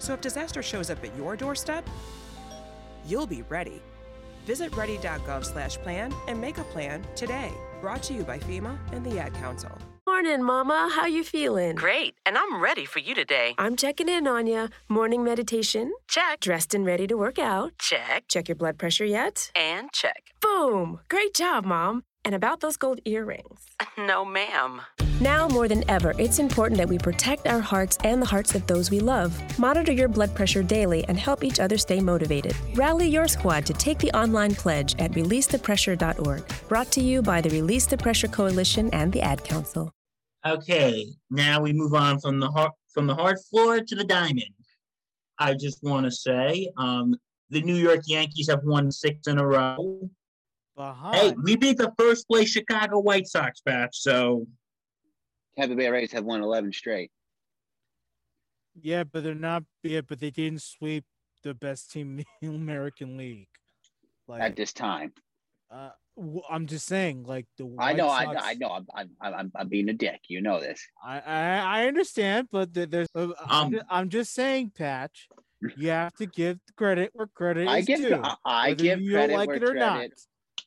So 0.01 0.15
if 0.15 0.21
disaster 0.21 0.63
shows 0.63 0.91
up 0.91 1.03
at 1.05 1.17
your 1.17 1.37
doorstep, 1.37 1.89
you'll 3.07 3.27
be 3.29 3.43
ready. 3.43 3.81
Visit 4.47 4.75
ready.gov/plan 4.77 6.13
and 6.27 6.41
make 6.41 6.59
a 6.59 6.65
plan 6.65 7.07
today. 7.15 7.53
Brought 7.81 8.03
to 8.05 8.15
you 8.15 8.25
by 8.25 8.39
FEMA 8.39 8.77
and 8.93 9.05
the 9.07 9.19
Ad 9.21 9.33
Council. 9.35 9.71
Morning, 10.07 10.43
Mama. 10.43 10.91
How 10.93 11.07
you 11.07 11.23
feeling? 11.23 11.77
Great, 11.77 12.15
and 12.27 12.37
I'm 12.37 12.61
ready 12.61 12.85
for 12.85 12.99
you 12.99 13.15
today. 13.15 13.55
I'm 13.59 13.77
checking 13.77 14.09
in 14.09 14.27
on 14.27 14.47
you. 14.49 14.69
Morning 14.89 15.23
meditation. 15.23 15.93
Check, 16.09 16.41
Dressed 16.41 16.75
and 16.75 16.85
ready 16.85 17.07
to 17.07 17.17
work 17.17 17.39
out. 17.39 17.73
check, 17.79 18.25
Check 18.29 18.49
your 18.49 18.57
blood 18.57 18.77
pressure 18.79 19.05
yet? 19.05 19.53
and 19.55 19.93
check. 19.93 20.33
Boom! 20.41 21.01
Great 21.09 21.33
job, 21.35 21.65
Mom. 21.65 22.03
And 22.25 22.35
about 22.35 22.61
those 22.61 22.77
gold 22.77 23.01
earrings. 23.05 23.67
No, 23.99 24.25
ma'am. 24.25 24.81
Now 25.21 25.47
more 25.47 25.69
than 25.69 25.89
ever, 25.91 26.15
it's 26.19 26.39
important 26.39 26.79
that 26.79 26.89
we 26.89 26.97
protect 26.97 27.47
our 27.47 27.61
hearts 27.61 27.99
and 28.03 28.23
the 28.23 28.27
hearts 28.27 28.55
of 28.55 28.67
those 28.67 28.91
we 28.91 28.99
love. 28.99 29.35
Monitor 29.59 29.93
your 29.93 30.09
blood 30.09 30.35
pressure 30.35 30.63
daily 30.63 31.05
and 31.05 31.19
help 31.19 31.45
each 31.45 31.61
other 31.61 31.77
stay 31.77 32.01
motivated. 32.01 32.55
Rally 32.75 33.09
your 33.09 33.29
squad 33.29 33.67
to 33.67 33.75
take 33.75 33.99
the 33.99 34.11
online 34.13 34.55
pledge 34.55 34.95
at 34.99 35.13
releasethepressure.org. 35.13 36.43
Brought 36.69 36.91
to 36.93 37.03
you 37.03 37.21
by 37.21 37.43
the 37.43 37.51
Release 37.51 37.87
the 37.87 37.99
Pressure 37.99 38.29
Coalition 38.29 38.89
and 38.95 39.13
the 39.13 39.21
Ad 39.21 39.45
Council. 39.45 39.93
Okay, 40.47 41.05
now 41.29 41.61
we 41.61 41.75
move 41.75 41.93
on 41.93 42.19
from 42.21 42.41
the 42.41 42.51
hard 42.51 42.71
from 42.95 43.07
the 43.07 43.15
hard 43.15 43.37
floor 43.51 43.81
to 43.81 43.95
the 43.95 44.05
diamond. 44.05 44.55
I 45.39 45.55
just 45.55 45.83
want 45.83 46.07
to 46.07 46.11
say, 46.11 46.71
um, 46.79 47.15
the 47.51 47.61
New 47.61 47.77
York 47.77 48.01
Yankees 48.07 48.49
have 48.49 48.63
won 48.65 48.91
six 48.91 49.27
in 49.27 49.39
a 49.39 49.47
row. 49.47 50.09
Behind. 50.77 51.15
Hey, 51.17 51.35
we 51.43 51.57
beat 51.57 51.77
the 51.79 51.93
first 51.99 52.27
place 52.29 52.49
Chicago 52.51 53.01
White 53.01 53.27
Sox 53.27 53.61
batch, 53.65 53.99
so 54.01 54.47
Tampa 55.59 55.75
Bay 55.75 55.89
Rays 55.89 56.13
have 56.13 56.25
won 56.25 56.43
11 56.43 56.73
straight. 56.73 57.11
Yeah, 58.81 59.05
but 59.05 59.25
they're 59.25 59.35
not. 59.35 59.65
Yeah, 59.83 60.01
but 60.03 60.21
they 60.21 60.31
didn't 60.31 60.63
sweep 60.63 61.05
the 61.43 61.55
best 61.55 61.91
team 61.91 62.19
in 62.41 62.49
the 62.51 62.55
American 62.57 63.17
League. 63.17 63.49
Like, 64.29 64.43
at 64.43 64.57
this 64.57 64.73
time. 64.73 65.13
uh, 65.73 65.91
w- 66.17 66.41
I'm 66.49 66.67
just 66.67 66.87
saying, 66.87 67.25
like 67.25 67.47
the. 67.59 67.75
I 67.79 67.93
know, 67.93 68.09
I, 68.09 68.25
Sox- 68.25 68.43
I 68.45 68.55
know, 68.55 68.69
I'm, 68.69 68.87
I'm, 68.95 69.11
I'm, 69.21 69.53
I'm 69.57 69.69
being 69.69 69.89
a 69.89 69.93
dick. 69.93 70.21
You 70.29 70.41
know 70.41 70.61
this. 70.61 70.81
I, 71.05 71.19
I, 71.21 71.59
I 71.83 71.87
understand, 71.89 72.49
but 72.53 72.73
there- 72.73 72.87
there's. 72.87 73.09
Uh, 73.15 73.29
I'm, 73.45 73.75
Um, 73.75 73.81
I'm 73.91 74.09
just 74.09 74.33
saying, 74.33 74.73
Patch. 74.79 75.29
You 75.77 75.91
have 75.91 76.15
to 76.15 76.25
give 76.27 76.59
credit 76.75 77.11
where 77.13 77.27
credit 77.27 77.69
I 77.69 77.79
is 77.79 77.87
give, 77.87 77.99
due. 78.01 78.15
I, 78.23 78.37
I 78.47 78.69
whether 78.69 78.83
give 78.83 79.01
you 79.03 79.13
credit 79.13 79.37
like 79.37 79.49
where 79.49 79.57
it 79.59 79.65
or 79.65 79.75
not. 79.75 80.09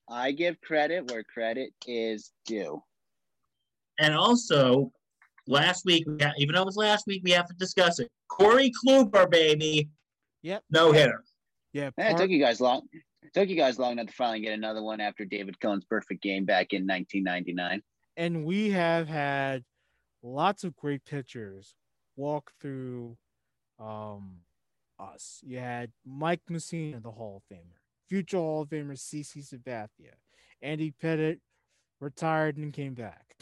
Credit. 0.07 0.21
I 0.21 0.31
give 0.31 0.59
credit 0.61 1.09
where 1.11 1.23
credit 1.23 1.73
is 1.87 2.31
due. 2.45 2.81
and 3.99 4.13
also 4.15 4.91
last 5.47 5.85
week, 5.85 6.03
we 6.07 6.15
got, 6.17 6.33
even 6.39 6.55
though 6.55 6.61
it 6.63 6.65
was 6.65 6.77
last 6.77 7.05
week, 7.07 7.21
we 7.23 7.31
have 7.31 7.47
to 7.47 7.53
discuss 7.55 7.99
it. 7.99 8.09
Corey 8.29 8.71
Kluber, 8.85 9.29
baby, 9.29 9.89
Yep. 10.41 10.63
no 10.71 10.91
hitter. 10.91 11.23
Yeah. 11.73 11.89
Eh, 11.97 12.11
it 12.11 12.17
took 12.17 12.29
you 12.29 12.39
guys 12.39 12.59
long. 12.59 12.87
It 13.21 13.33
took 13.33 13.49
you 13.49 13.55
guys 13.55 13.77
long 13.79 13.93
enough 13.93 14.07
to 14.07 14.13
finally 14.13 14.41
get 14.41 14.53
another 14.53 14.81
one 14.81 14.99
after 14.99 15.25
David 15.25 15.59
Cone's 15.59 15.85
perfect 15.85 16.21
game 16.21 16.45
back 16.45 16.73
in 16.73 16.85
1999. 16.87 17.81
and 18.17 18.45
we 18.45 18.69
have 18.71 19.07
had 19.07 19.63
lots 20.21 20.63
of 20.63 20.75
great 20.75 21.03
pitchers 21.05 21.75
walk 22.15 22.51
through 22.61 23.17
um 23.79 24.41
us. 24.99 25.39
You 25.43 25.57
had 25.59 25.91
Mike 26.05 26.41
Mussina, 26.49 27.01
the 27.01 27.11
Hall 27.11 27.37
of 27.49 27.55
Famer, 27.57 27.79
future 28.07 28.37
Hall 28.37 28.61
of 28.61 28.69
Famer 28.69 28.97
CC 28.97 29.47
Sabathia, 29.47 30.13
Andy 30.61 30.93
Pettitte 31.01 31.39
retired 31.99 32.57
and 32.57 32.73
came 32.73 32.93
back. 32.93 33.35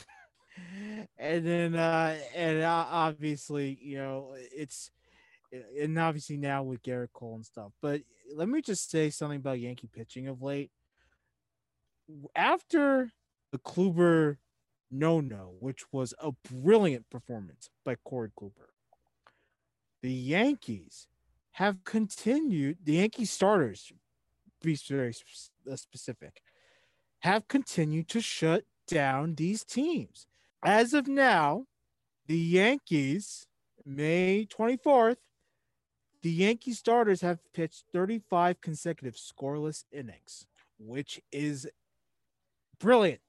and 1.18 1.46
then 1.46 1.76
uh 1.76 2.18
and 2.36 2.62
uh, 2.62 2.86
obviously, 2.90 3.78
you 3.82 3.98
know, 3.98 4.36
it's 4.36 4.92
and 5.80 5.98
obviously 6.00 6.38
now 6.38 6.64
with 6.64 6.82
Gerrit 6.84 7.12
Cole 7.14 7.36
and 7.36 7.46
stuff. 7.46 7.72
But 7.82 8.02
let 8.34 8.48
me 8.48 8.62
just 8.62 8.90
say 8.90 9.10
something 9.10 9.38
about 9.40 9.60
Yankee 9.60 9.90
pitching 9.92 10.28
of 10.28 10.42
late. 10.42 10.72
After 12.36 13.12
the 13.52 13.58
Kluber 13.58 14.38
no 14.92 15.22
no, 15.22 15.56
which 15.60 15.86
was 15.92 16.14
a 16.20 16.32
brilliant 16.50 17.10
performance 17.10 17.70
by 17.86 17.96
Corey 18.04 18.30
Kluber. 18.38 18.70
The 20.02 20.12
Yankees 20.12 21.08
have 21.52 21.84
continued, 21.86 22.80
the 22.84 22.94
Yankee 22.94 23.26
starters, 23.26 23.92
be 24.62 24.76
very 24.76 25.14
uh, 25.72 25.76
specific, 25.76 26.42
have 27.20 27.48
continued 27.48 28.08
to 28.10 28.22
shut 28.22 28.64
down 28.88 29.36
these 29.36 29.64
teams. 29.64 30.28
As 30.64 30.94
of 30.94 31.08
now, 31.08 31.66
the 32.28 32.38
Yankees, 32.38 33.48
May 33.86 34.46
24th, 34.46 35.18
the 36.22 36.32
Yankee 36.32 36.74
starters 36.74 37.22
have 37.22 37.40
pitched 37.54 37.86
35 37.92 38.62
consecutive 38.62 39.16
scoreless 39.16 39.86
innings, 39.92 40.46
which 40.78 41.20
is 41.32 41.68
brilliant. 42.80 43.22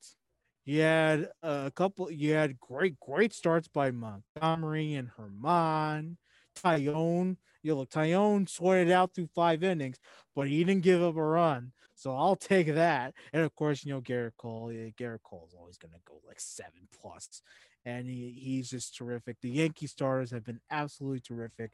You 0.65 0.81
had 0.83 1.31
a 1.43 1.73
couple. 1.75 2.11
You 2.11 2.35
had 2.35 2.61
great, 2.61 3.01
great 3.01 3.33
starts 3.33 3.67
by 3.67 3.91
Montgomery 3.91 4.95
and 4.95 5.11
Germán, 5.19 6.17
Taillon. 6.55 7.37
You 7.63 7.75
look, 7.77 7.91
Taillon 7.91 8.49
sweated 8.49 8.91
out 8.91 9.15
through 9.15 9.29
five 9.35 9.63
innings, 9.63 9.99
but 10.35 10.49
he 10.49 10.65
didn't 10.65 10.83
give 10.83 11.03
up 11.03 11.17
a 11.17 11.23
run. 11.23 11.73
So 11.95 12.17
I'll 12.17 12.37
take 12.37 12.75
that. 12.75 13.15
And 13.33 13.43
of 13.43 13.55
course, 13.55 13.85
you 13.85 13.93
know 13.93 14.01
Gerrit 14.01 14.33
Cole. 14.37 14.73
Yeah, 14.73 14.89
Gerrit 14.99 15.23
Cole 15.23 15.47
is 15.49 15.55
always 15.55 15.79
going 15.79 15.93
to 15.93 16.01
go 16.05 16.21
like 16.27 16.41
seven 16.41 16.89
plus, 17.01 17.43
and 17.85 18.09
he, 18.09 18.37
he's 18.37 18.71
just 18.71 18.97
terrific. 18.97 19.37
The 19.41 19.51
Yankee 19.51 19.87
starters 19.87 20.31
have 20.33 20.45
been 20.45 20.61
absolutely 20.71 21.21
terrific. 21.21 21.71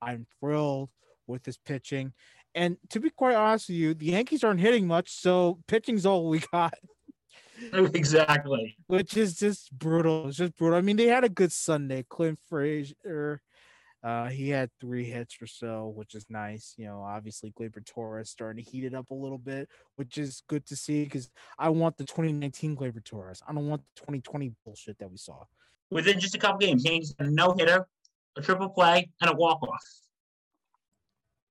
I'm 0.00 0.26
thrilled 0.38 0.90
with 1.26 1.42
this 1.42 1.56
pitching, 1.56 2.12
and 2.54 2.76
to 2.90 3.00
be 3.00 3.10
quite 3.10 3.34
honest 3.34 3.68
with 3.68 3.78
you, 3.78 3.94
the 3.94 4.06
Yankees 4.06 4.44
aren't 4.44 4.60
hitting 4.60 4.86
much, 4.86 5.10
so 5.10 5.58
pitching's 5.66 6.06
all 6.06 6.28
we 6.28 6.40
got 6.52 6.74
exactly. 7.72 8.76
which 8.86 9.16
is 9.16 9.36
just 9.36 9.76
brutal. 9.76 10.28
It's 10.28 10.36
just 10.36 10.56
brutal. 10.56 10.78
I 10.78 10.82
mean, 10.82 10.96
they 10.96 11.06
had 11.06 11.24
a 11.24 11.28
good 11.28 11.52
Sunday. 11.52 12.04
Clint 12.08 12.38
Frazier, 12.48 13.40
uh, 14.02 14.28
he 14.28 14.48
had 14.48 14.70
three 14.80 15.04
hits 15.04 15.36
or 15.40 15.46
so, 15.46 15.92
which 15.94 16.14
is 16.14 16.26
nice. 16.28 16.74
You 16.76 16.86
know, 16.86 17.02
obviously 17.02 17.52
Gleyber 17.52 17.84
Torres 17.84 18.30
starting 18.30 18.62
to 18.62 18.70
heat 18.70 18.84
it 18.84 18.94
up 18.94 19.10
a 19.10 19.14
little 19.14 19.38
bit, 19.38 19.68
which 19.96 20.18
is 20.18 20.42
good 20.48 20.66
to 20.66 20.76
see 20.76 21.04
because 21.04 21.30
I 21.58 21.68
want 21.68 21.96
the 21.96 22.04
2019 22.04 22.76
Gleyber 22.76 23.04
Torres. 23.04 23.42
I 23.46 23.52
don't 23.52 23.68
want 23.68 23.82
the 23.94 24.00
2020 24.00 24.52
bullshit 24.64 24.98
that 24.98 25.10
we 25.10 25.16
saw. 25.16 25.44
Within 25.90 26.18
just 26.18 26.34
a 26.34 26.38
couple 26.38 26.58
games, 26.58 26.84
Yankees 26.84 27.14
had 27.18 27.28
a 27.28 27.30
no 27.30 27.54
hitter, 27.56 27.86
a 28.36 28.42
triple 28.42 28.70
play, 28.70 29.10
and 29.20 29.30
a 29.30 29.34
walk 29.34 29.62
off. 29.62 29.84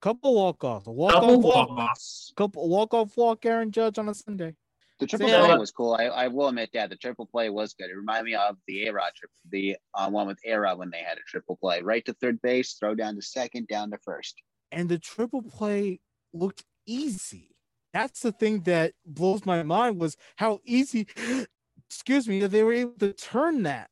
Couple 0.01 0.33
walk 0.33 0.63
offs, 0.63 0.87
a 0.87 0.91
walk 0.91 1.13
off, 1.13 1.43
walk 1.43 1.69
offs. 1.69 2.33
couple 2.35 2.67
walk 2.67 2.93
off 2.93 3.15
walk 3.15 3.45
Aaron 3.45 3.71
Judge 3.71 3.99
on 3.99 4.09
a 4.09 4.15
Sunday. 4.15 4.55
The 5.01 5.07
triple 5.07 5.29
yeah, 5.29 5.39
play 5.39 5.47
but- 5.47 5.59
was 5.59 5.71
cool. 5.71 5.95
I, 5.95 6.03
I 6.05 6.27
will 6.27 6.47
admit 6.47 6.69
that 6.73 6.91
the 6.91 6.95
triple 6.95 7.25
play 7.25 7.49
was 7.49 7.73
good. 7.73 7.89
It 7.89 7.95
reminded 7.97 8.25
me 8.25 8.35
of 8.35 8.55
the 8.67 8.85
A 8.87 8.93
Rod 8.93 9.11
trip, 9.15 9.31
the 9.49 9.75
uh, 9.95 10.09
one 10.09 10.27
with 10.27 10.37
Era 10.45 10.75
when 10.75 10.91
they 10.91 10.99
had 10.99 11.17
a 11.17 11.21
triple 11.27 11.57
play, 11.57 11.81
right 11.81 12.05
to 12.05 12.13
third 12.13 12.39
base, 12.43 12.75
throw 12.79 12.93
down 12.93 13.15
to 13.15 13.21
second, 13.23 13.67
down 13.67 13.89
to 13.91 13.97
first. 14.05 14.35
and 14.71 14.87
the 14.87 14.99
triple 14.99 15.41
play 15.41 15.99
looked 16.33 16.63
easy. 16.85 17.55
That's 17.93 18.21
the 18.21 18.31
thing 18.31 18.61
that 18.61 18.93
blows 19.03 19.43
my 19.43 19.63
mind 19.63 19.99
was 19.99 20.15
how 20.35 20.59
easy, 20.65 21.07
excuse 21.89 22.27
me, 22.27 22.39
that 22.41 22.49
they 22.49 22.61
were 22.63 22.71
able 22.73 22.93
to 22.99 23.11
turn 23.11 23.63
that 23.63 23.89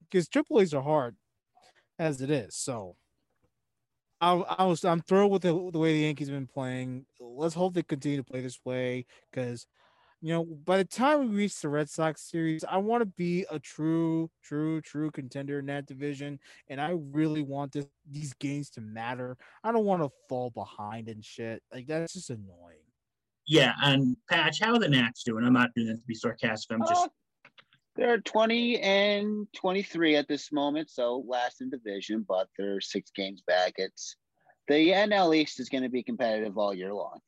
because 0.00 0.26
triple 0.26 0.60
A's 0.60 0.72
are 0.72 0.82
hard 0.82 1.16
as 1.98 2.22
it 2.22 2.30
is. 2.30 2.56
So 2.56 2.96
I, 4.22 4.32
I 4.32 4.64
was 4.64 4.84
I'm 4.86 5.02
thrilled 5.02 5.32
with 5.32 5.42
the, 5.42 5.52
the 5.70 5.78
way 5.78 5.92
the 5.92 6.04
Yankees 6.06 6.28
have 6.28 6.36
been 6.36 6.46
playing. 6.46 7.04
Let's 7.20 7.54
hope 7.54 7.74
they 7.74 7.82
continue 7.82 8.16
to 8.16 8.24
play 8.24 8.40
this 8.40 8.58
way 8.64 9.04
because 9.30 9.66
you 10.26 10.32
know 10.32 10.44
by 10.64 10.76
the 10.76 10.84
time 10.84 11.20
we 11.20 11.36
reach 11.36 11.60
the 11.60 11.68
Red 11.68 11.88
Sox 11.88 12.20
series, 12.20 12.64
I 12.64 12.78
want 12.78 13.00
to 13.00 13.06
be 13.06 13.46
a 13.48 13.60
true, 13.60 14.28
true, 14.42 14.80
true 14.80 15.08
contender 15.12 15.60
in 15.60 15.66
that 15.66 15.86
division, 15.86 16.40
and 16.68 16.80
I 16.80 16.98
really 17.12 17.42
want 17.42 17.70
this 17.70 17.86
these 18.10 18.34
games 18.34 18.68
to 18.70 18.80
matter. 18.80 19.36
I 19.62 19.70
don't 19.70 19.84
want 19.84 20.02
to 20.02 20.10
fall 20.28 20.50
behind 20.50 21.08
and 21.08 21.24
shit. 21.24 21.62
Like 21.72 21.86
that's 21.86 22.14
just 22.14 22.30
annoying. 22.30 22.82
Yeah, 23.46 23.74
and 23.80 24.16
Patch, 24.28 24.58
how 24.60 24.72
are 24.72 24.80
the 24.80 24.88
Nats 24.88 25.22
doing? 25.22 25.44
I'm 25.44 25.52
not 25.52 25.70
doing 25.76 25.86
this 25.86 26.00
to 26.00 26.06
be 26.06 26.14
sarcastic. 26.14 26.72
I'm 26.72 26.80
just 26.80 27.04
Uh, 27.04 27.50
they're 27.94 28.20
20 28.20 28.80
and 28.80 29.46
23 29.54 30.16
at 30.16 30.26
this 30.26 30.50
moment, 30.50 30.90
so 30.90 31.22
last 31.28 31.60
in 31.60 31.70
division, 31.70 32.26
but 32.26 32.48
they're 32.58 32.80
six 32.80 33.12
games 33.14 33.42
back. 33.46 33.74
It's 33.76 34.16
the 34.66 34.90
NL 34.90 35.36
East 35.36 35.60
is 35.60 35.68
going 35.68 35.84
to 35.84 35.88
be 35.88 36.02
competitive 36.02 36.58
all 36.58 36.74
year 36.74 36.92
long. 36.92 37.20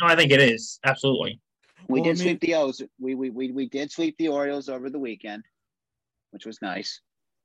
no, 0.00 0.08
I 0.08 0.16
think 0.16 0.32
it 0.32 0.42
is 0.42 0.80
absolutely. 0.84 1.40
We 1.88 2.00
Well, 2.00 2.10
I 2.10 2.12
did 2.12 2.18
mean- 2.18 2.26
sweep 2.28 2.40
the 2.40 2.54
O's. 2.54 2.82
We, 2.98 3.14
we 3.14 3.30
we 3.30 3.52
we 3.52 3.68
did 3.68 3.90
sweep 3.90 4.16
the 4.18 4.28
Orioles 4.28 4.68
over 4.68 4.90
the 4.90 4.98
weekend, 4.98 5.44
which 6.30 6.46
was 6.46 6.60
nice. 6.62 7.00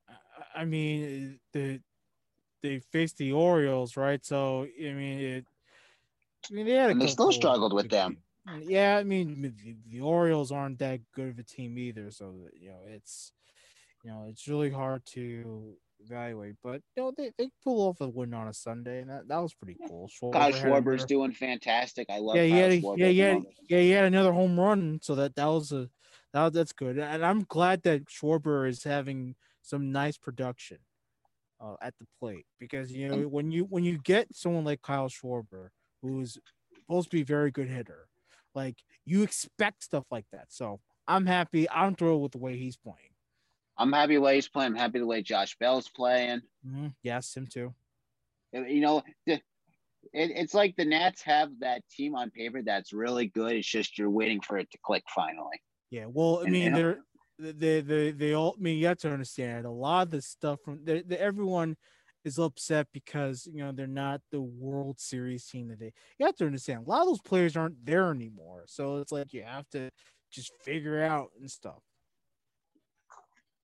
I- 0.08 0.60
I 0.62 0.64
mean, 0.64 1.40
the 1.52 1.80
they 2.62 2.80
faced 2.92 3.18
the 3.18 3.32
Orioles, 3.32 3.96
right? 3.96 4.24
So 4.24 4.62
I 4.64 4.92
mean, 4.92 5.18
it. 5.20 5.46
I 6.50 6.54
mean, 6.54 6.66
they 6.66 6.72
had 6.72 6.88
a 6.88 6.92
And 6.92 7.00
they 7.02 7.06
still 7.08 7.32
struggled 7.32 7.72
with 7.72 7.88
them. 7.90 8.18
Yeah, 8.62 8.96
I 8.98 9.02
mean, 9.02 9.42
the, 9.42 9.76
the 9.90 10.00
Orioles 10.00 10.52
aren't 10.52 10.78
that 10.78 11.00
good 11.12 11.30
of 11.30 11.38
a 11.40 11.42
team 11.42 11.76
either, 11.78 12.12
so 12.12 12.32
you 12.54 12.68
know 12.68 12.78
it's, 12.86 13.32
you 14.04 14.10
know, 14.10 14.26
it's 14.28 14.46
really 14.46 14.70
hard 14.70 15.04
to 15.06 15.76
evaluate. 16.00 16.54
But 16.62 16.80
you 16.96 17.02
know, 17.02 17.12
they, 17.16 17.32
they 17.38 17.50
pull 17.64 17.88
off 17.88 18.00
a 18.00 18.08
win 18.08 18.34
on 18.34 18.48
a 18.48 18.54
Sunday, 18.54 19.00
and 19.00 19.10
that, 19.10 19.28
that 19.28 19.38
was 19.38 19.54
pretty 19.54 19.78
cool. 19.88 20.08
Kyle 20.32 20.50
Schwarber 20.50 20.54
had 20.54 20.84
Schwarber's 20.84 21.04
doing 21.04 21.32
fantastic. 21.32 22.08
I 22.10 22.18
love 22.18 22.36
yeah, 22.36 22.42
he 22.42 22.50
Kyle 22.50 22.60
had 22.60 22.70
a, 22.72 22.80
Schwarber. 22.80 22.98
yeah, 22.98 23.08
yeah, 23.08 23.32
moment. 23.34 23.54
yeah, 23.68 23.80
he 23.80 23.90
had 23.90 24.04
another 24.04 24.32
home 24.32 24.58
run, 24.58 25.00
so 25.02 25.14
that 25.14 25.34
that 25.36 25.46
was 25.46 25.72
a 25.72 25.88
that 26.32 26.52
that's 26.52 26.72
good, 26.72 26.98
and 26.98 27.24
I'm 27.24 27.44
glad 27.44 27.82
that 27.84 28.06
Schwarber 28.06 28.68
is 28.68 28.84
having 28.84 29.34
some 29.62 29.90
nice 29.90 30.16
production 30.16 30.78
uh, 31.60 31.74
at 31.80 31.94
the 31.98 32.06
plate 32.20 32.46
because 32.60 32.92
you 32.92 33.08
know 33.08 33.28
when 33.28 33.50
you 33.50 33.64
when 33.64 33.84
you 33.84 33.98
get 33.98 34.28
someone 34.34 34.64
like 34.64 34.82
Kyle 34.82 35.08
Schwarber 35.08 35.68
who's 36.02 36.38
supposed 36.74 37.10
to 37.10 37.16
be 37.16 37.22
a 37.22 37.26
very 37.26 37.50
good 37.50 37.68
hitter, 37.68 38.06
like 38.54 38.76
you 39.04 39.22
expect 39.22 39.82
stuff 39.84 40.04
like 40.10 40.26
that. 40.32 40.46
So 40.48 40.80
I'm 41.08 41.26
happy. 41.26 41.68
I'm 41.70 41.94
thrilled 41.94 42.22
with 42.22 42.32
the 42.32 42.38
way 42.38 42.56
he's 42.56 42.76
playing. 42.76 43.15
I'm 43.78 43.92
happy 43.92 44.14
the 44.14 44.20
way 44.20 44.36
he's 44.36 44.48
playing. 44.48 44.72
I'm 44.72 44.78
happy 44.78 44.98
the 44.98 45.06
way 45.06 45.22
Josh 45.22 45.56
Bell's 45.58 45.88
playing. 45.88 46.40
Mhm. 46.66 46.94
Yes, 47.02 47.34
him 47.36 47.46
too. 47.46 47.74
You 48.52 48.80
know, 48.80 49.02
it, 49.26 49.42
it's 50.12 50.54
like 50.54 50.76
the 50.76 50.84
Nats 50.84 51.22
have 51.22 51.50
that 51.60 51.82
team 51.90 52.14
on 52.14 52.30
paper 52.30 52.62
that's 52.62 52.92
really 52.92 53.26
good. 53.26 53.52
It's 53.52 53.66
just 53.68 53.98
you're 53.98 54.08
waiting 54.10 54.40
for 54.40 54.56
it 54.58 54.70
to 54.70 54.78
click 54.82 55.04
finally. 55.14 55.60
Yeah, 55.90 56.06
well, 56.08 56.38
I 56.40 56.44
And- 56.44 56.52
mean, 56.52 56.72
they're 56.72 56.98
they 57.38 57.80
they 57.82 58.12
they 58.12 58.32
all. 58.32 58.54
I 58.58 58.62
mean, 58.62 58.78
you 58.78 58.86
have 58.86 58.96
to 58.98 59.12
understand 59.12 59.66
a 59.66 59.70
lot 59.70 60.06
of 60.06 60.10
the 60.10 60.22
stuff 60.22 60.58
from 60.64 60.80
they, 60.84 61.02
they, 61.02 61.18
everyone 61.18 61.76
is 62.24 62.38
upset 62.38 62.86
because 62.94 63.46
you 63.52 63.58
know 63.62 63.72
they're 63.72 63.86
not 63.86 64.22
the 64.32 64.40
World 64.40 64.98
Series 64.98 65.46
team 65.46 65.68
that 65.68 65.78
they. 65.78 65.92
You 66.18 66.24
have 66.26 66.36
to 66.36 66.46
understand 66.46 66.86
a 66.86 66.88
lot 66.90 67.02
of 67.02 67.08
those 67.08 67.20
players 67.20 67.54
aren't 67.56 67.84
there 67.84 68.10
anymore, 68.10 68.64
so 68.66 68.96
it's 68.98 69.12
like 69.12 69.34
you 69.34 69.42
have 69.42 69.68
to 69.70 69.90
just 70.32 70.50
figure 70.62 71.02
out 71.02 71.28
and 71.38 71.50
stuff. 71.50 71.82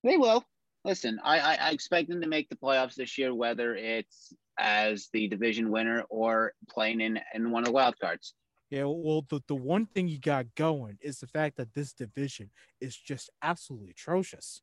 They 0.03 0.17
will. 0.17 0.43
Listen, 0.85 1.19
I, 1.23 1.39
I, 1.39 1.53
I 1.55 1.69
expect 1.71 2.09
them 2.09 2.21
to 2.21 2.27
make 2.27 2.49
the 2.49 2.57
playoffs 2.57 2.95
this 2.95 3.17
year, 3.17 3.33
whether 3.33 3.73
it's 3.75 4.33
as 4.59 5.07
the 5.13 5.27
division 5.29 5.71
winner 5.71 6.03
or 6.09 6.53
playing 6.69 6.99
in, 7.01 7.19
in 7.33 7.51
one 7.51 7.63
of 7.63 7.67
the 7.67 7.71
wild 7.71 7.97
cards. 7.99 8.33
Yeah, 8.69 8.83
well, 8.85 9.25
the, 9.29 9.39
the 9.47 9.55
one 9.55 9.85
thing 9.85 10.07
you 10.07 10.19
got 10.19 10.55
going 10.55 10.97
is 11.01 11.19
the 11.19 11.27
fact 11.27 11.57
that 11.57 11.73
this 11.73 11.93
division 11.93 12.49
is 12.81 12.97
just 12.97 13.29
absolutely 13.41 13.91
atrocious. 13.91 14.61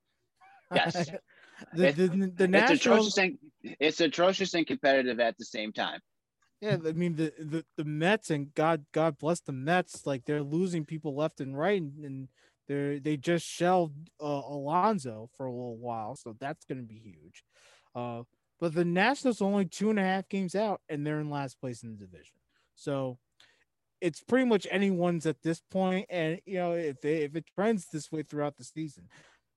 Yes. 0.74 1.10
the, 1.74 1.86
It- 1.86 1.96
the, 1.96 2.08
the, 2.08 2.16
the 2.16 2.44
It's 2.44 2.48
Nationals, 2.48 3.16
atrocious 3.16 3.18
and 3.18 3.38
it's 3.62 4.00
atrocious 4.00 4.54
and 4.54 4.66
competitive 4.66 5.20
at 5.20 5.38
the 5.38 5.44
same 5.44 5.72
time. 5.72 6.00
yeah, 6.60 6.76
I 6.86 6.92
mean 6.92 7.16
the, 7.16 7.32
the 7.38 7.64
the 7.76 7.84
Mets 7.84 8.30
and 8.30 8.52
God 8.54 8.84
God 8.92 9.16
bless 9.18 9.40
the 9.40 9.52
Mets, 9.52 10.06
like 10.06 10.24
they're 10.26 10.42
losing 10.42 10.84
people 10.84 11.14
left 11.16 11.40
and 11.40 11.56
right, 11.56 11.80
and, 11.80 12.04
and 12.04 12.28
they 12.70 12.98
they 12.98 13.16
just 13.16 13.46
shelved 13.46 14.10
uh, 14.20 14.42
Alonso 14.46 15.28
for 15.36 15.46
a 15.46 15.52
little 15.52 15.76
while, 15.78 16.16
so 16.16 16.36
that's 16.40 16.64
going 16.64 16.78
to 16.78 16.86
be 16.86 16.98
huge. 16.98 17.44
Uh, 17.94 18.22
but 18.60 18.74
the 18.74 18.84
Nationals 18.84 19.40
are 19.40 19.46
only 19.46 19.64
two 19.66 19.90
and 19.90 19.98
a 19.98 20.02
half 20.02 20.28
games 20.28 20.54
out, 20.54 20.80
and 20.88 21.06
they're 21.06 21.20
in 21.20 21.30
last 21.30 21.60
place 21.60 21.82
in 21.82 21.90
the 21.90 21.96
division, 22.06 22.36
so 22.74 23.18
it's 24.00 24.22
pretty 24.22 24.46
much 24.46 24.66
anyone's 24.70 25.26
at 25.26 25.42
this 25.42 25.60
point. 25.70 26.06
And 26.10 26.40
you 26.46 26.54
know, 26.58 26.72
if 26.72 27.00
they, 27.00 27.22
if 27.22 27.36
it 27.36 27.44
trends 27.54 27.86
this 27.92 28.10
way 28.10 28.22
throughout 28.22 28.56
the 28.56 28.64
season, 28.64 29.08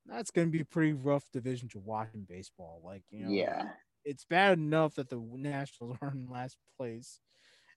that's 0.05 0.31
going 0.31 0.47
to 0.47 0.51
be 0.51 0.61
a 0.61 0.65
pretty 0.65 0.93
rough 0.93 1.25
division 1.31 1.69
to 1.69 1.79
watch 1.79 2.09
in 2.13 2.23
baseball. 2.23 2.81
Like 2.83 3.03
you 3.09 3.25
know, 3.25 3.31
Yeah. 3.31 3.69
it's 4.03 4.25
bad 4.25 4.57
enough 4.57 4.95
that 4.95 5.09
the 5.09 5.17
Nationals 5.19 5.97
are 6.01 6.11
in 6.11 6.27
last 6.29 6.57
place 6.77 7.19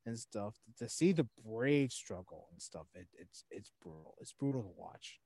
and 0.04 0.18
stuff. 0.18 0.56
To 0.78 0.88
see 0.88 1.12
the 1.12 1.28
Braves 1.44 1.94
struggle 1.94 2.48
and 2.52 2.60
stuff, 2.60 2.86
it, 2.94 3.06
it's 3.18 3.44
it's 3.50 3.70
brutal. 3.82 4.16
It's 4.20 4.32
brutal 4.32 4.62
to 4.62 4.72
watch. 4.76 5.20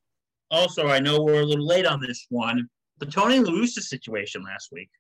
Also, 0.51 0.89
I 0.89 0.99
know 0.99 1.23
we're 1.23 1.43
a 1.43 1.47
little 1.47 1.67
late 1.67 1.87
on 1.87 2.01
this 2.01 2.27
one. 2.29 2.69
The 2.99 3.07
Tony 3.07 3.39
La 3.39 3.53
Russa 3.53 3.81
situation 3.81 4.43
last 4.43 4.71
week. 4.73 4.91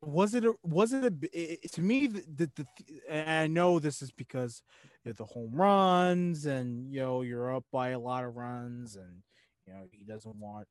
Was 0.00 0.34
it 0.34 0.44
a, 0.44 0.52
was 0.62 0.92
it 0.92 1.04
a 1.04 1.12
it, 1.32 1.72
to 1.72 1.80
me 1.80 2.06
the, 2.06 2.22
the, 2.36 2.50
the 2.56 3.28
I 3.40 3.46
know 3.46 3.78
this 3.78 4.02
is 4.02 4.10
because 4.10 4.62
you 5.02 5.10
know, 5.10 5.14
the 5.16 5.24
home 5.24 5.52
runs 5.54 6.44
and 6.44 6.92
you 6.92 7.00
know 7.00 7.22
you're 7.22 7.54
up 7.54 7.64
by 7.72 7.90
a 7.90 7.98
lot 7.98 8.24
of 8.24 8.36
runs 8.36 8.96
and 8.96 9.22
you 9.66 9.72
know 9.72 9.86
he 9.90 10.04
doesn't 10.04 10.36
want. 10.36 10.66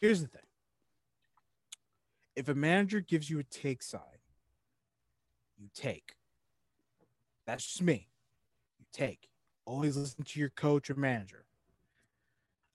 Here's 0.00 0.22
the 0.22 0.28
thing: 0.28 0.40
if 2.36 2.48
a 2.48 2.54
manager 2.54 3.00
gives 3.00 3.28
you 3.28 3.38
a 3.38 3.44
take 3.44 3.82
sign, 3.82 4.00
you 5.58 5.68
take. 5.74 6.14
That's 7.46 7.66
just 7.66 7.82
me. 7.82 8.08
You 8.78 8.86
take. 8.92 9.28
Always 9.66 9.96
listen 9.96 10.24
to 10.24 10.40
your 10.40 10.50
coach 10.50 10.88
or 10.88 10.94
manager. 10.94 11.44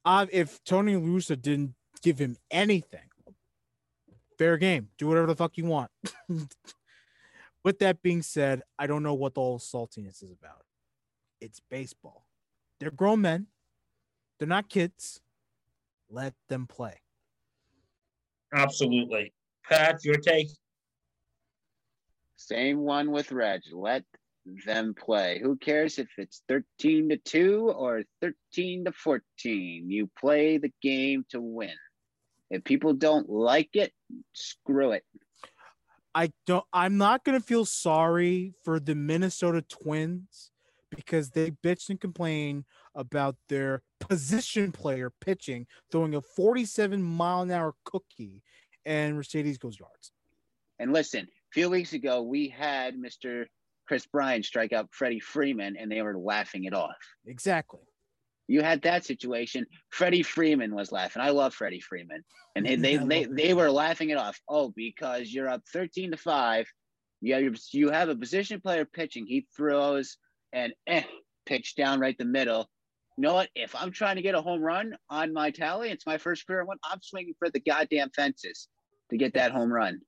Uh, 0.06 0.26
if 0.32 0.64
Tony 0.64 0.96
La 0.96 1.02
Russa 1.02 1.42
didn't 1.42 1.76
give 2.02 2.20
him 2.20 2.38
anything, 2.52 3.10
fair 4.38 4.58
game. 4.58 4.90
Do 4.98 5.08
whatever 5.08 5.28
the 5.28 5.36
fuck 5.36 5.58
you 5.58 5.66
want. 5.66 5.92
With 7.64 7.80
that 7.80 8.02
being 8.02 8.22
said, 8.22 8.62
I 8.78 8.88
don't 8.88 9.04
know 9.04 9.14
what 9.14 9.36
the 9.36 9.42
whole 9.42 9.60
saltiness 9.60 10.22
is 10.22 10.32
about. 10.32 10.64
It's 11.40 11.62
baseball. 11.70 12.26
They're 12.80 12.92
grown 12.92 13.22
men. 13.22 13.48
They're 14.38 14.48
not 14.48 14.68
kids. 14.68 15.22
Let 16.10 16.34
them 16.50 16.68
play. 16.68 17.00
Absolutely. 18.54 19.34
Pat, 19.68 20.04
your 20.04 20.18
take? 20.18 20.50
Same 22.36 22.80
one 22.80 23.12
with 23.12 23.32
Reg. 23.32 23.62
Let 23.72 24.04
them 24.66 24.94
play. 24.94 25.40
Who 25.42 25.56
cares 25.58 26.00
if 26.00 26.08
it's 26.18 26.44
13 26.48 27.10
to 27.10 27.18
2 27.18 27.74
or 27.76 28.04
13 28.22 28.86
to 28.86 28.92
14? 28.92 29.90
You 29.90 30.10
play 30.20 30.58
the 30.58 30.72
game 30.82 31.26
to 31.30 31.42
win. 31.42 31.76
If 32.50 32.64
people 32.64 32.94
don't 32.94 33.30
like 33.30 33.70
it, 33.74 33.92
screw 34.34 34.92
it. 34.92 35.04
I 36.16 36.32
don't 36.46 36.66
I'm 36.72 36.98
not 36.98 37.24
gonna 37.24 37.40
feel 37.40 37.66
sorry 37.66 38.54
for 38.64 38.80
the 38.80 38.94
Minnesota 38.94 39.64
Twins 39.64 40.52
because 40.92 41.32
they 41.32 41.50
bitched 41.50 41.90
and 41.90 42.00
complained 42.00 42.66
about 42.94 43.36
their 43.50 43.82
position 44.00 44.72
player 44.72 45.12
pitching, 45.22 45.66
throwing 45.92 46.14
a 46.14 46.22
47 46.22 47.02
mile 47.02 47.42
an 47.42 47.52
hour 47.52 47.74
cookie, 47.84 48.44
and 48.86 49.16
Mercedes 49.16 49.58
goes 49.58 49.80
yards. 49.80 50.12
And 50.78 50.94
listen, 50.94 51.22
a 51.22 51.52
few 51.52 51.70
weeks 51.70 51.94
ago, 51.94 52.22
we 52.22 52.48
had 52.48 52.96
Mr. 52.96 53.46
Chris 53.88 54.06
Bryan 54.06 54.44
strike 54.44 54.74
out 54.74 54.90
Freddie 54.92 55.20
Freeman, 55.20 55.76
and 55.78 55.92
they 55.92 56.02
were 56.02 56.18
laughing 56.18 56.66
it 56.66 56.74
off. 56.74 56.98
Exactly. 57.26 57.82
You 58.48 58.62
had 58.62 58.82
that 58.84 59.06
situation. 59.06 59.66
Freddie 59.90 60.24
Freeman 60.24 60.76
was 60.76 60.92
laughing. 60.92 61.22
I 61.22 61.30
love 61.30 61.54
Freddie 61.54 61.80
Freeman, 61.80 62.24
and 62.56 62.66
they 62.66 62.76
they 62.76 62.98
they, 62.98 63.26
they 63.26 63.54
were 63.54 63.72
laughing 63.72 64.10
it 64.10 64.18
off. 64.18 64.40
Oh, 64.50 64.74
because 64.76 65.32
you're 65.32 65.50
up 65.50 65.62
thirteen 65.72 66.12
to 66.12 66.18
five. 66.18 66.68
You 67.22 67.36
have, 67.36 67.58
you 67.72 67.90
have 67.90 68.10
a 68.10 68.16
position 68.16 68.60
player 68.60 68.84
pitching. 68.84 69.26
He 69.26 69.48
throws 69.56 70.18
and 70.52 70.74
eh, 70.88 71.04
pitch 71.46 71.76
down 71.76 72.02
right 72.02 72.18
the 72.18 72.26
middle. 72.26 72.70
You 73.18 73.22
know 73.22 73.34
what? 73.34 73.50
If 73.56 73.76
I'm 73.76 73.92
trying 73.92 74.18
to 74.18 74.22
get 74.22 74.36
a 74.36 74.42
home 74.42 74.62
run 74.62 74.96
on 75.10 75.32
my 75.32 75.52
tally, 75.52 75.90
it's 75.90 76.06
my 76.06 76.18
first 76.18 76.46
career 76.46 76.66
one. 76.66 76.78
I'm 76.84 77.00
swinging 77.02 77.36
for 77.40 77.50
the 77.50 77.62
goddamn 77.62 78.10
fences 78.16 78.68
to 79.10 79.18
get 79.18 79.36
that 79.36 79.52
home 79.52 79.72
run. 79.72 80.02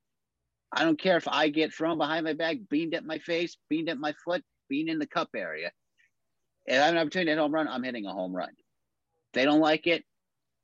I 0.75 0.83
don't 0.83 0.99
care 0.99 1.17
if 1.17 1.27
I 1.27 1.47
get 1.49 1.73
thrown 1.73 1.97
behind 1.97 2.25
my 2.25 2.33
back, 2.33 2.57
beamed 2.69 2.93
at 2.93 3.05
my 3.05 3.17
face, 3.17 3.57
beamed 3.69 3.89
at 3.89 3.97
my 3.97 4.13
foot, 4.25 4.43
beamed 4.69 4.89
in 4.89 4.99
the 4.99 5.07
cup 5.07 5.29
area. 5.35 5.71
If 6.65 6.81
I 6.81 6.85
have 6.85 6.93
an 6.93 6.99
opportunity 6.99 7.27
to 7.27 7.31
hit 7.31 7.37
a 7.37 7.41
home 7.41 7.53
run, 7.53 7.67
I'm 7.67 7.83
hitting 7.83 8.05
a 8.05 8.11
home 8.11 8.35
run. 8.35 8.49
If 8.49 9.33
they 9.33 9.45
don't 9.45 9.61
like 9.61 9.87
it, 9.87 10.03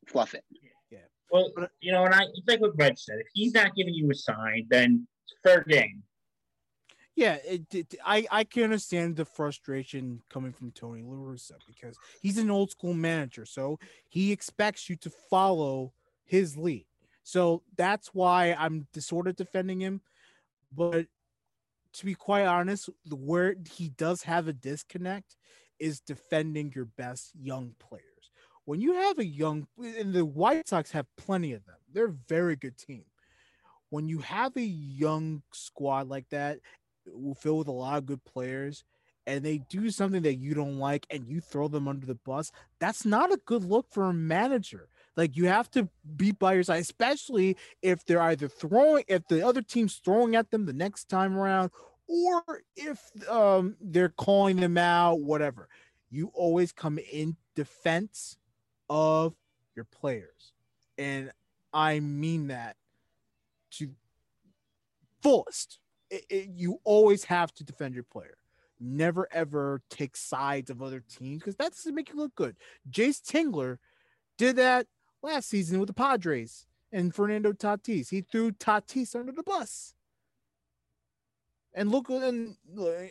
fluff 0.08 0.34
it. 0.34 0.44
Yeah. 0.52 0.98
Well, 1.32 1.50
you 1.80 1.94
know, 1.94 2.04
and 2.04 2.14
I 2.14 2.24
it's 2.24 2.48
like 2.48 2.60
what 2.60 2.78
Reg 2.78 2.98
said. 2.98 3.20
If 3.20 3.28
he's 3.34 3.54
not 3.54 3.74
giving 3.76 3.94
you 3.94 4.10
a 4.12 4.16
sign, 4.16 4.68
then 4.70 5.08
it's 5.24 5.40
fair 5.44 5.64
game. 5.64 6.04
Yeah, 7.16 7.38
it, 7.46 7.74
it, 7.74 7.96
I 8.06 8.26
I 8.32 8.44
can 8.44 8.64
understand 8.64 9.16
the 9.16 9.26
frustration 9.26 10.22
coming 10.30 10.52
from 10.52 10.72
Tony 10.72 11.04
La 11.04 11.16
Russa 11.16 11.54
because 11.68 11.96
he's 12.22 12.38
an 12.38 12.52
old 12.52 12.72
school 12.72 12.94
manager, 12.94 13.46
so 13.46 13.80
he 14.10 14.32
expects 14.32 14.90
you 14.90 14.96
to 14.98 15.10
follow 15.30 15.94
his 16.26 16.58
lead. 16.58 16.86
So 17.24 17.64
that's 17.78 18.10
why 18.14 18.56
I'm 18.58 18.88
sort 18.98 19.28
of 19.28 19.36
defending 19.36 19.80
him. 19.80 20.02
But 20.76 21.08
to 21.94 22.06
be 22.06 22.16
quite 22.16 22.46
honest, 22.46 22.90
the 23.06 23.16
where 23.16 23.56
he 23.74 23.90
does 23.90 24.24
have 24.24 24.48
a 24.48 24.54
disconnect 24.54 25.36
is 25.80 26.00
defending 26.00 26.72
your 26.76 26.86
best 26.86 27.32
young 27.40 27.74
players. 27.80 28.06
When 28.66 28.80
you 28.80 28.94
have 28.94 29.20
a 29.20 29.26
young, 29.26 29.68
and 29.78 30.14
the 30.14 30.24
White 30.24 30.68
Sox 30.68 30.92
have 30.92 31.08
plenty 31.18 31.54
of 31.54 31.66
them, 31.66 31.76
they're 31.92 32.06
a 32.06 32.16
very 32.30 32.56
good 32.56 32.78
team. 32.78 33.04
When 33.90 34.08
you 34.08 34.20
have 34.20 34.56
a 34.56 34.62
young 34.62 35.42
squad 35.52 36.08
like 36.08 36.30
that, 36.30 36.60
filled 37.40 37.60
with 37.60 37.68
a 37.68 37.72
lot 37.72 37.98
of 37.98 38.06
good 38.06 38.24
players, 38.24 38.84
and 39.28 39.44
they 39.44 39.58
do 39.70 39.90
something 39.90 40.22
that 40.22 40.36
you 40.36 40.54
don't 40.54 40.78
like, 40.78 41.06
and 41.10 41.28
you 41.28 41.42
throw 41.42 41.68
them 41.68 41.88
under 41.88 42.06
the 42.06 42.16
bus, 42.16 42.52
that's 42.80 43.06
not 43.06 43.34
a 43.34 43.42
good 43.46 43.66
look 43.66 43.88
for 43.92 44.06
a 44.06 44.14
manager. 44.14 44.88
Like 45.18 45.36
you 45.36 45.48
have 45.48 45.70
to 45.72 45.90
be 46.16 46.32
by 46.32 46.54
your 46.54 46.64
side, 46.64 46.82
especially 46.82 47.58
if 47.82 48.06
they're 48.06 48.22
either 48.22 48.48
throwing, 48.48 49.04
if 49.08 49.28
the 49.28 49.46
other 49.46 49.62
team's 49.62 49.96
throwing 50.04 50.36
at 50.36 50.52
them 50.52 50.66
the 50.66 50.74
next 50.74 51.10
time 51.10 51.38
around, 51.38 51.72
or 52.08 52.44
if 52.76 53.00
um, 53.30 53.76
they're 53.82 54.10
calling 54.10 54.58
them 54.58 54.78
out, 54.78 55.22
whatever. 55.22 55.68
You 56.10 56.32
always 56.34 56.72
come 56.74 57.00
in 57.12 57.38
defense 57.56 58.38
of 58.90 59.34
your 59.76 59.86
players, 59.86 60.54
and 60.98 61.32
I 61.74 62.00
mean 62.02 62.48
that 62.48 62.76
to 63.72 63.90
fullest. 65.22 65.80
It, 66.10 66.26
it- 66.30 66.50
you 66.56 66.80
always 66.84 67.26
have 67.26 67.54
to 67.56 67.64
defend 67.64 67.96
your 67.96 68.04
player. 68.04 68.38
Never 68.80 69.28
ever 69.32 69.82
take 69.90 70.18
sides 70.18 70.70
of 70.72 70.82
other 70.82 71.04
teams 71.08 71.40
because 71.42 71.56
that 71.58 71.72
doesn't 71.72 71.94
make 71.94 72.10
you 72.10 72.16
look 72.16 72.34
good. 72.36 72.56
Jayce 72.90 73.22
Tingler 73.22 73.78
did 74.38 74.56
that 74.56 74.88
last 75.22 75.50
season 75.50 75.80
with 75.80 75.88
the 75.88 75.94
Padres 75.94 76.66
and 76.92 77.14
Fernando 77.14 77.54
Tatis. 77.54 78.10
He 78.10 78.22
threw 78.22 78.52
Tatis 78.52 79.16
under 79.16 79.32
the 79.32 79.44
bus. 79.44 79.94
And 81.74 81.90
look, 81.90 82.10
and, 82.10 82.58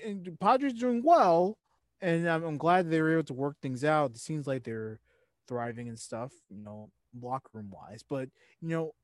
and 0.05 0.39
Padres 0.39 0.75
doing 0.75 1.03
well, 1.03 1.57
and 2.03 2.29
I'm, 2.29 2.45
I'm 2.45 2.59
glad 2.59 2.91
they 2.91 3.01
were 3.01 3.13
able 3.13 3.25
to 3.25 3.35
work 3.35 3.57
things 3.61 3.85
out. 3.85 4.11
It 4.11 4.19
seems 4.19 4.47
like 4.47 4.65
they're 4.65 5.01
thriving 5.49 5.89
and 5.89 5.99
stuff. 5.99 6.33
You 6.51 6.63
know, 6.63 6.91
locker 7.21 7.51
room 7.55 7.71
wise. 7.71 8.03
But 8.07 8.29
you 8.61 8.69
know, 8.69 8.95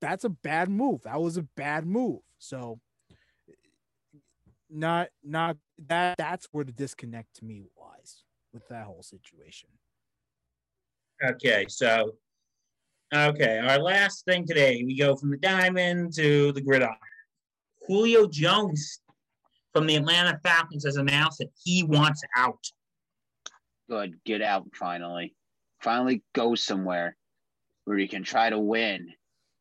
that's 0.00 0.24
a 0.24 0.30
bad 0.30 0.70
move. 0.70 1.02
That 1.02 1.20
was 1.20 1.36
a 1.36 1.42
bad 1.42 1.86
move. 1.86 2.20
So 2.38 2.80
not 4.70 5.08
not 5.22 5.56
that 5.86 6.16
that's 6.18 6.48
where 6.52 6.64
the 6.64 6.72
disconnect 6.72 7.36
to 7.36 7.44
me 7.44 7.68
lies 7.80 8.22
with 8.52 8.66
that 8.68 8.84
whole 8.84 9.02
situation. 9.02 9.68
Okay, 11.24 11.66
so 11.68 12.14
okay, 13.14 13.58
our 13.58 13.78
last 13.78 14.24
thing 14.24 14.46
today, 14.46 14.82
we 14.84 14.96
go 14.96 15.16
from 15.16 15.30
the 15.30 15.36
diamond 15.36 16.14
to 16.14 16.52
the 16.52 16.60
gridiron. 16.60 16.96
Julio 17.86 18.26
Jones 18.26 19.00
from 19.72 19.86
the 19.86 19.96
Atlanta 19.96 20.38
Falcons 20.42 20.84
has 20.84 20.96
announced 20.96 21.38
that 21.38 21.50
he 21.62 21.82
wants 21.82 22.22
out. 22.36 22.64
Good, 23.88 24.14
get 24.24 24.42
out 24.42 24.66
finally. 24.74 25.34
Finally 25.80 26.22
go 26.34 26.54
somewhere 26.54 27.16
where 27.84 27.98
you 27.98 28.08
can 28.08 28.22
try 28.22 28.50
to 28.50 28.58
win 28.58 29.08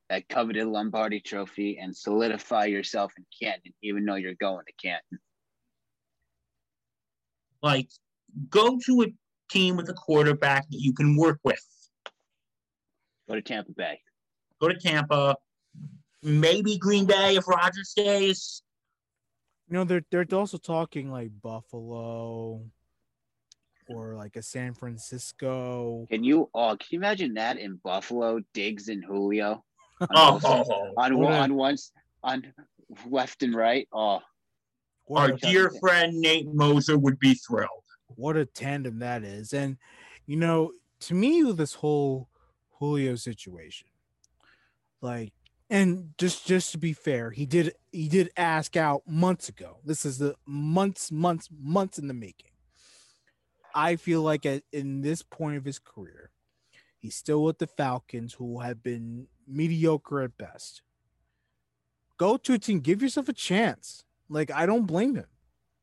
that 0.09 0.27
coveted 0.27 0.67
Lombardi 0.67 1.19
trophy 1.19 1.77
and 1.79 1.95
solidify 1.95 2.65
yourself 2.65 3.13
in 3.17 3.25
Canton, 3.41 3.73
even 3.81 4.05
though 4.05 4.15
you're 4.15 4.33
going 4.33 4.65
to 4.65 4.73
Canton. 4.81 5.19
Like, 7.61 7.89
go 8.49 8.77
to 8.85 9.03
a 9.03 9.13
team 9.49 9.77
with 9.77 9.89
a 9.89 9.93
quarterback 9.93 10.69
that 10.69 10.79
you 10.79 10.93
can 10.93 11.15
work 11.15 11.39
with. 11.43 11.63
Go 13.27 13.35
to 13.35 13.41
Tampa 13.41 13.71
Bay. 13.73 13.99
Go 14.61 14.69
to 14.69 14.75
Tampa, 14.75 15.35
maybe 16.23 16.77
Green 16.77 17.05
Bay 17.05 17.35
if 17.35 17.47
Rodgers 17.47 17.89
stays. 17.89 18.61
You 19.69 19.75
know, 19.75 19.83
they're 19.83 20.03
they're 20.11 20.25
also 20.33 20.57
talking 20.57 21.11
like 21.11 21.29
Buffalo 21.41 22.61
or 23.89 24.15
like 24.15 24.35
a 24.37 24.41
San 24.41 24.73
Francisco. 24.73 26.05
Can 26.09 26.23
you 26.23 26.49
oh 26.53 26.77
can 26.79 26.87
you 26.91 26.99
imagine 26.99 27.33
that 27.35 27.57
in 27.57 27.79
Buffalo, 27.83 28.39
Diggs 28.53 28.87
and 28.87 29.03
Julio? 29.03 29.63
On, 29.99 30.07
Oh, 30.15 30.31
both- 30.39 30.45
oh, 30.45 30.63
oh. 30.69 30.93
on, 31.01 31.17
What 31.17 31.33
on 31.33 31.55
one 31.55 31.73
s- 31.73 31.91
on 32.23 32.53
left 33.09 33.43
and 33.43 33.53
right. 33.53 33.87
Oh, 33.91 34.21
What 35.05 35.31
Our 35.31 35.35
a- 35.35 35.37
dear 35.39 35.69
friend 35.81 36.13
Nate 36.21 36.47
Moser 36.53 36.97
would 36.97 37.19
be 37.19 37.33
thrilled. 37.33 37.69
what 38.15 38.37
a 38.37 38.45
tandem 38.45 38.99
that 38.99 39.23
is. 39.23 39.53
And 39.53 39.77
you 40.25 40.37
know, 40.37 40.71
to 41.01 41.13
me, 41.13 41.51
this 41.51 41.73
whole 41.73 42.29
Julio 42.79 43.15
situation, 43.15 43.87
like, 45.01 45.33
and 45.69 46.13
just 46.17 46.47
just 46.47 46.71
to 46.71 46.77
be 46.77 46.93
fair, 46.93 47.31
he 47.31 47.45
did 47.45 47.73
he 47.91 48.07
did 48.07 48.29
ask 48.37 48.77
out 48.77 49.03
months 49.07 49.49
ago. 49.49 49.77
This 49.83 50.05
is 50.05 50.17
the 50.17 50.35
months, 50.45 51.11
months, 51.11 51.49
months 51.51 51.97
in 51.97 52.07
the 52.07 52.13
making. 52.13 52.51
I 53.75 53.95
feel 53.95 54.21
like 54.21 54.45
at 54.45 54.63
in 54.71 55.01
this 55.01 55.23
point 55.23 55.57
of 55.57 55.65
his 55.65 55.79
career, 55.79 56.31
he's 56.97 57.15
still 57.15 57.43
with 57.43 57.59
the 57.59 57.67
Falcons, 57.67 58.33
who 58.33 58.61
have 58.61 58.81
been 58.81 59.27
mediocre 59.47 60.21
at 60.21 60.37
best. 60.37 60.81
Go 62.17 62.37
to 62.37 62.53
a 62.53 62.59
team, 62.59 62.79
give 62.79 63.01
yourself 63.01 63.29
a 63.29 63.33
chance. 63.33 64.03
Like 64.29 64.51
I 64.51 64.65
don't 64.65 64.85
blame 64.85 65.15
him. 65.15 65.27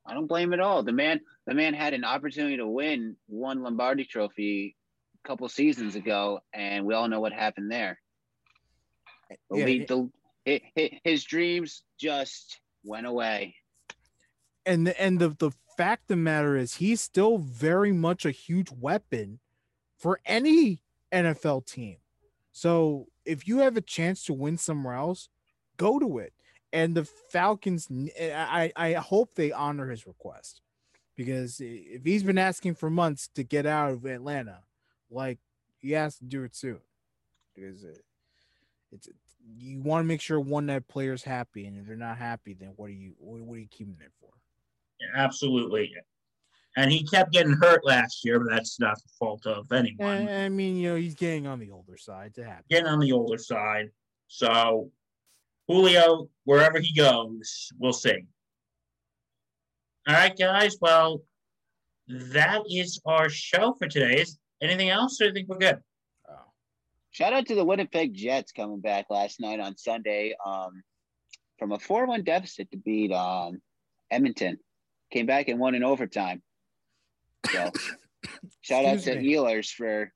I 0.07 0.15
don't 0.15 0.27
blame 0.27 0.49
him 0.53 0.61
at 0.61 0.65
all. 0.65 0.83
The 0.83 0.93
man 0.93 1.21
the 1.47 1.55
man 1.55 1.75
had 1.75 1.95
an 1.95 2.05
opportunity 2.05 2.57
to 2.57 2.67
win 2.67 3.17
one 3.27 3.63
Lombardi 3.63 4.05
trophy 4.05 4.77
couple 5.25 5.49
seasons 5.49 5.97
ago, 5.97 6.41
and 6.53 6.85
we 6.85 6.95
all 6.95 7.09
know 7.09 7.21
what 7.21 7.33
happened 7.33 7.71
there. 7.71 7.99
The 9.51 9.59
Yeah, 9.59 9.85
the- 9.87 10.11
hi- 10.47 10.71
hi- 10.77 11.01
his 11.05 11.25
dreams 11.25 11.83
just 11.99 12.61
went 12.85 13.07
away. 13.07 13.57
and 14.67 14.87
the, 14.87 15.01
and 15.01 15.19
the 15.19 15.31
the 15.31 15.51
fact 15.77 16.03
of 16.05 16.09
the 16.09 16.17
matter 16.17 16.57
is 16.57 16.77
he's 16.77 17.01
still 17.01 17.39
very 17.39 17.93
much 17.93 18.25
a 18.25 18.31
huge 18.31 18.71
weapon 18.71 19.41
for 19.99 20.21
any 20.25 20.83
NFL 21.13 21.67
team. 21.67 21.97
So 22.53 23.09
if 23.25 23.49
you 23.49 23.59
have 23.59 23.77
a 23.77 23.81
chance 23.81 24.25
to 24.25 24.33
win 24.33 24.57
somewhere 24.59 24.95
else, 24.95 25.29
go 25.77 25.99
to 25.99 26.19
it. 26.19 26.33
And 26.73 26.95
the 26.97 27.05
Falcons, 27.05 27.89
I, 28.21 28.73
I 28.77 28.93
hope 28.95 29.35
they 29.35 29.53
honor 29.53 29.91
his 29.91 30.07
request 30.07 30.61
because 31.17 31.61
if 31.61 32.05
he's 32.05 32.23
been 32.25 32.39
asking 32.39 32.75
for 32.75 32.91
months 32.91 33.29
to 33.35 33.43
get 33.45 33.65
out 33.67 33.93
of 33.93 34.05
Atlanta, 34.07 34.63
like 35.15 35.39
he 35.79 35.93
has 35.93 36.19
to 36.19 36.25
do 36.25 36.45
it 36.45 36.55
soon 36.55 36.81
because 37.55 37.85
it, 37.85 38.05
it's 38.93 39.09
you 39.47 39.83
want 39.83 40.03
to 40.03 40.07
make 40.07 40.21
sure 40.21 40.41
one 40.41 40.67
that 40.67 40.89
player's 40.89 41.23
happy, 41.23 41.67
and 41.67 41.79
if 41.79 41.87
they're 41.87 41.97
not 41.97 42.17
happy, 42.17 42.55
then 42.55 42.73
what 42.77 42.87
are 42.87 42.95
you 42.95 43.13
what, 43.19 43.41
are 43.41 43.59
you 43.59 43.69
keeping 43.71 43.97
it 44.01 44.13
for? 44.21 44.31
Absolutely. 45.17 45.93
And 46.77 46.91
he 46.91 47.05
kept 47.05 47.33
getting 47.33 47.53
hurt 47.53 47.85
last 47.85 48.25
year, 48.25 48.41
but 48.41 48.51
that's 48.51 48.81
not 48.81 48.97
the 48.97 49.09
fault 49.19 49.47
of 49.47 49.71
anyone. 49.71 50.27
Eh, 50.27 50.47
I 50.47 50.49
mean, 50.49 50.77
you 50.77 50.91
know, 50.91 50.97
he's 50.97 51.15
getting 51.15 51.47
on 51.47 51.61
the 51.61 51.71
older 51.71 51.97
side 51.97 52.35
to 52.35 52.45
happen. 52.45 52.65
Getting 52.69 52.89
on 52.89 52.99
the 52.99 53.13
older 53.13 53.39
side. 53.39 53.91
So 54.27 54.91
Julio, 55.69 56.29
wherever 56.45 56.81
he 56.81 56.93
goes, 56.95 57.71
we'll 57.79 57.93
see. 57.93 58.27
All 60.09 60.15
right, 60.15 60.37
guys. 60.37 60.77
Well, 60.81 61.23
that 62.09 62.63
is 62.69 63.01
our 63.07 63.29
show 63.29 63.75
for 63.79 63.89
today. 63.89 64.25
Anything 64.63 64.91
else? 64.91 65.21
Or 65.21 65.25
do 65.25 65.29
you 65.29 65.35
think 65.35 65.49
we're 65.49 65.59
good? 65.59 65.81
Oh. 66.29 66.51
Shout 67.11 67.33
out 67.33 67.47
to 67.47 67.55
the 67.55 67.65
Winnipeg 67.65 68.15
Jets 68.15 68.53
coming 68.53 68.81
back 68.81 69.07
last 69.11 69.41
night 69.41 69.61
on 69.61 69.77
Sunday 69.77 70.35
um, 70.45 70.83
from 71.59 71.73
a 71.73 71.79
4 71.79 72.07
1 72.07 72.25
deficit 72.25 72.71
to 72.71 72.77
beat 72.77 73.13
um, 73.13 73.61
Edmonton. 74.11 74.59
Came 75.13 75.27
back 75.27 75.49
and 75.49 75.59
won 75.59 75.75
in 75.75 75.85
overtime. 75.85 76.43
So, 77.51 77.71
shout 78.63 78.85
out 78.85 79.01
to 79.01 79.13
Excuse 79.13 79.17
me. 79.17 79.35
Ehlers 79.35 79.71
for 79.73 80.13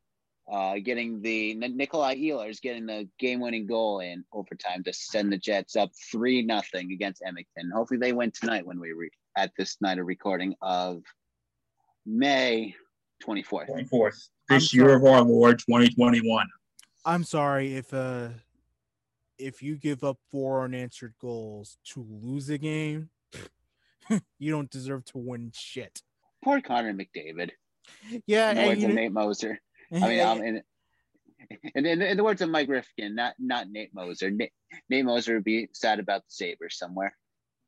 uh, 0.50 0.76
getting 0.82 1.20
the 1.20 1.54
Nikolai 1.54 2.16
Ehlers 2.16 2.60
getting 2.60 2.86
the 2.86 3.06
game 3.18 3.40
winning 3.40 3.66
goal 3.66 4.00
in 4.00 4.24
overtime 4.32 4.82
to 4.84 4.92
send 4.92 5.30
the 5.30 5.36
Jets 5.36 5.76
up 5.76 5.90
3 6.10 6.42
nothing 6.42 6.92
against 6.92 7.22
Edmonton. 7.24 7.70
Hopefully, 7.72 8.00
they 8.00 8.12
win 8.12 8.32
tonight 8.32 8.66
when 8.66 8.80
we 8.80 8.92
re- 8.92 9.10
at 9.36 9.52
this 9.58 9.76
night 9.80 9.98
of 9.98 10.06
recording 10.06 10.54
of 10.62 11.02
May 12.06 12.74
24th. 13.26 13.68
24th. 13.90 14.28
I'm 14.50 14.58
This 14.58 14.72
year 14.74 14.84
sorry. 14.88 14.94
of 14.96 15.04
our 15.04 15.22
Lord 15.22 15.58
2021. 15.58 16.46
I'm 17.04 17.24
sorry 17.24 17.74
if 17.74 17.92
uh 17.94 18.28
if 19.38 19.62
you 19.62 19.76
give 19.76 20.02
up 20.02 20.18
four 20.32 20.64
unanswered 20.64 21.14
goals 21.20 21.78
to 21.92 22.04
lose 22.22 22.48
a 22.50 22.58
game, 22.58 23.08
you 24.38 24.50
don't 24.50 24.70
deserve 24.70 25.04
to 25.06 25.18
win 25.18 25.52
shit. 25.54 26.02
Poor 26.42 26.60
Connor 26.60 26.92
McDavid. 26.92 27.50
Yeah, 28.26 28.50
in 28.50 28.56
the 28.56 28.60
and 28.62 28.68
words 28.68 28.82
you 28.82 28.88
of 28.88 28.94
Nate 28.94 29.12
Moser. 29.12 29.60
I 29.94 30.08
mean, 30.08 30.20
um, 30.20 30.42
in, 30.42 30.62
in, 31.74 31.86
in, 31.86 32.02
in 32.02 32.16
the 32.16 32.24
words 32.24 32.42
of 32.42 32.50
Mike 32.50 32.68
Rifkin, 32.68 33.14
not 33.14 33.34
not 33.38 33.68
Nate 33.70 33.94
Moser. 33.94 34.30
Nate, 34.30 34.52
Nate 34.90 35.04
Moser 35.04 35.34
would 35.34 35.44
be 35.44 35.68
sad 35.72 35.98
about 35.98 36.22
the 36.22 36.30
Sabres 36.30 36.76
somewhere. 36.76 37.14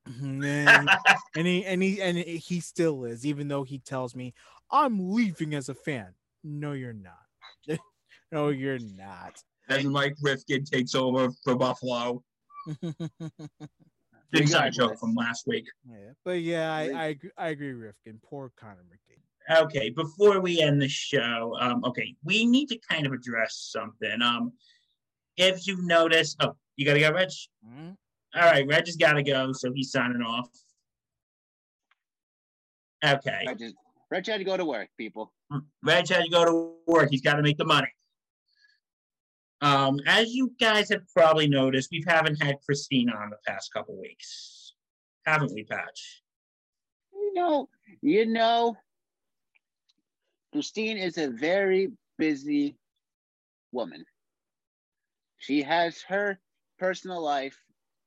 Mhm, 0.09 0.45
and, 0.45 0.91
and 1.37 1.47
he 1.47 1.65
and 1.65 1.83
he 1.83 2.03
and 2.03 2.19
he 2.19 2.61
still 2.61 3.05
is, 3.05 3.25
even 3.25 3.49
though 3.49 3.63
he 3.65 3.79
tells 3.79 4.15
me 4.17 4.35
I'm 4.73 5.13
leaving 5.13 5.55
as 5.55 5.69
a 5.69 5.75
fan. 5.75 6.15
No, 6.45 6.73
you're 6.73 6.93
not. 6.93 7.79
no, 8.33 8.49
you're 8.49 8.79
not. 8.97 9.43
As 9.69 9.85
Mike 9.85 10.17
Rifkin 10.23 10.65
takes 10.65 10.95
over 10.95 11.29
for 11.45 11.55
Buffalo. 11.55 12.23
Big 14.33 14.47
side 14.49 14.73
joke 14.73 14.99
from 14.99 15.15
last 15.15 15.47
week. 15.49 15.65
yeah, 15.89 16.11
but 16.25 16.41
yeah, 16.41 16.73
I 16.73 16.83
I, 16.91 17.05
agree- 17.07 17.31
I 17.37 17.49
agree, 17.49 17.73
Rifkin. 17.73 18.21
Poor 18.25 18.53
Connor 18.57 18.85
McDavid. 18.89 19.63
Okay, 19.65 19.91
before 19.91 20.41
we 20.41 20.61
end 20.61 20.81
the 20.81 20.89
show, 20.89 21.57
um, 21.61 21.83
okay, 21.85 22.15
we 22.25 22.47
need 22.47 22.67
to 22.69 22.79
kind 22.89 23.07
of 23.07 23.13
address 23.13 23.71
something. 23.73 24.23
Um, 24.23 24.53
if 25.37 25.67
you've 25.67 25.83
noticed, 25.85 26.37
oh, 26.41 26.55
you 26.77 26.87
gotta 26.87 27.01
go, 27.01 27.11
Reg. 27.11 27.29
Mhm. 27.67 27.97
All 28.37 28.43
right, 28.43 28.65
Reg 28.69 28.87
has 28.87 28.95
got 28.97 29.15
to 29.15 29.23
go, 29.25 29.51
so 29.53 29.73
he's 29.73 29.91
signing 29.91 30.23
off. 30.23 30.49
Okay, 33.05 33.45
I 33.49 33.55
just 33.55 33.75
Rich 34.11 34.27
had 34.27 34.39
to 34.39 34.45
go 34.45 34.57
to 34.57 34.65
work, 34.65 34.89
people. 34.99 35.33
Reg 35.85 36.09
had 36.09 36.25
to 36.25 36.31
go 36.31 36.45
to 36.45 36.75
work. 36.87 37.09
He's 37.11 37.21
got 37.21 37.35
to 37.35 37.43
make 37.43 37.59
the 37.59 37.65
money. 37.65 37.89
Um, 39.63 40.01
as 40.07 40.33
you 40.33 40.53
guys 40.59 40.89
have 40.91 41.03
probably 41.15 41.47
noticed, 41.47 41.91
we 41.93 42.03
haven't 42.07 42.43
had 42.43 42.57
Christine 42.65 43.11
on 43.11 43.31
the 43.31 43.37
past 43.47 43.73
couple 43.73 44.01
weeks, 44.01 44.75
haven't 45.27 45.53
we, 45.55 45.65
Patch? 45.65 46.23
You 47.13 47.35
know, 47.35 47.69
you 48.01 48.27
know, 48.27 48.77
Christine 50.53 50.97
is 50.97 51.19
a 51.19 51.29
very 51.29 51.93
busy 52.19 52.77
woman. 53.71 54.05
She 55.39 55.63
has 55.63 56.03
her 56.09 56.41
personal 56.79 57.23
life 57.23 57.59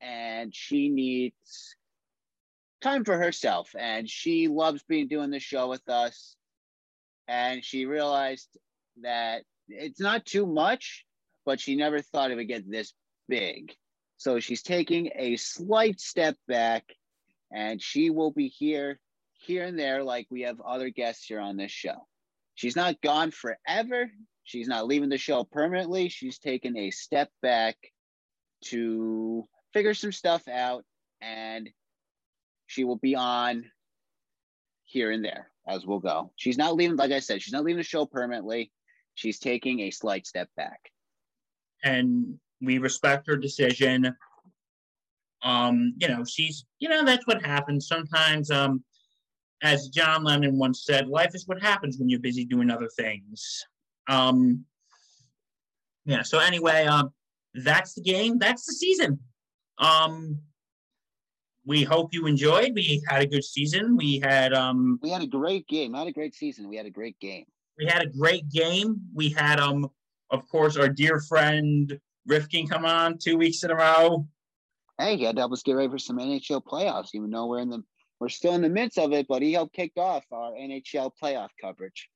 and 0.01 0.53
she 0.53 0.89
needs 0.89 1.75
time 2.83 3.03
for 3.03 3.17
herself. 3.17 3.73
And 3.77 4.09
she 4.09 4.47
loves 4.47 4.83
being 4.83 5.07
doing 5.07 5.31
the 5.31 5.39
show 5.39 5.69
with 5.69 5.87
us. 5.89 6.35
And 7.27 7.63
she 7.63 7.85
realized 7.85 8.49
that 9.01 9.43
it's 9.67 9.99
not 9.99 10.25
too 10.25 10.45
much, 10.45 11.05
but 11.45 11.59
she 11.59 11.75
never 11.75 12.01
thought 12.01 12.31
it 12.31 12.35
would 12.35 12.47
get 12.47 12.69
this 12.69 12.93
big. 13.27 13.73
So 14.17 14.39
she's 14.39 14.61
taking 14.61 15.09
a 15.15 15.37
slight 15.37 15.99
step 15.99 16.35
back 16.47 16.83
and 17.51 17.81
she 17.81 18.09
will 18.09 18.31
be 18.31 18.47
here 18.47 18.99
here 19.33 19.65
and 19.65 19.77
there 19.77 20.03
like 20.03 20.25
we 20.29 20.43
have 20.43 20.61
other 20.61 20.89
guests 20.89 21.25
here 21.25 21.39
on 21.39 21.57
this 21.57 21.71
show 21.71 22.07
she's 22.55 22.77
not 22.77 23.01
gone 23.01 23.29
forever 23.29 24.09
She's 24.43 24.67
not 24.67 24.87
leaving 24.87 25.09
the 25.09 25.17
show 25.17 25.43
permanently. 25.43 26.09
She's 26.09 26.37
taken 26.37 26.77
a 26.77 26.91
step 26.91 27.29
back 27.41 27.77
to 28.65 29.47
figure 29.73 29.93
some 29.93 30.11
stuff 30.11 30.47
out, 30.47 30.83
and 31.21 31.69
she 32.67 32.83
will 32.83 32.97
be 32.97 33.15
on 33.15 33.65
here 34.85 35.11
and 35.11 35.23
there 35.23 35.49
as 35.67 35.85
we'll 35.85 35.99
go. 35.99 36.31
She's 36.35 36.57
not 36.57 36.75
leaving, 36.75 36.97
like 36.97 37.11
I 37.11 37.19
said, 37.19 37.41
she's 37.41 37.53
not 37.53 37.63
leaving 37.63 37.77
the 37.77 37.83
show 37.83 38.05
permanently. 38.05 38.71
She's 39.15 39.39
taking 39.39 39.81
a 39.81 39.91
slight 39.91 40.27
step 40.27 40.49
back. 40.57 40.79
and 41.83 42.39
we 42.61 42.77
respect 42.77 43.27
her 43.27 43.35
decision. 43.35 44.15
Um, 45.43 45.93
you 45.99 46.07
know, 46.07 46.23
she's, 46.23 46.65
you 46.79 46.87
know, 46.87 47.03
that's 47.03 47.27
what 47.27 47.45
happens 47.45 47.87
sometimes. 47.87 48.49
Um, 48.49 48.83
as 49.61 49.89
John 49.89 50.23
Lennon 50.23 50.57
once 50.57 50.85
said, 50.85 51.07
life 51.07 51.35
is 51.35 51.47
what 51.47 51.61
happens 51.61 51.97
when 51.97 52.09
you're 52.09 52.19
busy 52.19 52.45
doing 52.45 52.69
other 52.69 52.89
things. 52.97 53.65
Um, 54.07 54.65
yeah. 56.05 56.21
So 56.21 56.39
anyway, 56.39 56.85
um, 56.85 57.13
that's 57.53 57.93
the 57.93 58.01
game. 58.01 58.39
That's 58.39 58.65
the 58.65 58.73
season. 58.73 59.19
Um, 59.77 60.39
we 61.65 61.83
hope 61.83 62.13
you 62.13 62.25
enjoyed. 62.27 62.73
We 62.75 63.01
had 63.07 63.21
a 63.21 63.27
good 63.27 63.43
season. 63.43 63.95
We 63.97 64.19
had 64.19 64.53
um, 64.53 64.99
We 65.01 65.09
had 65.09 65.21
a 65.23 65.27
great 65.27 65.67
game, 65.67 65.91
not 65.93 66.07
a 66.07 66.11
great 66.11 66.35
season. 66.35 66.67
We 66.67 66.75
had 66.75 66.85
a 66.85 66.89
great 66.91 67.19
game. 67.19 67.45
we 67.77 67.85
had 67.85 68.01
a 68.01 68.07
great 68.09 68.49
game. 68.49 69.01
We 69.13 69.29
had 69.29 69.59
um, 69.59 69.89
of 70.29 70.47
course, 70.49 70.77
our 70.77 70.89
dear 70.89 71.19
friend 71.21 71.99
Rifkin 72.27 72.67
come 72.67 72.85
on 72.85 73.17
two 73.17 73.37
weeks 73.37 73.63
in 73.63 73.71
a 73.71 73.75
row. 73.75 74.27
Hey, 74.99 75.17
he 75.17 75.23
had 75.23 75.35
to 75.35 75.41
help 75.41 75.51
us 75.53 75.63
get 75.63 75.73
ready 75.73 75.89
for 75.89 75.97
some 75.99 76.17
NHL 76.17 76.63
playoffs, 76.63 77.09
even 77.13 77.29
though 77.31 77.47
we're 77.47 77.59
in 77.59 77.69
the 77.69 77.83
we're 78.19 78.29
still 78.29 78.53
in 78.53 78.61
the 78.61 78.69
midst 78.69 78.97
of 78.97 79.11
it, 79.11 79.27
but 79.27 79.41
he 79.41 79.51
helped 79.53 79.73
kick 79.73 79.91
off 79.97 80.23
our 80.31 80.51
NHL 80.53 81.11
playoff 81.21 81.49
coverage. 81.59 82.09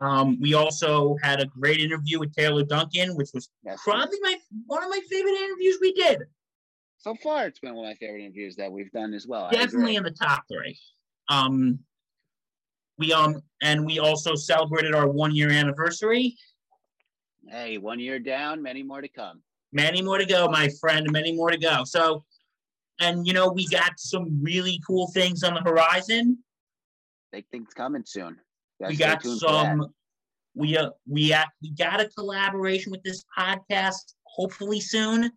Um, 0.00 0.38
we 0.40 0.54
also 0.54 1.16
had 1.22 1.40
a 1.40 1.46
great 1.46 1.80
interview 1.80 2.20
with 2.20 2.32
Taylor 2.34 2.62
Duncan, 2.64 3.16
which 3.16 3.30
was 3.34 3.50
Yes. 3.64 3.80
probably 3.82 4.16
my 4.22 4.36
one 4.66 4.82
of 4.82 4.88
my 4.90 5.00
favorite 5.10 5.34
interviews 5.34 5.78
we 5.80 5.92
did. 5.92 6.20
So 7.00 7.14
far, 7.14 7.46
it's 7.46 7.58
been 7.58 7.74
one 7.74 7.86
of 7.86 7.90
my 7.90 7.94
favorite 7.94 8.22
interviews 8.22 8.56
that 8.56 8.70
we've 8.70 8.92
done 8.92 9.14
as 9.14 9.26
well. 9.26 9.48
Definitely 9.50 9.96
in 9.96 10.02
the 10.02 10.10
top 10.10 10.44
three. 10.52 10.78
Um, 11.30 11.78
we 12.98 13.14
um 13.14 13.40
and 13.62 13.86
we 13.86 13.98
also 13.98 14.34
celebrated 14.34 14.94
our 14.94 15.08
one 15.08 15.34
year 15.34 15.50
anniversary. 15.50 16.36
Hey, 17.48 17.78
one 17.78 17.98
year 17.98 18.18
down, 18.18 18.62
many 18.62 18.82
more 18.82 19.00
to 19.00 19.08
come. 19.08 19.40
Many 19.72 20.02
more 20.02 20.18
to 20.18 20.26
go, 20.26 20.48
my 20.48 20.68
friend. 20.78 21.10
Many 21.10 21.32
more 21.32 21.50
to 21.50 21.56
go. 21.56 21.84
So, 21.84 22.22
and 23.00 23.26
you 23.26 23.32
know, 23.32 23.50
we 23.50 23.66
got 23.68 23.92
some 23.98 24.38
really 24.42 24.78
cool 24.86 25.10
things 25.12 25.42
on 25.42 25.54
the 25.54 25.60
horizon. 25.60 26.38
Big 27.32 27.46
things 27.50 27.72
coming 27.72 28.02
soon. 28.04 28.36
We 28.78 28.96
got 28.96 29.22
tuned 29.22 29.40
for 29.40 29.46
that. 29.46 29.78
some. 29.78 29.94
We 30.54 30.76
uh, 30.76 30.90
we 31.08 31.32
uh, 31.32 31.46
we 31.62 31.70
got 31.70 32.02
a 32.02 32.08
collaboration 32.10 32.92
with 32.92 33.02
this 33.04 33.24
podcast. 33.38 34.12
Hopefully 34.24 34.80
soon. 34.80 35.32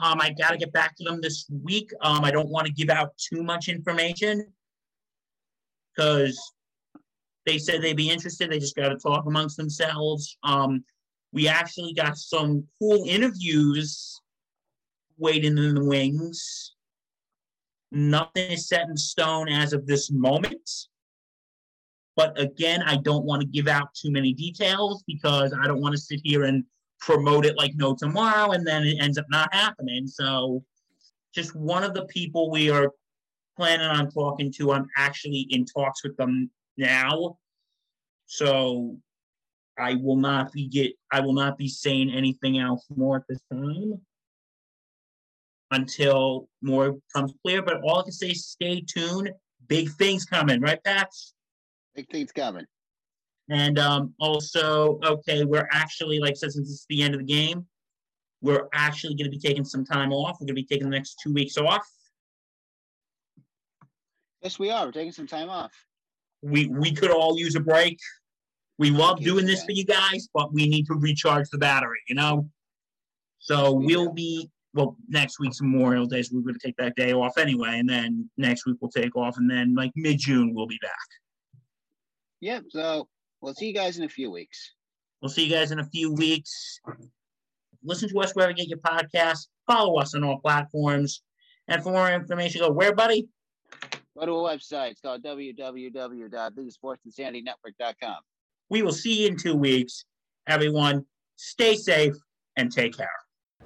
Um, 0.00 0.20
I 0.20 0.30
got 0.30 0.50
to 0.50 0.56
get 0.56 0.72
back 0.72 0.96
to 0.96 1.04
them 1.04 1.20
this 1.20 1.46
week. 1.62 1.90
Um, 2.02 2.24
I 2.24 2.30
don't 2.30 2.48
want 2.48 2.66
to 2.66 2.72
give 2.72 2.88
out 2.88 3.16
too 3.16 3.42
much 3.42 3.68
information 3.68 4.52
because 5.94 6.40
they 7.46 7.58
said 7.58 7.82
they'd 7.82 7.96
be 7.96 8.10
interested. 8.10 8.50
They 8.50 8.58
just 8.58 8.76
got 8.76 8.90
to 8.90 8.96
talk 8.96 9.26
amongst 9.26 9.56
themselves. 9.56 10.36
Um, 10.42 10.84
we 11.32 11.48
actually 11.48 11.94
got 11.94 12.16
some 12.16 12.64
cool 12.78 13.04
interviews 13.06 14.20
waiting 15.16 15.58
in 15.58 15.74
the 15.74 15.84
wings. 15.84 16.74
Nothing 17.90 18.52
is 18.52 18.68
set 18.68 18.88
in 18.88 18.96
stone 18.96 19.48
as 19.48 19.72
of 19.72 19.86
this 19.86 20.10
moment. 20.10 20.70
But 22.16 22.38
again, 22.38 22.82
I 22.82 22.96
don't 22.96 23.24
want 23.24 23.42
to 23.42 23.48
give 23.48 23.68
out 23.68 23.94
too 23.94 24.10
many 24.10 24.32
details 24.32 25.04
because 25.06 25.52
I 25.52 25.66
don't 25.66 25.80
want 25.80 25.94
to 25.94 26.00
sit 26.00 26.20
here 26.22 26.44
and 26.44 26.64
promote 27.00 27.46
it 27.46 27.56
like 27.56 27.72
no 27.76 27.94
tomorrow 27.94 28.52
and 28.52 28.66
then 28.66 28.84
it 28.84 28.96
ends 29.00 29.18
up 29.18 29.26
not 29.30 29.52
happening. 29.52 30.06
So 30.06 30.64
just 31.34 31.54
one 31.54 31.84
of 31.84 31.94
the 31.94 32.04
people 32.06 32.50
we 32.50 32.70
are 32.70 32.90
planning 33.56 33.86
on 33.86 34.10
talking 34.10 34.52
to, 34.52 34.72
I'm 34.72 34.88
actually 34.96 35.46
in 35.50 35.64
talks 35.64 36.02
with 36.04 36.16
them 36.16 36.50
now. 36.76 37.38
So 38.26 38.96
I 39.78 39.94
will 39.94 40.16
not 40.16 40.52
be 40.52 40.66
get 40.68 40.92
I 41.12 41.20
will 41.20 41.32
not 41.32 41.56
be 41.56 41.68
saying 41.68 42.10
anything 42.10 42.58
else 42.58 42.84
more 42.94 43.16
at 43.16 43.22
this 43.28 43.40
time 43.52 44.00
until 45.70 46.48
more 46.62 46.96
comes 47.14 47.32
clear. 47.44 47.62
But 47.62 47.80
all 47.82 48.00
I 48.00 48.02
can 48.02 48.12
say 48.12 48.32
stay 48.32 48.80
tuned. 48.80 49.30
Big 49.66 49.90
things 49.90 50.24
coming, 50.24 50.60
right, 50.60 50.82
Pat? 50.82 51.10
Big 51.94 52.10
things 52.10 52.32
coming. 52.32 52.64
And 53.50 53.78
um, 53.78 54.14
also, 54.20 54.98
okay, 55.04 55.44
we're 55.44 55.68
actually 55.72 56.18
like 56.18 56.36
since 56.36 56.56
it's 56.56 56.84
the 56.88 57.02
end 57.02 57.14
of 57.14 57.20
the 57.20 57.26
game, 57.26 57.66
we're 58.42 58.68
actually 58.74 59.14
going 59.14 59.30
to 59.30 59.30
be 59.30 59.38
taking 59.38 59.64
some 59.64 59.84
time 59.84 60.12
off. 60.12 60.36
We're 60.40 60.46
going 60.46 60.56
to 60.56 60.62
be 60.62 60.64
taking 60.64 60.90
the 60.90 60.96
next 60.96 61.20
two 61.22 61.32
weeks 61.32 61.56
off. 61.56 61.86
Yes, 64.42 64.58
we 64.58 64.70
are. 64.70 64.86
We're 64.86 64.92
taking 64.92 65.12
some 65.12 65.26
time 65.26 65.48
off. 65.48 65.72
We 66.42 66.66
we 66.66 66.92
could 66.92 67.10
all 67.10 67.36
use 67.38 67.56
a 67.56 67.60
break. 67.60 67.98
We 68.78 68.90
love 68.90 69.20
doing 69.20 69.44
this 69.44 69.64
for 69.64 69.72
you 69.72 69.84
guys, 69.84 70.28
but 70.32 70.52
we 70.52 70.68
need 70.68 70.86
to 70.86 70.94
recharge 70.94 71.48
the 71.50 71.58
battery, 71.58 72.00
you 72.08 72.14
know. 72.14 72.48
So 73.38 73.72
We 73.72 73.96
we'll 73.96 74.12
be 74.12 74.50
well 74.74 74.96
next 75.08 75.40
week's 75.40 75.60
Memorial 75.60 76.06
Day, 76.06 76.22
so 76.22 76.36
we're 76.36 76.42
going 76.42 76.54
to 76.54 76.64
take 76.64 76.76
that 76.76 76.94
day 76.94 77.12
off 77.12 77.38
anyway, 77.38 77.78
and 77.78 77.88
then 77.88 78.30
next 78.36 78.66
week 78.66 78.76
we'll 78.80 78.90
take 78.90 79.16
off, 79.16 79.36
and 79.38 79.50
then 79.50 79.74
like 79.74 79.90
mid 79.96 80.18
June 80.18 80.54
we'll 80.54 80.68
be 80.68 80.78
back. 80.80 80.92
Yep. 82.40 82.64
So 82.68 83.08
we'll 83.40 83.54
see 83.54 83.68
you 83.68 83.74
guys 83.74 83.98
in 83.98 84.04
a 84.04 84.08
few 84.08 84.30
weeks. 84.30 84.72
We'll 85.20 85.30
see 85.30 85.46
you 85.46 85.52
guys 85.52 85.72
in 85.72 85.80
a 85.80 85.84
few 85.84 86.14
weeks. 86.14 86.80
Listen 87.82 88.08
to 88.08 88.20
us 88.20 88.32
wherever 88.32 88.52
you 88.52 88.56
get 88.56 88.68
your 88.68 88.78
podcasts. 88.78 89.48
Follow 89.66 89.98
us 89.98 90.14
on 90.14 90.24
all 90.24 90.38
platforms. 90.38 91.22
And 91.68 91.82
for 91.82 91.92
more 91.92 92.10
information, 92.10 92.60
go 92.60 92.70
where, 92.70 92.94
buddy? 92.94 93.28
Go 94.18 94.26
to 94.26 94.32
a 94.32 94.56
website. 94.56 94.90
It's 94.92 95.00
called 95.00 95.22
www.thesportsinsanitynetwork.com. 95.22 98.16
We 98.70 98.82
will 98.82 98.92
see 98.92 99.22
you 99.22 99.28
in 99.28 99.36
two 99.36 99.54
weeks. 99.54 100.04
Everyone, 100.46 101.04
stay 101.36 101.76
safe 101.76 102.14
and 102.56 102.72
take 102.72 102.96
care. 102.96 103.08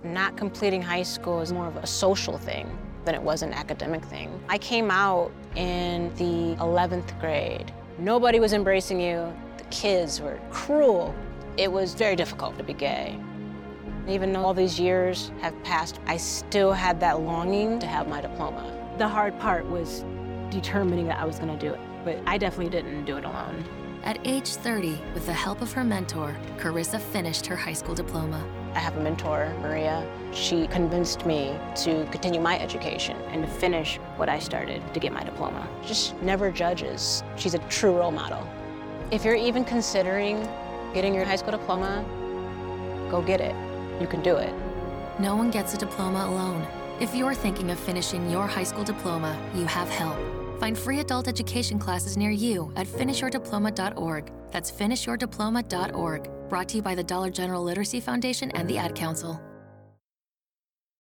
Not 0.05 0.37
completing 0.37 0.83
high 0.83 1.05
school 1.05 1.41
is 1.41 1.53
more 1.53 1.67
of 1.67 1.77
a 1.77 1.87
social 1.87 2.39
thing 2.39 2.67
than 3.05 3.15
it 3.15 3.23
was 3.23 3.43
an 3.43 3.53
academic 3.53 4.05
thing. 4.05 4.41
I 4.49 4.59
came 4.59 4.91
out 4.91 5.31
in 5.57 6.13
the 6.17 6.57
11th 6.63 7.19
grade. 7.21 7.73
Nobody 7.99 8.41
was 8.41 8.53
embracing 8.53 9.01
you. 9.01 9.33
The 9.73 9.79
kids 9.79 10.21
were 10.21 10.39
cruel. 10.51 11.15
It 11.57 11.73
was 11.73 11.95
very 11.95 12.15
difficult 12.15 12.59
to 12.59 12.63
be 12.63 12.75
gay. 12.75 13.19
Even 14.07 14.31
though 14.31 14.45
all 14.45 14.53
these 14.53 14.79
years 14.79 15.33
have 15.41 15.55
passed, 15.65 15.99
I 16.07 16.19
still 16.19 16.73
had 16.73 17.01
that 17.01 17.21
longing 17.21 17.79
to 17.79 17.87
have 17.87 18.07
my 18.07 18.21
diploma. 18.21 18.71
The 18.99 19.09
hard 19.09 19.41
part 19.41 19.65
was 19.65 20.05
determining 20.51 21.07
that 21.07 21.19
I 21.19 21.25
was 21.25 21.39
going 21.39 21.59
to 21.59 21.67
do 21.67 21.73
it, 21.73 21.81
but 22.05 22.19
I 22.27 22.37
definitely 22.37 22.69
didn't 22.69 23.07
do 23.07 23.17
it 23.17 23.25
alone. 23.25 23.65
At 24.05 24.19
age 24.27 24.49
30, 24.57 25.01
with 25.15 25.25
the 25.25 25.33
help 25.33 25.63
of 25.63 25.73
her 25.73 25.85
mentor, 25.85 26.37
Carissa 26.59 27.01
finished 27.01 27.47
her 27.47 27.57
high 27.57 27.73
school 27.73 27.95
diploma. 27.95 28.47
I 28.75 28.79
have 28.79 28.99
a 28.99 29.01
mentor, 29.01 29.55
Maria. 29.63 30.07
She 30.35 30.67
convinced 30.67 31.25
me 31.25 31.59
to 31.77 32.07
continue 32.11 32.41
my 32.43 32.59
education 32.59 33.17
And 33.31 33.43
to 33.43 33.49
finish 33.49 33.97
what 34.17 34.29
I 34.29 34.39
started 34.39 34.83
to 34.93 35.01
get 35.01 35.15
my 35.15 35.25
diploma. 35.25 35.67
just 35.83 36.15
never 36.21 36.51
judges. 36.51 37.25
She's 37.37 37.55
a 37.55 37.59
true 37.71 37.97
role 37.97 38.11
model. 38.11 38.47
If 39.13 39.27
you're 39.27 39.35
even 39.35 39.63
considering 39.63 40.49
getting 40.95 41.15
your 41.15 41.27
high 41.27 41.37
school 41.37 41.51
diploma, 41.51 42.03
go 43.11 43.21
get 43.21 43.43
it. 43.43 43.55
You 44.01 44.07
can 44.07 44.23
do 44.23 44.37
it. 44.37 44.55
No 45.21 45.37
one 45.37 45.51
gets 45.51 45.75
a 45.75 45.77
diploma 45.77 46.25
alone. 46.31 46.67
If 46.99 47.15
you're 47.15 47.35
thinking 47.35 47.71
of 47.71 47.79
finishing 47.79 48.31
your 48.31 48.47
high 48.47 48.65
school 48.65 48.85
diploma, 48.85 49.39
you 49.55 49.67
have 49.67 49.91
help. 49.91 50.17
Find 50.59 50.79
free 50.79 51.01
adult 51.01 51.29
education 51.29 51.79
classes 51.79 52.17
near 52.17 52.31
you 52.31 52.73
at 52.75 52.87
finishyourdiploma.org. 52.87 54.33
That's 54.51 54.73
finishyourdiploma.org. 54.73 56.31
Brought 56.49 56.69
to 56.71 56.77
you 56.77 56.83
by 56.83 56.95
the 56.95 57.05
Dollar 57.05 57.29
General 57.29 57.63
Literacy 57.63 58.01
Foundation 58.01 58.51
and 58.53 58.67
the 58.67 58.79
Ad 58.79 58.95
Council. 58.95 59.39